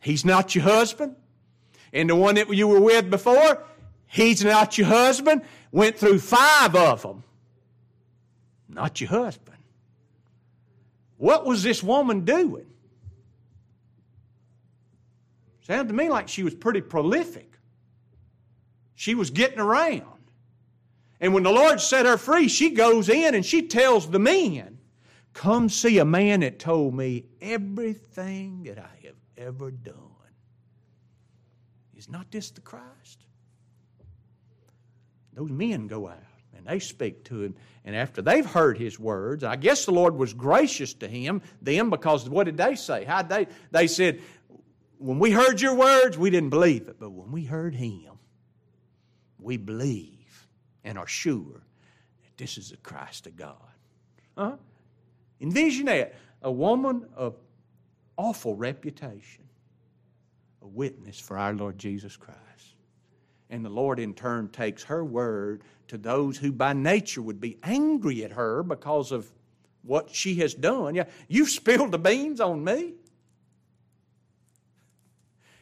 he's 0.00 0.24
not 0.24 0.54
your 0.54 0.64
husband. 0.64 1.16
And 1.92 2.08
the 2.08 2.16
one 2.16 2.36
that 2.36 2.48
you 2.54 2.68
were 2.68 2.80
with 2.80 3.10
before, 3.10 3.64
he's 4.06 4.42
not 4.44 4.78
your 4.78 4.86
husband. 4.86 5.42
Went 5.72 5.98
through 5.98 6.20
five 6.20 6.74
of 6.74 7.02
them. 7.02 7.22
Not 8.68 9.00
your 9.00 9.10
husband. 9.10 9.58
What 11.18 11.44
was 11.44 11.62
this 11.62 11.82
woman 11.82 12.24
doing? 12.24 12.66
Sounded 15.62 15.88
to 15.88 15.94
me 15.94 16.08
like 16.08 16.28
she 16.28 16.42
was 16.42 16.54
pretty 16.54 16.80
prolific. 16.80 17.58
She 18.94 19.14
was 19.14 19.30
getting 19.30 19.58
around. 19.58 20.06
And 21.20 21.32
when 21.32 21.44
the 21.44 21.52
Lord 21.52 21.80
set 21.80 22.04
her 22.04 22.16
free, 22.18 22.48
she 22.48 22.70
goes 22.70 23.08
in 23.08 23.34
and 23.34 23.46
she 23.46 23.62
tells 23.62 24.10
the 24.10 24.18
men, 24.18 24.78
Come 25.32 25.68
see 25.68 25.98
a 25.98 26.04
man 26.04 26.40
that 26.40 26.58
told 26.58 26.94
me 26.94 27.24
everything 27.40 28.64
that 28.64 28.78
I 28.78 29.06
have 29.06 29.16
ever 29.38 29.70
done. 29.70 29.94
Is 31.96 32.08
not 32.08 32.30
this 32.30 32.50
the 32.50 32.60
Christ? 32.60 33.24
Those 35.32 35.50
men 35.50 35.86
go 35.86 36.08
out 36.08 36.18
and 36.54 36.66
they 36.66 36.78
speak 36.78 37.24
to 37.24 37.42
him. 37.42 37.54
And 37.84 37.96
after 37.96 38.22
they've 38.22 38.44
heard 38.44 38.78
his 38.78 38.98
words, 38.98 39.42
I 39.42 39.56
guess 39.56 39.84
the 39.84 39.92
Lord 39.92 40.16
was 40.16 40.32
gracious 40.34 40.94
to 40.94 41.08
him, 41.08 41.42
them, 41.62 41.90
because 41.90 42.28
what 42.28 42.44
did 42.44 42.56
they 42.56 42.74
say? 42.74 43.04
How 43.04 43.22
they 43.22 43.46
they 43.70 43.86
said, 43.86 44.20
when 45.02 45.18
we 45.18 45.32
heard 45.32 45.60
your 45.60 45.74
words, 45.74 46.16
we 46.16 46.30
didn't 46.30 46.50
believe 46.50 46.88
it. 46.88 46.96
But 46.98 47.10
when 47.10 47.32
we 47.32 47.44
heard 47.44 47.74
him, 47.74 48.12
we 49.38 49.56
believe 49.56 50.46
and 50.84 50.96
are 50.98 51.06
sure 51.06 51.62
that 52.22 52.36
this 52.36 52.56
is 52.56 52.70
the 52.70 52.76
Christ 52.78 53.26
of 53.26 53.36
God. 53.36 53.56
Huh? 54.36 54.56
Envision 55.40 55.86
that. 55.86 56.14
A 56.42 56.50
woman 56.50 57.06
of 57.16 57.36
awful 58.16 58.56
reputation, 58.56 59.44
a 60.60 60.66
witness 60.66 61.18
for 61.18 61.38
our 61.38 61.52
Lord 61.52 61.78
Jesus 61.78 62.16
Christ. 62.16 62.38
And 63.50 63.64
the 63.64 63.70
Lord, 63.70 63.98
in 63.98 64.14
turn, 64.14 64.48
takes 64.48 64.82
her 64.84 65.04
word 65.04 65.62
to 65.88 65.98
those 65.98 66.38
who 66.38 66.52
by 66.52 66.72
nature 66.72 67.22
would 67.22 67.40
be 67.40 67.58
angry 67.62 68.24
at 68.24 68.32
her 68.32 68.62
because 68.62 69.12
of 69.12 69.30
what 69.82 70.10
she 70.10 70.36
has 70.36 70.54
done. 70.54 70.94
Yeah, 70.94 71.04
you've 71.28 71.50
spilled 71.50 71.90
the 71.90 71.98
beans 71.98 72.40
on 72.40 72.64
me. 72.64 72.94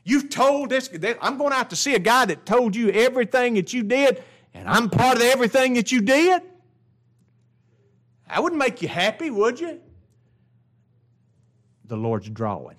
You've 0.04 0.30
told 0.30 0.70
this, 0.70 0.88
I'm 1.20 1.36
going 1.36 1.52
out 1.52 1.70
to 1.70 1.76
see 1.76 1.94
a 1.94 1.98
guy 1.98 2.24
that 2.24 2.46
told 2.46 2.74
you 2.74 2.90
everything 2.90 3.54
that 3.54 3.72
you 3.72 3.82
did, 3.82 4.22
and 4.54 4.68
I'm 4.68 4.88
part 4.88 5.16
of 5.16 5.22
everything 5.22 5.74
that 5.74 5.92
you 5.92 6.00
did. 6.00 6.42
That 8.28 8.42
wouldn't 8.42 8.58
make 8.58 8.80
you 8.82 8.88
happy, 8.88 9.30
would 9.30 9.60
you? 9.60 9.80
The 11.84 11.96
Lord's 11.96 12.30
drawing 12.30 12.76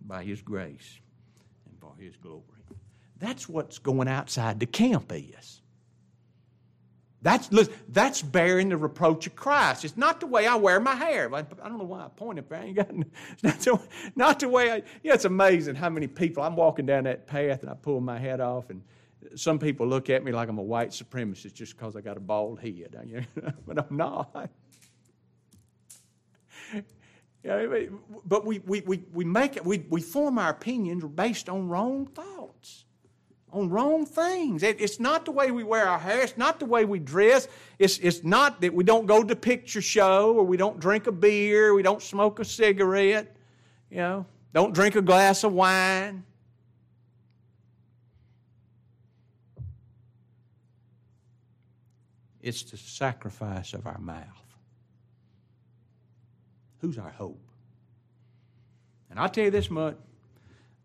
by 0.00 0.24
His 0.24 0.42
grace 0.42 0.98
and 1.66 1.78
by 1.78 2.02
His 2.02 2.16
glory. 2.16 2.42
That's 3.18 3.48
what's 3.48 3.78
going 3.78 4.08
outside 4.08 4.58
the 4.58 4.66
camp 4.66 5.12
is. 5.14 5.59
That's, 7.22 7.50
that's 7.88 8.22
bearing 8.22 8.70
the 8.70 8.78
reproach 8.78 9.26
of 9.26 9.36
Christ. 9.36 9.84
It's 9.84 9.96
not 9.96 10.20
the 10.20 10.26
way 10.26 10.46
I 10.46 10.54
wear 10.54 10.80
my 10.80 10.94
hair. 10.94 11.32
I, 11.34 11.42
don't 11.42 11.76
know 11.76 11.84
why 11.84 12.04
I 12.04 12.08
pointed, 12.08 12.48
but 12.48 12.60
I 12.60 12.62
ain't 12.64 12.76
got, 12.76 12.94
not 13.42 13.60
the, 13.60 13.80
not 14.16 14.40
the 14.40 14.48
way 14.48 14.70
I, 14.70 14.76
you 14.76 15.10
know, 15.10 15.14
it's 15.14 15.26
amazing 15.26 15.74
how 15.74 15.90
many 15.90 16.06
people, 16.06 16.42
I'm 16.42 16.56
walking 16.56 16.86
down 16.86 17.04
that 17.04 17.26
path 17.26 17.60
and 17.60 17.70
I 17.70 17.74
pull 17.74 18.00
my 18.00 18.18
head 18.18 18.40
off 18.40 18.70
and 18.70 18.82
some 19.34 19.58
people 19.58 19.86
look 19.86 20.08
at 20.08 20.24
me 20.24 20.32
like 20.32 20.48
I'm 20.48 20.58
a 20.58 20.62
white 20.62 20.90
supremacist 20.90 21.52
just 21.52 21.76
because 21.76 21.94
I 21.94 22.00
got 22.00 22.16
a 22.16 22.20
bald 22.20 22.60
head. 22.60 22.96
You 23.06 23.24
know? 23.36 23.52
but 23.66 23.78
I'm 23.78 23.96
not. 23.96 24.50
but 28.24 28.46
we, 28.46 28.60
we, 28.60 28.80
we, 28.80 29.02
we 29.12 29.24
make 29.24 29.56
it, 29.56 29.64
we, 29.64 29.84
we 29.90 30.00
form 30.00 30.38
our 30.38 30.50
opinions 30.50 31.04
based 31.04 31.48
on 31.50 31.68
wrong 31.68 32.06
thoughts 32.06 32.29
on 33.52 33.68
wrong 33.68 34.06
things. 34.06 34.62
It, 34.62 34.80
it's 34.80 35.00
not 35.00 35.24
the 35.24 35.30
way 35.30 35.50
we 35.50 35.64
wear 35.64 35.88
our 35.88 35.98
hair. 35.98 36.22
It's 36.22 36.36
not 36.36 36.58
the 36.58 36.66
way 36.66 36.84
we 36.84 36.98
dress. 36.98 37.48
It's, 37.78 37.98
it's 37.98 38.24
not 38.24 38.60
that 38.60 38.72
we 38.72 38.84
don't 38.84 39.06
go 39.06 39.22
to 39.22 39.36
picture 39.36 39.82
show 39.82 40.34
or 40.34 40.44
we 40.44 40.56
don't 40.56 40.78
drink 40.78 41.06
a 41.06 41.12
beer. 41.12 41.74
We 41.74 41.82
don't 41.82 42.02
smoke 42.02 42.38
a 42.38 42.44
cigarette. 42.44 43.34
You 43.90 43.98
know, 43.98 44.26
don't 44.52 44.74
drink 44.74 44.96
a 44.96 45.02
glass 45.02 45.44
of 45.44 45.52
wine. 45.52 46.24
It's 52.42 52.62
the 52.62 52.76
sacrifice 52.76 53.74
of 53.74 53.86
our 53.86 53.98
mouth. 53.98 54.24
Who's 56.80 56.96
our 56.98 57.10
hope? 57.10 57.40
And 59.10 59.18
I'll 59.18 59.28
tell 59.28 59.44
you 59.44 59.50
this 59.50 59.70
much 59.70 59.96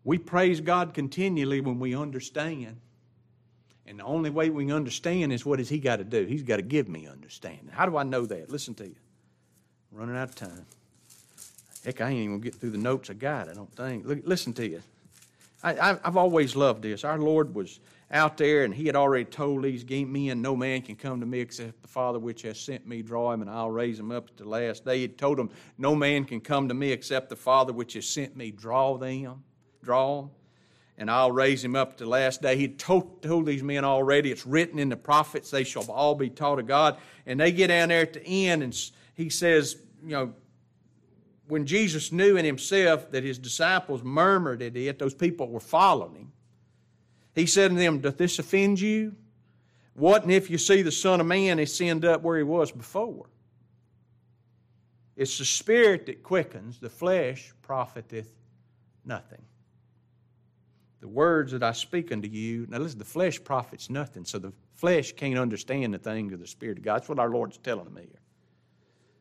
we 0.06 0.18
praise 0.18 0.60
God 0.60 0.94
continually 0.94 1.60
when 1.60 1.80
we 1.80 1.96
understand. 1.96 2.76
And 3.86 3.98
the 3.98 4.04
only 4.04 4.30
way 4.30 4.50
we 4.50 4.64
can 4.64 4.72
understand 4.72 5.32
is 5.32 5.44
what 5.44 5.58
has 5.58 5.68
He 5.68 5.80
got 5.80 5.96
to 5.96 6.04
do? 6.04 6.24
He's 6.24 6.44
got 6.44 6.56
to 6.56 6.62
give 6.62 6.88
me 6.88 7.08
understanding. 7.08 7.68
How 7.72 7.86
do 7.86 7.96
I 7.96 8.04
know 8.04 8.24
that? 8.24 8.48
Listen 8.48 8.72
to 8.76 8.84
you. 8.84 8.94
I'm 9.92 9.98
running 9.98 10.16
out 10.16 10.28
of 10.28 10.34
time. 10.36 10.64
Heck, 11.84 12.00
I 12.00 12.10
ain't 12.10 12.18
even 12.18 12.30
going 12.30 12.40
to 12.40 12.44
get 12.44 12.54
through 12.54 12.70
the 12.70 12.78
notes 12.78 13.10
I 13.10 13.14
got, 13.14 13.48
I 13.48 13.54
don't 13.54 13.74
think. 13.74 14.06
Look, 14.06 14.20
listen 14.24 14.52
to 14.54 14.68
you. 14.68 14.80
I, 15.64 15.98
have 16.04 16.16
always 16.16 16.54
loved 16.54 16.82
this. 16.82 17.02
Our 17.02 17.18
Lord 17.18 17.52
was 17.52 17.80
out 18.12 18.36
there, 18.36 18.62
and 18.62 18.72
He 18.72 18.86
had 18.86 18.94
already 18.94 19.24
told 19.24 19.64
these 19.64 19.84
men, 19.90 20.40
No 20.40 20.54
man 20.54 20.82
can 20.82 20.94
come 20.94 21.18
to 21.18 21.26
me 21.26 21.40
except 21.40 21.82
the 21.82 21.88
Father 21.88 22.20
which 22.20 22.42
has 22.42 22.60
sent 22.60 22.86
me 22.86 23.02
draw 23.02 23.32
him, 23.32 23.42
and 23.42 23.50
I'll 23.50 23.72
raise 23.72 23.98
him 23.98 24.12
up 24.12 24.28
at 24.28 24.36
the 24.36 24.48
last 24.48 24.84
day. 24.84 25.00
He 25.00 25.08
told 25.08 25.36
them, 25.36 25.50
No 25.78 25.96
man 25.96 26.24
can 26.26 26.40
come 26.40 26.68
to 26.68 26.74
me 26.74 26.92
except 26.92 27.28
the 27.28 27.34
Father 27.34 27.72
which 27.72 27.94
has 27.94 28.06
sent 28.06 28.36
me 28.36 28.52
draw 28.52 28.96
them, 28.96 29.42
draw 29.86 30.28
and 30.98 31.10
I'll 31.10 31.32
raise 31.32 31.62
him 31.62 31.76
up 31.76 31.92
at 31.92 31.98
the 31.98 32.06
last 32.06 32.42
day. 32.42 32.56
He 32.56 32.68
told, 32.68 33.22
told 33.22 33.46
these 33.46 33.62
men 33.62 33.84
already, 33.84 34.30
it's 34.30 34.46
written 34.46 34.78
in 34.78 34.88
the 34.88 34.96
prophets, 34.96 35.50
they 35.50 35.64
shall 35.64 35.90
all 35.90 36.14
be 36.14 36.30
taught 36.30 36.58
of 36.58 36.66
God. 36.66 36.96
And 37.26 37.38
they 37.38 37.52
get 37.52 37.68
down 37.68 37.90
there 37.90 38.02
at 38.02 38.14
the 38.14 38.26
end, 38.26 38.62
and 38.62 38.90
He 39.14 39.28
says, 39.28 39.76
You 40.02 40.12
know, 40.12 40.34
when 41.48 41.66
Jesus 41.66 42.12
knew 42.12 42.36
in 42.36 42.44
himself 42.44 43.10
that 43.12 43.22
his 43.22 43.38
disciples 43.38 44.02
murmured 44.02 44.62
at 44.62 44.76
it, 44.76 44.98
those 44.98 45.14
people 45.14 45.48
were 45.48 45.60
following 45.60 46.14
him. 46.14 46.32
He 47.34 47.46
said 47.46 47.70
to 47.70 47.76
them, 47.76 48.00
Doth 48.00 48.16
this 48.16 48.38
offend 48.38 48.80
you? 48.80 49.14
What 49.94 50.22
and 50.22 50.32
if 50.32 50.50
you 50.50 50.58
see 50.58 50.82
the 50.82 50.92
Son 50.92 51.20
of 51.20 51.26
Man 51.26 51.58
ascend 51.58 52.04
up 52.04 52.22
where 52.22 52.36
he 52.36 52.42
was 52.42 52.72
before? 52.72 53.26
It's 55.16 55.38
the 55.38 55.44
Spirit 55.44 56.06
that 56.06 56.22
quickens, 56.22 56.78
the 56.78 56.90
flesh 56.90 57.52
profiteth 57.62 58.30
nothing. 59.04 59.42
The 61.06 61.12
words 61.12 61.52
that 61.52 61.62
I 61.62 61.70
speak 61.70 62.10
unto 62.10 62.26
you, 62.26 62.66
now 62.68 62.78
listen, 62.78 62.98
the 62.98 63.04
flesh 63.04 63.42
profits 63.44 63.88
nothing, 63.88 64.24
so 64.24 64.40
the 64.40 64.52
flesh 64.74 65.12
can't 65.12 65.38
understand 65.38 65.94
the 65.94 65.98
things 65.98 66.32
of 66.32 66.40
the 66.40 66.48
Spirit 66.48 66.78
of 66.78 66.84
God. 66.84 66.96
That's 66.96 67.08
what 67.08 67.20
our 67.20 67.30
Lord's 67.30 67.58
telling 67.58 67.94
me 67.94 68.00
here. 68.02 68.20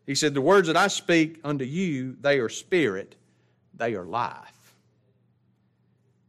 He 0.08 0.16
said, 0.16 0.34
The 0.34 0.42
words 0.42 0.66
that 0.66 0.78
I 0.78 0.88
speak 0.88 1.40
unto 1.44 1.64
you, 1.64 2.18
they 2.22 2.40
are 2.40 2.50
spirit, 2.50 3.18
they 3.76 3.94
are 3.94 4.04
life. 4.04 4.74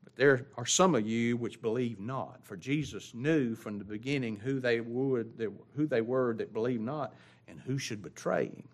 But 0.04 0.14
there 0.14 0.44
are 0.58 0.66
some 0.66 0.94
of 0.94 1.06
you 1.06 1.38
which 1.38 1.62
believe 1.62 2.00
not. 2.00 2.44
For 2.44 2.58
Jesus 2.58 3.14
knew 3.14 3.54
from 3.54 3.78
the 3.78 3.84
beginning 3.84 4.36
who 4.36 4.60
they 4.60 4.80
would 4.82 5.54
who 5.74 5.86
they 5.86 6.02
were 6.02 6.34
that 6.34 6.52
believed 6.52 6.82
not, 6.82 7.14
and 7.48 7.58
who 7.60 7.78
should 7.78 8.02
betray 8.02 8.44
him. 8.44 8.68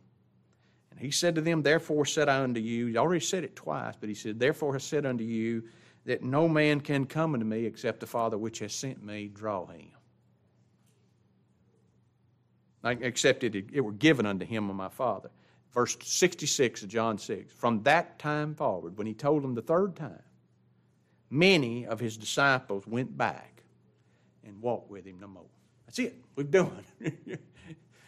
And 0.90 0.98
he 0.98 1.12
said 1.12 1.36
to 1.36 1.42
them, 1.42 1.62
Therefore 1.62 2.06
said 2.06 2.28
I 2.28 2.42
unto 2.42 2.58
you, 2.58 2.86
he 2.86 2.96
already 2.96 3.24
said 3.24 3.44
it 3.44 3.54
twice, 3.54 3.94
but 4.00 4.08
he 4.08 4.16
said, 4.16 4.40
Therefore 4.40 4.74
I 4.74 4.78
said 4.78 5.06
unto 5.06 5.22
you, 5.22 5.62
that 6.04 6.22
no 6.22 6.48
man 6.48 6.80
can 6.80 7.06
come 7.06 7.34
unto 7.34 7.46
me 7.46 7.64
except 7.64 8.00
the 8.00 8.06
Father 8.06 8.36
which 8.36 8.58
has 8.58 8.74
sent 8.74 9.02
me 9.04 9.28
draw 9.28 9.66
him 9.66 9.92
except 12.84 13.44
it, 13.44 13.54
it 13.72 13.80
were 13.80 13.92
given 13.92 14.26
unto 14.26 14.44
him 14.44 14.68
of 14.68 14.76
my 14.76 14.88
Father. 14.88 15.30
Verse 15.72 15.96
66 16.02 16.82
of 16.82 16.88
John 16.88 17.18
6. 17.18 17.52
From 17.52 17.82
that 17.84 18.18
time 18.18 18.54
forward, 18.54 18.98
when 18.98 19.06
he 19.06 19.14
told 19.14 19.42
them 19.42 19.54
the 19.54 19.62
third 19.62 19.96
time, 19.96 20.22
many 21.30 21.86
of 21.86 21.98
his 21.98 22.16
disciples 22.16 22.86
went 22.86 23.16
back 23.16 23.62
and 24.44 24.60
walked 24.60 24.90
with 24.90 25.06
him 25.06 25.18
no 25.20 25.28
more. 25.28 25.46
That's 25.86 25.98
it. 25.98 26.16
We've 26.36 26.50
done. 26.50 26.84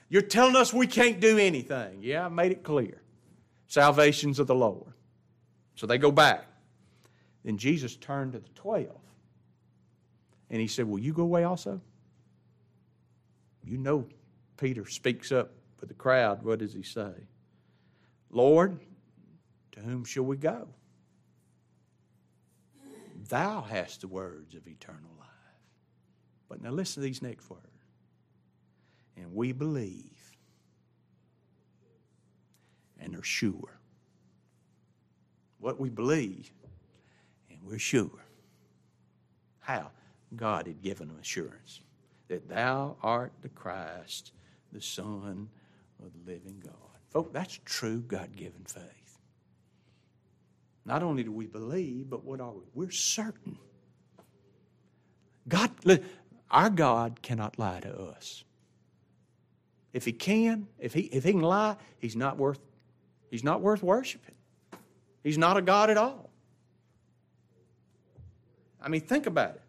You're 0.09 0.23
telling 0.23 0.57
us 0.57 0.73
we 0.75 0.87
can't 0.87 1.21
do 1.21 1.39
anything. 1.39 2.01
Yeah, 2.03 2.27
I 2.27 2.29
made 2.29 2.53
it 2.53 2.63
clear. 2.63 3.01
Salvation's 3.67 4.39
of 4.39 4.47
the 4.47 4.55
Lord. 4.55 4.93
So 5.75 5.87
they 5.87 5.99
go 5.99 6.13
back. 6.13 6.47
Then 7.45 7.59
Jesus 7.59 7.97
turned 7.97 8.33
to 8.33 8.39
the 8.39 8.49
twelve 8.55 9.01
and 10.51 10.61
he 10.61 10.67
said, 10.67 10.89
Will 10.89 10.99
you 10.99 11.13
go 11.13 11.23
away 11.23 11.45
also? 11.45 11.81
You 13.63 13.79
know 13.79 14.07
Peter 14.57 14.87
speaks 14.87 15.33
up 15.33 15.53
for 15.77 15.87
the 15.87 15.95
crowd, 15.95 16.43
what 16.43 16.59
does 16.59 16.73
he 16.73 16.83
say? 16.83 17.13
Lord, 18.31 18.79
to 19.73 19.81
whom 19.81 20.05
shall 20.05 20.25
we 20.25 20.37
go? 20.37 20.69
Thou 23.29 23.63
hast 23.63 24.03
the 24.03 24.09
words 24.09 24.55
of 24.55 24.67
eternal 24.67 25.11
life. 25.19 25.29
But 26.49 26.63
now 26.63 26.71
listen 26.71 27.03
to 27.03 27.07
these 27.07 27.23
next 27.23 27.49
words. 27.49 27.63
And 29.17 29.35
we 29.35 29.53
believe 29.53 30.37
and 33.01 33.17
are 33.17 33.23
sure. 33.23 33.79
What 35.59 35.81
we 35.81 35.89
believe 35.89 36.53
we're 37.65 37.79
sure. 37.79 38.25
How? 39.61 39.91
God 40.37 40.67
had 40.67 40.83
given 40.83 41.09
them 41.09 41.19
assurance 41.21 41.81
that 42.29 42.49
thou 42.49 42.97
art 43.03 43.33
the 43.43 43.49
Christ, 43.49 44.33
the 44.73 44.81
Son 44.81 45.49
of 46.03 46.13
the 46.13 46.33
living 46.33 46.61
God. 46.65 46.73
Folks, 47.11 47.33
that's 47.33 47.61
true 47.65 48.01
God 48.01 48.35
given 48.35 48.65
faith. 48.67 49.19
Not 50.85 51.03
only 51.03 51.23
do 51.23 51.33
we 51.33 51.47
believe, 51.47 52.11
but 52.11 52.25
what 52.25 52.41
are 52.41 52.53
we? 52.53 52.63
We're 52.75 52.91
certain. 52.91 53.57
God, 55.49 55.71
our 56.51 56.71
God 56.71 57.23
cannot 57.23 57.59
lie 57.59 57.81
to 57.81 57.95
us. 57.95 58.45
If 59.93 60.05
he 60.05 60.13
can, 60.13 60.67
if 60.79 60.93
he, 60.93 61.03
if 61.03 61.25
he 61.25 61.33
can 61.33 61.41
lie, 61.41 61.77
he's 61.99 62.17
not 62.17 62.37
worth, 62.37 62.59
he's 63.31 63.45
not 63.45 63.61
worth 63.61 63.83
worshiping. 63.83 64.35
He's 65.23 65.39
not 65.39 65.57
a 65.57 65.63
God 65.63 65.89
at 65.89 65.97
all. 65.97 66.31
I 68.85 68.89
mean, 68.89 69.01
think 69.01 69.27
about 69.27 69.55
it. 69.55 69.63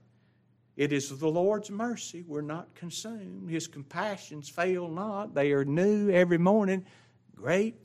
It 0.76 0.92
is 0.92 1.10
the 1.10 1.28
Lord's 1.28 1.72
mercy 1.72 2.24
we're 2.28 2.42
not 2.42 2.76
consumed. 2.76 3.50
His 3.50 3.66
compassions 3.66 4.50
fail 4.50 4.90
not. 4.90 5.34
They 5.34 5.54
are 5.54 5.64
new 5.64 6.10
every 6.10 6.38
morning. 6.38 6.86
Great 7.34 7.76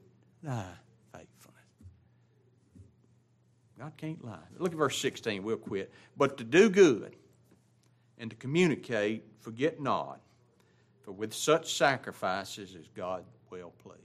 thy 0.43 0.64
faithfulness. 1.12 1.62
God 3.78 3.93
can't 3.97 4.24
lie. 4.24 4.39
Look 4.59 4.72
at 4.72 4.78
verse 4.78 4.99
16. 4.99 5.45
We'll 5.45 5.57
quit. 5.57 5.93
But 6.16 6.37
to 6.39 6.45
do 6.45 6.68
good 6.68 7.14
and 8.18 8.28
to 8.31 8.37
communicate, 8.37 9.24
forget 9.39 9.81
not, 9.81 10.20
for 11.03 11.12
with 11.12 11.33
such 11.33 11.74
sacrifices 11.74 12.74
is 12.74 12.89
God 12.97 13.24
well 13.51 13.72
pleased. 13.83 14.01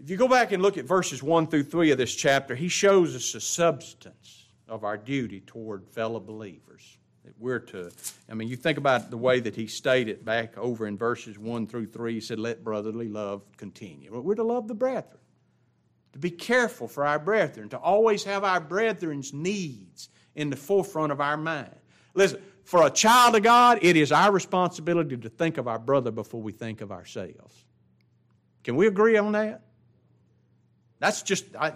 If 0.00 0.10
you 0.10 0.16
go 0.16 0.28
back 0.28 0.50
and 0.50 0.62
look 0.62 0.76
at 0.78 0.84
verses 0.84 1.22
1 1.22 1.46
through 1.46 1.62
3 1.62 1.92
of 1.92 1.98
this 1.98 2.14
chapter, 2.14 2.56
he 2.56 2.68
shows 2.68 3.14
us 3.14 3.32
the 3.32 3.40
substance 3.40 4.45
of 4.68 4.84
our 4.84 4.96
duty 4.96 5.40
toward 5.40 5.88
fellow 5.88 6.20
believers 6.20 6.98
that 7.24 7.34
we're 7.38 7.58
to. 7.58 7.90
I 8.28 8.34
mean, 8.34 8.48
you 8.48 8.56
think 8.56 8.78
about 8.78 9.10
the 9.10 9.16
way 9.16 9.40
that 9.40 9.54
he 9.54 9.66
stated 9.66 10.24
back 10.24 10.56
over 10.56 10.86
in 10.86 10.96
verses 10.96 11.38
1 11.38 11.66
through 11.66 11.86
3. 11.86 12.14
He 12.14 12.20
said, 12.20 12.38
Let 12.38 12.64
brotherly 12.64 13.08
love 13.08 13.42
continue. 13.56 14.16
We're 14.18 14.34
to 14.36 14.44
love 14.44 14.68
the 14.68 14.74
brethren, 14.74 15.18
to 16.12 16.18
be 16.18 16.30
careful 16.30 16.88
for 16.88 17.04
our 17.04 17.18
brethren, 17.18 17.68
to 17.70 17.78
always 17.78 18.24
have 18.24 18.44
our 18.44 18.60
brethren's 18.60 19.32
needs 19.32 20.08
in 20.34 20.50
the 20.50 20.56
forefront 20.56 21.12
of 21.12 21.20
our 21.20 21.36
mind. 21.36 21.74
Listen, 22.14 22.40
for 22.64 22.86
a 22.86 22.90
child 22.90 23.36
of 23.36 23.42
God, 23.42 23.78
it 23.82 23.96
is 23.96 24.10
our 24.10 24.32
responsibility 24.32 25.16
to 25.16 25.28
think 25.28 25.58
of 25.58 25.68
our 25.68 25.78
brother 25.78 26.10
before 26.10 26.42
we 26.42 26.52
think 26.52 26.80
of 26.80 26.90
ourselves. 26.90 27.64
Can 28.64 28.74
we 28.76 28.86
agree 28.86 29.16
on 29.16 29.32
that? 29.32 29.62
That's 30.98 31.22
just, 31.22 31.44
I, 31.54 31.72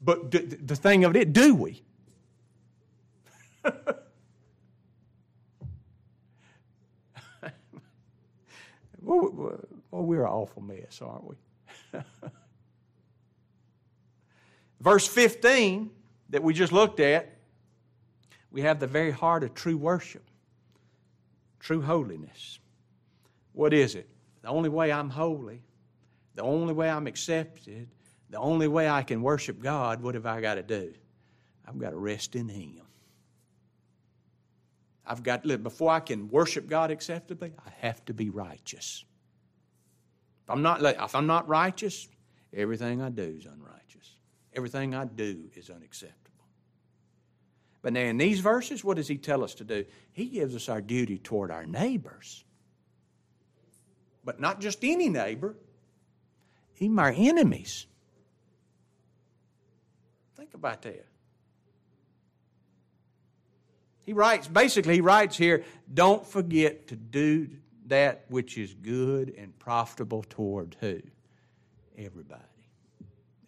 but 0.00 0.30
the 0.30 0.76
thing 0.76 1.04
of 1.04 1.16
it, 1.16 1.32
do 1.32 1.54
we? 1.54 1.82
Well, 9.90 10.02
we're 10.02 10.24
an 10.24 10.30
awful 10.30 10.62
mess, 10.62 11.00
aren't 11.00 11.24
we? 11.24 11.36
Verse 14.80 15.06
15 15.06 15.90
that 16.30 16.42
we 16.42 16.52
just 16.52 16.72
looked 16.72 17.00
at, 17.00 17.36
we 18.50 18.60
have 18.62 18.80
the 18.80 18.86
very 18.86 19.10
heart 19.10 19.44
of 19.44 19.54
true 19.54 19.76
worship, 19.76 20.24
true 21.58 21.80
holiness. 21.80 22.58
What 23.52 23.72
is 23.72 23.94
it? 23.94 24.08
The 24.42 24.48
only 24.48 24.68
way 24.68 24.92
I'm 24.92 25.10
holy, 25.10 25.62
the 26.34 26.42
only 26.42 26.74
way 26.74 26.90
I'm 26.90 27.06
accepted, 27.06 27.88
the 28.30 28.38
only 28.38 28.68
way 28.68 28.88
I 28.88 29.02
can 29.02 29.22
worship 29.22 29.60
God, 29.60 30.02
what 30.02 30.14
have 30.14 30.26
I 30.26 30.40
got 30.40 30.56
to 30.56 30.62
do? 30.62 30.92
I've 31.66 31.78
got 31.78 31.90
to 31.90 31.96
rest 31.96 32.36
in 32.36 32.48
Him. 32.48 32.82
I've 35.08 35.22
got 35.22 35.42
to 35.42 35.48
live. 35.48 35.62
Before 35.62 35.90
I 35.90 36.00
can 36.00 36.28
worship 36.28 36.68
God 36.68 36.90
acceptably, 36.90 37.52
I 37.66 37.70
have 37.86 38.04
to 38.04 38.14
be 38.14 38.28
righteous. 38.28 39.04
If 40.44 40.50
I'm 40.50 40.62
not, 40.62 40.82
if 40.82 41.14
I'm 41.14 41.26
not 41.26 41.48
righteous, 41.48 42.08
everything 42.54 43.00
I 43.00 43.08
do 43.08 43.36
is 43.38 43.46
unrighteous. 43.46 44.12
Everything 44.54 44.94
I 44.94 45.06
do 45.06 45.44
is 45.54 45.70
unacceptable. 45.70 46.18
But 47.80 47.92
now, 47.92 48.00
in 48.00 48.18
these 48.18 48.40
verses, 48.40 48.84
what 48.84 48.96
does 48.96 49.08
he 49.08 49.16
tell 49.16 49.42
us 49.42 49.54
to 49.54 49.64
do? 49.64 49.84
He 50.12 50.26
gives 50.26 50.54
us 50.54 50.68
our 50.68 50.80
duty 50.80 51.18
toward 51.18 51.50
our 51.50 51.64
neighbors. 51.64 52.44
But 54.24 54.40
not 54.40 54.60
just 54.60 54.84
any 54.84 55.08
neighbor, 55.08 55.56
even 56.78 56.98
our 56.98 57.14
enemies. 57.16 57.86
Think 60.36 60.54
about 60.54 60.82
that. 60.82 61.06
He 64.08 64.14
writes, 64.14 64.48
basically, 64.48 64.94
he 64.94 65.00
writes 65.02 65.36
here, 65.36 65.64
don't 65.92 66.26
forget 66.26 66.88
to 66.88 66.96
do 66.96 67.50
that 67.88 68.24
which 68.28 68.56
is 68.56 68.72
good 68.72 69.34
and 69.36 69.58
profitable 69.58 70.24
toward 70.30 70.78
who? 70.80 71.02
Everybody. 71.98 72.40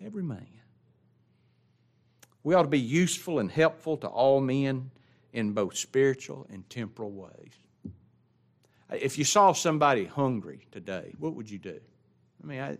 Every 0.05 0.23
man. 0.23 0.47
We 2.43 2.53
ought 2.53 2.65
to 2.65 2.69
be 2.69 2.79
useful 2.79 3.39
and 3.39 3.51
helpful 3.51 3.97
to 3.97 4.07
all 4.07 4.43
men 4.43 4.91
in 5.33 5.53
both 5.53 5.79
spiritual 5.79 6.47
and 6.51 6.69
temporal 6.69 7.11
ways. 7.11 7.55
If 8.93 9.17
you 9.17 9.25
saw 9.25 9.55
somebody 9.55 10.05
hungry 10.05 10.67
today, 10.73 11.15
what 11.19 11.33
would 11.37 11.51
you 11.51 11.59
do? 11.59 11.81
I 12.45 12.47
mean, 12.47 12.61
I, 12.61 12.77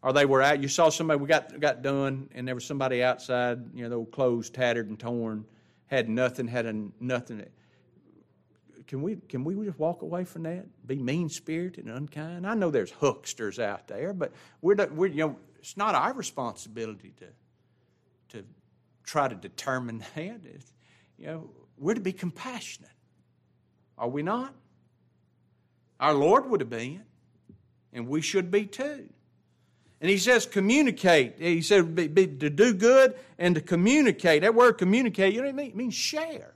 or 0.00 0.12
they 0.12 0.26
were 0.26 0.42
out. 0.42 0.62
You 0.62 0.68
saw 0.68 0.90
somebody. 0.90 1.18
We 1.18 1.26
got 1.26 1.58
got 1.58 1.82
done, 1.82 2.28
and 2.36 2.46
there 2.46 2.54
was 2.54 2.64
somebody 2.64 3.02
outside. 3.02 3.58
You 3.74 3.82
know, 3.82 3.88
their 3.88 4.06
clothes 4.06 4.48
tattered 4.48 4.88
and 4.88 4.96
torn, 4.96 5.44
had 5.86 6.08
nothing, 6.08 6.48
had 6.48 6.66
a, 6.66 6.74
nothing. 7.00 7.44
Can 8.86 9.02
we 9.02 9.16
can 9.16 9.44
we 9.44 9.54
just 9.64 9.78
walk 9.78 10.02
away 10.02 10.24
from 10.24 10.42
that? 10.42 10.66
Be 10.86 10.96
mean 10.96 11.28
spirited 11.28 11.86
and 11.86 11.96
unkind. 11.96 12.46
I 12.46 12.54
know 12.54 12.70
there's 12.70 12.90
hucksters 12.90 13.58
out 13.58 13.88
there, 13.88 14.12
but 14.12 14.32
we're, 14.60 14.74
not, 14.74 14.92
we're 14.92 15.06
you 15.06 15.26
know 15.26 15.36
it's 15.58 15.76
not 15.76 15.94
our 15.94 16.12
responsibility 16.12 17.14
to 17.18 17.26
to 18.36 18.46
try 19.04 19.28
to 19.28 19.34
determine 19.34 19.98
that. 20.14 20.40
It's, 20.44 20.72
you 21.18 21.26
know, 21.26 21.50
we're 21.78 21.94
to 21.94 22.00
be 22.00 22.12
compassionate. 22.12 22.90
Are 23.96 24.08
we 24.08 24.22
not? 24.22 24.54
Our 26.00 26.14
Lord 26.14 26.50
would 26.50 26.60
have 26.60 26.70
been, 26.70 27.02
and 27.92 28.08
we 28.08 28.20
should 28.20 28.50
be 28.50 28.66
too. 28.66 29.08
And 30.04 30.10
he 30.10 30.18
says 30.18 30.44
communicate. 30.44 31.36
He 31.38 31.62
said 31.62 31.94
be, 31.94 32.08
be, 32.08 32.26
to 32.26 32.50
do 32.50 32.74
good 32.74 33.14
and 33.38 33.54
to 33.54 33.62
communicate. 33.62 34.42
That 34.42 34.54
word 34.54 34.74
communicate, 34.74 35.32
you 35.32 35.40
know 35.40 35.46
what 35.46 35.54
it 35.54 35.56
means? 35.56 35.70
It 35.70 35.76
means 35.76 35.94
share. 35.94 36.52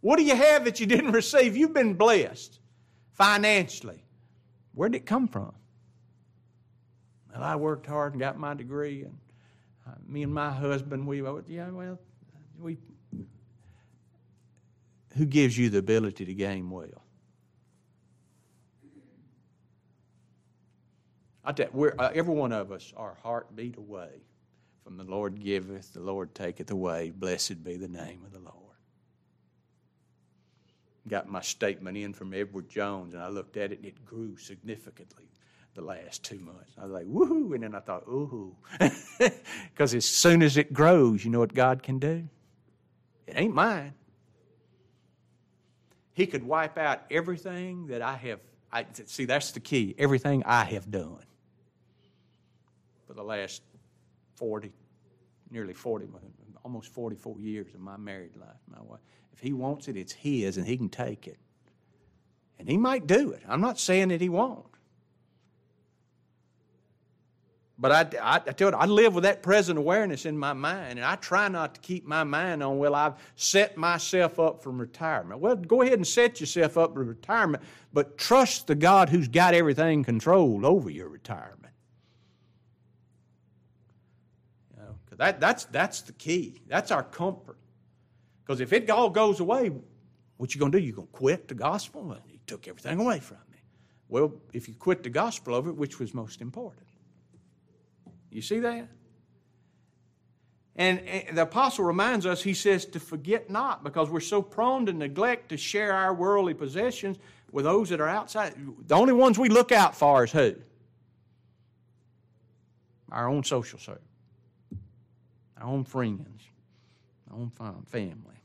What 0.00 0.16
do 0.16 0.24
you 0.24 0.34
have 0.34 0.64
that 0.64 0.80
you 0.80 0.86
didn't 0.86 1.12
receive? 1.12 1.56
You've 1.56 1.74
been 1.74 1.94
blessed 1.94 2.58
financially. 3.12 4.02
Where 4.74 4.88
did 4.88 5.02
it 5.02 5.06
come 5.06 5.28
from? 5.28 5.54
Well, 7.32 7.44
I 7.44 7.54
worked 7.54 7.86
hard 7.86 8.14
and 8.14 8.20
got 8.20 8.36
my 8.36 8.54
degree, 8.54 9.02
and 9.02 9.16
uh, 9.86 9.92
me 10.08 10.24
and 10.24 10.34
my 10.34 10.50
husband, 10.50 11.06
we, 11.06 11.22
yeah, 11.46 11.70
well, 11.70 12.00
we. 12.58 12.78
Who 15.16 15.24
gives 15.24 15.56
you 15.56 15.70
the 15.70 15.78
ability 15.78 16.24
to 16.24 16.34
game 16.34 16.68
well? 16.68 17.05
I 21.46 21.52
tell 21.52 21.68
you, 21.72 21.92
uh, 21.96 22.10
every 22.12 22.34
one 22.34 22.52
of 22.52 22.72
us 22.72 22.92
are 22.96 23.16
heartbeat 23.22 23.76
away 23.78 24.10
from 24.82 24.96
the 24.96 25.04
Lord 25.04 25.40
giveth, 25.40 25.94
the 25.94 26.00
Lord 26.00 26.34
taketh 26.34 26.72
away. 26.72 27.10
Blessed 27.10 27.62
be 27.62 27.76
the 27.76 27.88
name 27.88 28.22
of 28.24 28.32
the 28.32 28.40
Lord. 28.40 28.54
Got 31.08 31.28
my 31.28 31.40
statement 31.40 31.96
in 31.96 32.12
from 32.12 32.34
Edward 32.34 32.68
Jones, 32.68 33.14
and 33.14 33.22
I 33.22 33.28
looked 33.28 33.56
at 33.56 33.70
it, 33.70 33.78
and 33.78 33.86
it 33.86 34.04
grew 34.04 34.36
significantly 34.36 35.28
the 35.74 35.82
last 35.82 36.24
two 36.24 36.38
months. 36.40 36.72
I 36.78 36.82
was 36.82 36.90
like, 36.90 37.06
woohoo! 37.06 37.54
And 37.54 37.62
then 37.62 37.74
I 37.76 37.80
thought, 37.80 38.04
ooh. 38.08 38.56
Because 39.72 39.94
as 39.94 40.04
soon 40.04 40.42
as 40.42 40.56
it 40.56 40.72
grows, 40.72 41.24
you 41.24 41.30
know 41.30 41.38
what 41.38 41.54
God 41.54 41.82
can 41.82 41.98
do? 41.98 42.28
It 43.26 43.34
ain't 43.36 43.54
mine. 43.54 43.94
He 46.12 46.26
could 46.26 46.44
wipe 46.44 46.78
out 46.78 47.02
everything 47.10 47.88
that 47.88 48.02
I 48.02 48.14
have. 48.14 48.40
I, 48.72 48.86
see, 49.04 49.26
that's 49.26 49.52
the 49.52 49.60
key. 49.60 49.94
Everything 49.98 50.42
I 50.44 50.64
have 50.64 50.90
done 50.90 51.18
the 53.16 53.24
last 53.24 53.62
40, 54.36 54.72
nearly 55.50 55.74
40, 55.74 56.06
almost 56.64 56.92
44 56.92 57.40
years 57.40 57.74
of 57.74 57.80
my 57.80 57.96
married 57.96 58.36
life. 58.36 58.56
My 58.68 58.82
wife, 58.82 59.00
if 59.32 59.40
he 59.40 59.52
wants 59.52 59.88
it, 59.88 59.96
it's 59.96 60.12
his, 60.12 60.56
and 60.56 60.66
he 60.66 60.76
can 60.76 60.88
take 60.88 61.26
it. 61.26 61.38
And 62.58 62.68
he 62.68 62.76
might 62.76 63.06
do 63.06 63.32
it. 63.32 63.42
I'm 63.48 63.60
not 63.60 63.78
saying 63.78 64.08
that 64.08 64.20
he 64.20 64.28
won't. 64.28 64.66
But 67.78 67.92
I, 67.92 68.18
I, 68.22 68.36
I 68.36 68.52
tell 68.52 68.70
you, 68.70 68.76
I 68.76 68.86
live 68.86 69.14
with 69.14 69.24
that 69.24 69.42
present 69.42 69.78
awareness 69.78 70.24
in 70.24 70.38
my 70.38 70.54
mind, 70.54 70.98
and 70.98 71.04
I 71.04 71.16
try 71.16 71.48
not 71.48 71.74
to 71.74 71.80
keep 71.82 72.06
my 72.06 72.24
mind 72.24 72.62
on, 72.62 72.78
well, 72.78 72.94
I've 72.94 73.14
set 73.34 73.76
myself 73.76 74.40
up 74.40 74.62
for 74.62 74.70
retirement. 74.70 75.40
Well, 75.40 75.56
go 75.56 75.82
ahead 75.82 75.94
and 75.94 76.06
set 76.06 76.40
yourself 76.40 76.78
up 76.78 76.94
for 76.94 77.04
retirement, 77.04 77.62
but 77.92 78.16
trust 78.16 78.66
the 78.66 78.74
God 78.74 79.10
who's 79.10 79.28
got 79.28 79.52
everything 79.52 80.04
controlled 80.04 80.64
over 80.64 80.88
your 80.88 81.08
retirement. 81.08 81.74
That, 85.16 85.40
that's, 85.40 85.64
that's 85.66 86.02
the 86.02 86.12
key. 86.12 86.60
That's 86.66 86.90
our 86.90 87.02
comfort. 87.02 87.56
Because 88.44 88.60
if 88.60 88.72
it 88.72 88.88
all 88.90 89.10
goes 89.10 89.40
away, 89.40 89.72
what 90.36 90.54
you 90.54 90.58
going 90.58 90.72
to 90.72 90.78
do? 90.78 90.84
You're 90.84 90.96
going 90.96 91.08
to 91.08 91.12
quit 91.12 91.48
the 91.48 91.54
gospel? 91.54 92.02
Well, 92.02 92.20
he 92.26 92.38
took 92.46 92.68
everything 92.68 93.00
away 93.00 93.20
from 93.20 93.38
me. 93.50 93.58
Well, 94.08 94.34
if 94.52 94.68
you 94.68 94.74
quit 94.74 95.02
the 95.02 95.10
gospel 95.10 95.54
over 95.54 95.70
it, 95.70 95.76
which 95.76 95.98
was 95.98 96.14
most 96.14 96.40
important? 96.40 96.86
You 98.30 98.42
see 98.42 98.60
that? 98.60 98.88
And, 100.76 101.00
and 101.00 101.38
the 101.38 101.42
apostle 101.42 101.86
reminds 101.86 102.26
us, 102.26 102.42
he 102.42 102.52
says, 102.52 102.84
to 102.86 103.00
forget 103.00 103.48
not, 103.48 103.82
because 103.82 104.10
we're 104.10 104.20
so 104.20 104.42
prone 104.42 104.84
to 104.86 104.92
neglect 104.92 105.48
to 105.48 105.56
share 105.56 105.94
our 105.94 106.12
worldly 106.12 106.52
possessions 106.52 107.16
with 107.50 107.64
those 107.64 107.88
that 107.88 108.00
are 108.00 108.08
outside. 108.08 108.54
The 108.86 108.94
only 108.94 109.14
ones 109.14 109.38
we 109.38 109.48
look 109.48 109.72
out 109.72 109.96
for 109.96 110.24
is 110.24 110.32
who? 110.32 110.54
Our 113.10 113.28
own 113.28 113.42
social 113.42 113.78
circle 113.78 114.02
our 115.60 115.68
own 115.68 115.84
friends, 115.84 116.42
our 117.30 117.38
own 117.38 117.50
family. 117.86 118.36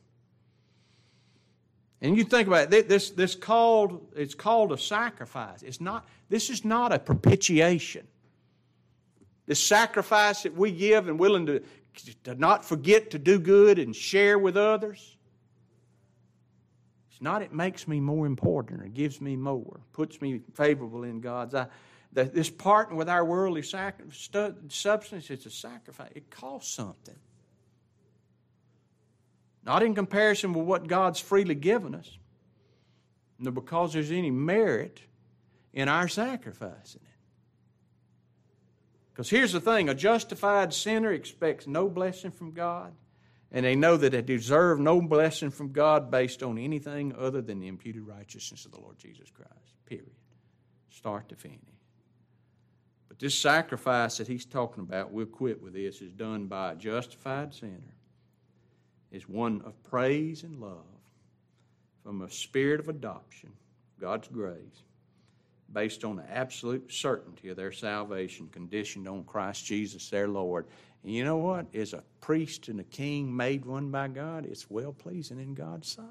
And 2.02 2.18
you 2.18 2.24
think 2.24 2.48
about 2.48 2.74
it, 2.74 2.90
this, 2.90 3.12
this 3.12 3.36
called, 3.36 4.08
it's 4.16 4.34
called 4.34 4.72
a 4.72 4.78
sacrifice. 4.78 5.62
It's 5.62 5.80
not, 5.80 6.08
this 6.30 6.50
is 6.50 6.66
not 6.66 6.92
a 6.92 6.98
propitiation. 6.98 8.08
This 9.46 9.64
sacrifice 9.64 10.44
that 10.44 10.56
we 10.56 10.72
give 10.72 11.08
and 11.08 11.20
willing 11.20 11.46
to, 11.46 11.62
to 12.24 12.36
not 12.36 12.66
forget 12.66 13.12
to 13.12 13.20
do 13.20 13.40
good 13.40 13.78
and 13.78 13.96
share 13.96 14.40
with 14.40 14.58
others. 14.58 15.18
It's 17.12 17.22
not 17.22 17.44
it 17.44 17.54
makes 17.54 17.88
me 17.88 18.00
more 18.00 18.26
important 18.26 18.82
or 18.82 18.88
gives 18.88 19.22
me 19.22 19.36
more, 19.36 19.82
puts 19.94 20.22
me 20.22 20.42
favorable 20.56 21.04
in 21.04 21.22
God's 21.22 21.54
eye 21.54 21.68
that 22.14 22.34
this 22.34 22.50
parting 22.50 22.98
with 22.98 23.10
our 23.10 23.24
worldly 23.24 23.62
sac- 23.62 24.02
stu- 24.12 24.56
substance 24.68 25.30
is 25.30 25.46
a 25.46 25.50
sacrifice. 25.50 26.12
It 26.14 26.30
costs 26.30 26.74
something. 26.74 27.16
Not 29.64 29.84
in 29.84 29.96
comparison 29.96 30.54
with 30.54 30.66
what 30.66 30.88
God's 30.88 31.20
freely 31.20 31.56
given 31.56 31.96
us, 31.96 32.18
nor 33.40 33.54
because 33.54 33.94
there's 33.94 34.12
any 34.12 34.32
merit 34.32 35.00
in 35.74 35.88
our 35.88 36.08
sacrificing 36.08 37.02
it. 37.04 37.12
Because 39.14 39.30
here's 39.30 39.52
the 39.52 39.62
thing 39.62 39.88
a 39.88 39.94
justified 39.94 40.74
sinner 40.74 41.12
expects 41.12 41.68
no 41.68 41.88
blessing 41.88 42.32
from 42.32 42.52
God, 42.52 42.94
and 43.52 43.66
they 43.66 43.76
know 43.76 43.98
that 43.98 44.12
they 44.12 44.22
deserve 44.22 44.80
no 44.80 45.02
blessing 45.02 45.52
from 45.52 45.72
God 45.72 46.10
based 46.10 46.42
on 46.42 46.58
anything 46.58 47.14
other 47.18 47.42
than 47.42 47.60
the 47.60 47.68
imputed 47.68 48.08
righteousness 48.08 48.66
of 48.66 48.72
the 48.72 48.80
Lord 48.80 48.98
Jesus 48.98 49.30
Christ. 49.30 49.76
Period. 49.86 50.12
Start 50.90 51.30
to 51.30 51.36
finish. 51.36 51.60
But 53.12 53.20
this 53.20 53.38
sacrifice 53.38 54.20
that 54.20 54.30
he's 54.30 54.46
talking 54.46 54.84
about, 54.84 55.12
we'll 55.12 55.26
quit 55.26 55.62
with 55.62 55.74
this, 55.74 56.02
is 56.02 56.14
done 56.14 56.46
by 56.46 56.72
a 56.72 56.76
justified 56.76 57.54
sinner. 57.54 57.98
Is 59.12 59.28
one 59.28 59.62
of 59.66 59.84
praise 59.84 60.44
and 60.44 60.62
love 60.62 60.86
from 62.06 62.22
a 62.22 62.30
spirit 62.30 62.80
of 62.80 62.88
adoption, 62.88 63.52
God's 64.00 64.30
grace, 64.30 64.84
based 65.74 66.06
on 66.06 66.16
the 66.16 66.32
absolute 66.32 66.90
certainty 66.90 67.50
of 67.50 67.58
their 67.58 67.74
salvation, 67.74 68.48
conditioned 68.50 69.10
on 69.10 69.26
Christ 69.26 69.66
Jesus, 69.66 70.10
their 70.10 70.30
Lord. 70.30 70.66
And 71.04 71.14
you 71.14 71.26
know 71.26 71.36
what? 71.36 71.66
As 71.76 71.92
a 71.92 72.06
priest 72.22 72.70
and 72.70 72.80
a 72.80 72.86
king 72.86 73.36
made 73.36 73.66
one 73.66 73.92
by 73.92 74.08
God, 74.08 74.46
it's 74.46 74.70
well 74.70 74.94
pleasing 74.94 75.42
in 75.42 75.54
God's 75.54 75.90
sight. 75.90 76.06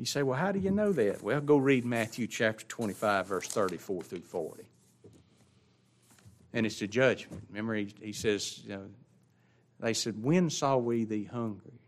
You 0.00 0.04
say, 0.04 0.24
well, 0.24 0.36
how 0.36 0.50
do 0.50 0.58
you 0.58 0.72
know 0.72 0.90
that? 0.90 1.22
Well, 1.22 1.40
go 1.40 1.58
read 1.58 1.84
Matthew 1.84 2.26
chapter 2.26 2.64
25, 2.66 3.28
verse 3.28 3.46
34 3.46 4.02
through 4.02 4.22
40 4.22 4.64
and 6.54 6.64
it's 6.64 6.80
a 6.80 6.86
judgment. 6.86 7.42
Remember, 7.50 7.74
he, 7.74 7.92
he 8.00 8.12
says, 8.12 8.60
you 8.64 8.70
know, 8.70 8.86
they 9.80 9.92
said, 9.92 10.22
When 10.22 10.48
saw 10.48 10.78
we 10.78 11.04
thee 11.04 11.24
hungry? 11.24 11.80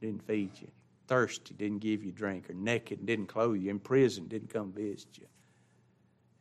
Didn't 0.00 0.26
feed 0.26 0.50
you. 0.60 0.68
Thirsty, 1.06 1.54
didn't 1.54 1.78
give 1.78 2.02
you 2.02 2.10
drink. 2.10 2.50
Or 2.50 2.54
naked, 2.54 3.06
didn't 3.06 3.26
clothe 3.26 3.58
you. 3.58 3.70
In 3.70 3.78
prison, 3.78 4.26
didn't 4.26 4.52
come 4.52 4.72
visit 4.72 5.18
you. 5.18 5.26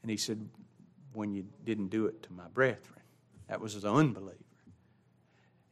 And 0.01 0.09
he 0.09 0.17
said, 0.17 0.49
When 1.13 1.33
you 1.33 1.45
didn't 1.65 1.89
do 1.89 2.07
it 2.07 2.23
to 2.23 2.33
my 2.33 2.47
brethren. 2.47 3.01
That 3.49 3.59
was 3.59 3.79
the 3.79 3.91
unbeliever. 3.91 4.37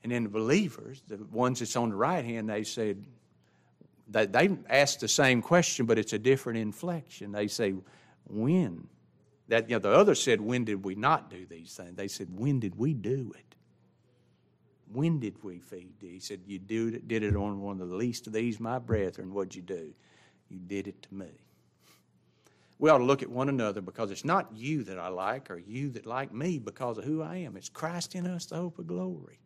And 0.03 0.11
then 0.11 0.23
the 0.23 0.29
believers, 0.29 1.01
the 1.07 1.17
ones 1.31 1.59
that's 1.59 1.77
on 1.77 1.89
the 1.89 1.95
right 1.95 2.23
hand, 2.23 2.49
they 2.49 2.63
said, 2.63 3.05
they, 4.09 4.25
they 4.25 4.49
asked 4.69 4.99
the 4.99 5.07
same 5.07 5.41
question, 5.41 5.85
but 5.85 5.97
it's 5.97 6.13
a 6.13 6.19
different 6.19 6.59
inflection. 6.59 7.31
They 7.31 7.47
say, 7.47 7.73
When 8.27 8.87
that, 9.49 9.69
you 9.69 9.75
know, 9.75 9.79
the 9.79 9.91
other 9.91 10.15
said, 10.15 10.39
When 10.39 10.63
did 10.63 10.83
we 10.83 10.95
not 10.95 11.29
do 11.29 11.45
these 11.45 11.73
things? 11.73 11.95
They 11.95 12.07
said, 12.07 12.27
When 12.35 12.59
did 12.59 12.77
we 12.77 12.93
do 12.93 13.33
it? 13.37 13.55
When 14.91 15.19
did 15.19 15.43
we 15.43 15.59
feed 15.59 15.99
thee? 15.99 16.13
He 16.13 16.19
said, 16.19 16.41
You 16.45 16.59
do, 16.59 16.91
did 16.99 17.23
it 17.23 17.35
on 17.35 17.61
one 17.61 17.81
of 17.81 17.89
the 17.89 17.95
least 17.95 18.27
of 18.27 18.33
these, 18.33 18.59
my 18.59 18.79
brethren. 18.79 19.33
What'd 19.33 19.55
you 19.55 19.61
do? 19.61 19.93
You 20.49 20.59
did 20.59 20.87
it 20.87 21.01
to 21.03 21.13
me. 21.13 21.29
We 22.79 22.89
ought 22.89 22.99
to 22.99 23.03
look 23.03 23.21
at 23.21 23.29
one 23.29 23.49
another 23.49 23.81
because 23.81 24.09
it's 24.09 24.23
not 24.23 24.55
you 24.55 24.83
that 24.85 24.97
I 24.97 25.09
like 25.09 25.51
or 25.51 25.57
you 25.57 25.89
that 25.91 26.05
like 26.05 26.33
me 26.33 26.59
because 26.59 26.97
of 26.97 27.03
who 27.03 27.21
I 27.21 27.37
am. 27.37 27.57
It's 27.57 27.69
Christ 27.69 28.15
in 28.15 28.25
us, 28.25 28.45
the 28.45 28.55
hope 28.55 28.79
of 28.79 28.87
glory. 28.87 29.39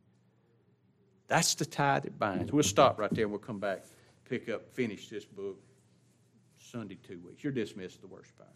That's 1.28 1.56
the 1.56 1.66
tie 1.66 2.00
that 2.00 2.20
binds. 2.20 2.52
We'll 2.52 2.64
stop 2.64 3.00
right 3.00 3.12
there 3.12 3.28
we'll 3.28 3.40
come 3.40 3.60
back, 3.60 3.86
pick 4.30 4.50
up, 4.50 4.70
finish 4.70 5.10
this 5.10 5.26
book 5.26 5.58
Sunday, 6.60 7.00
two 7.08 7.20
weeks. 7.26 7.44
You're 7.44 7.54
dismissed 7.54 8.02
the 8.02 8.08
worship 8.08 8.40
hour. 8.40 8.48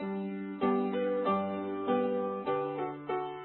Thank 0.00 0.62
you. 0.64 0.69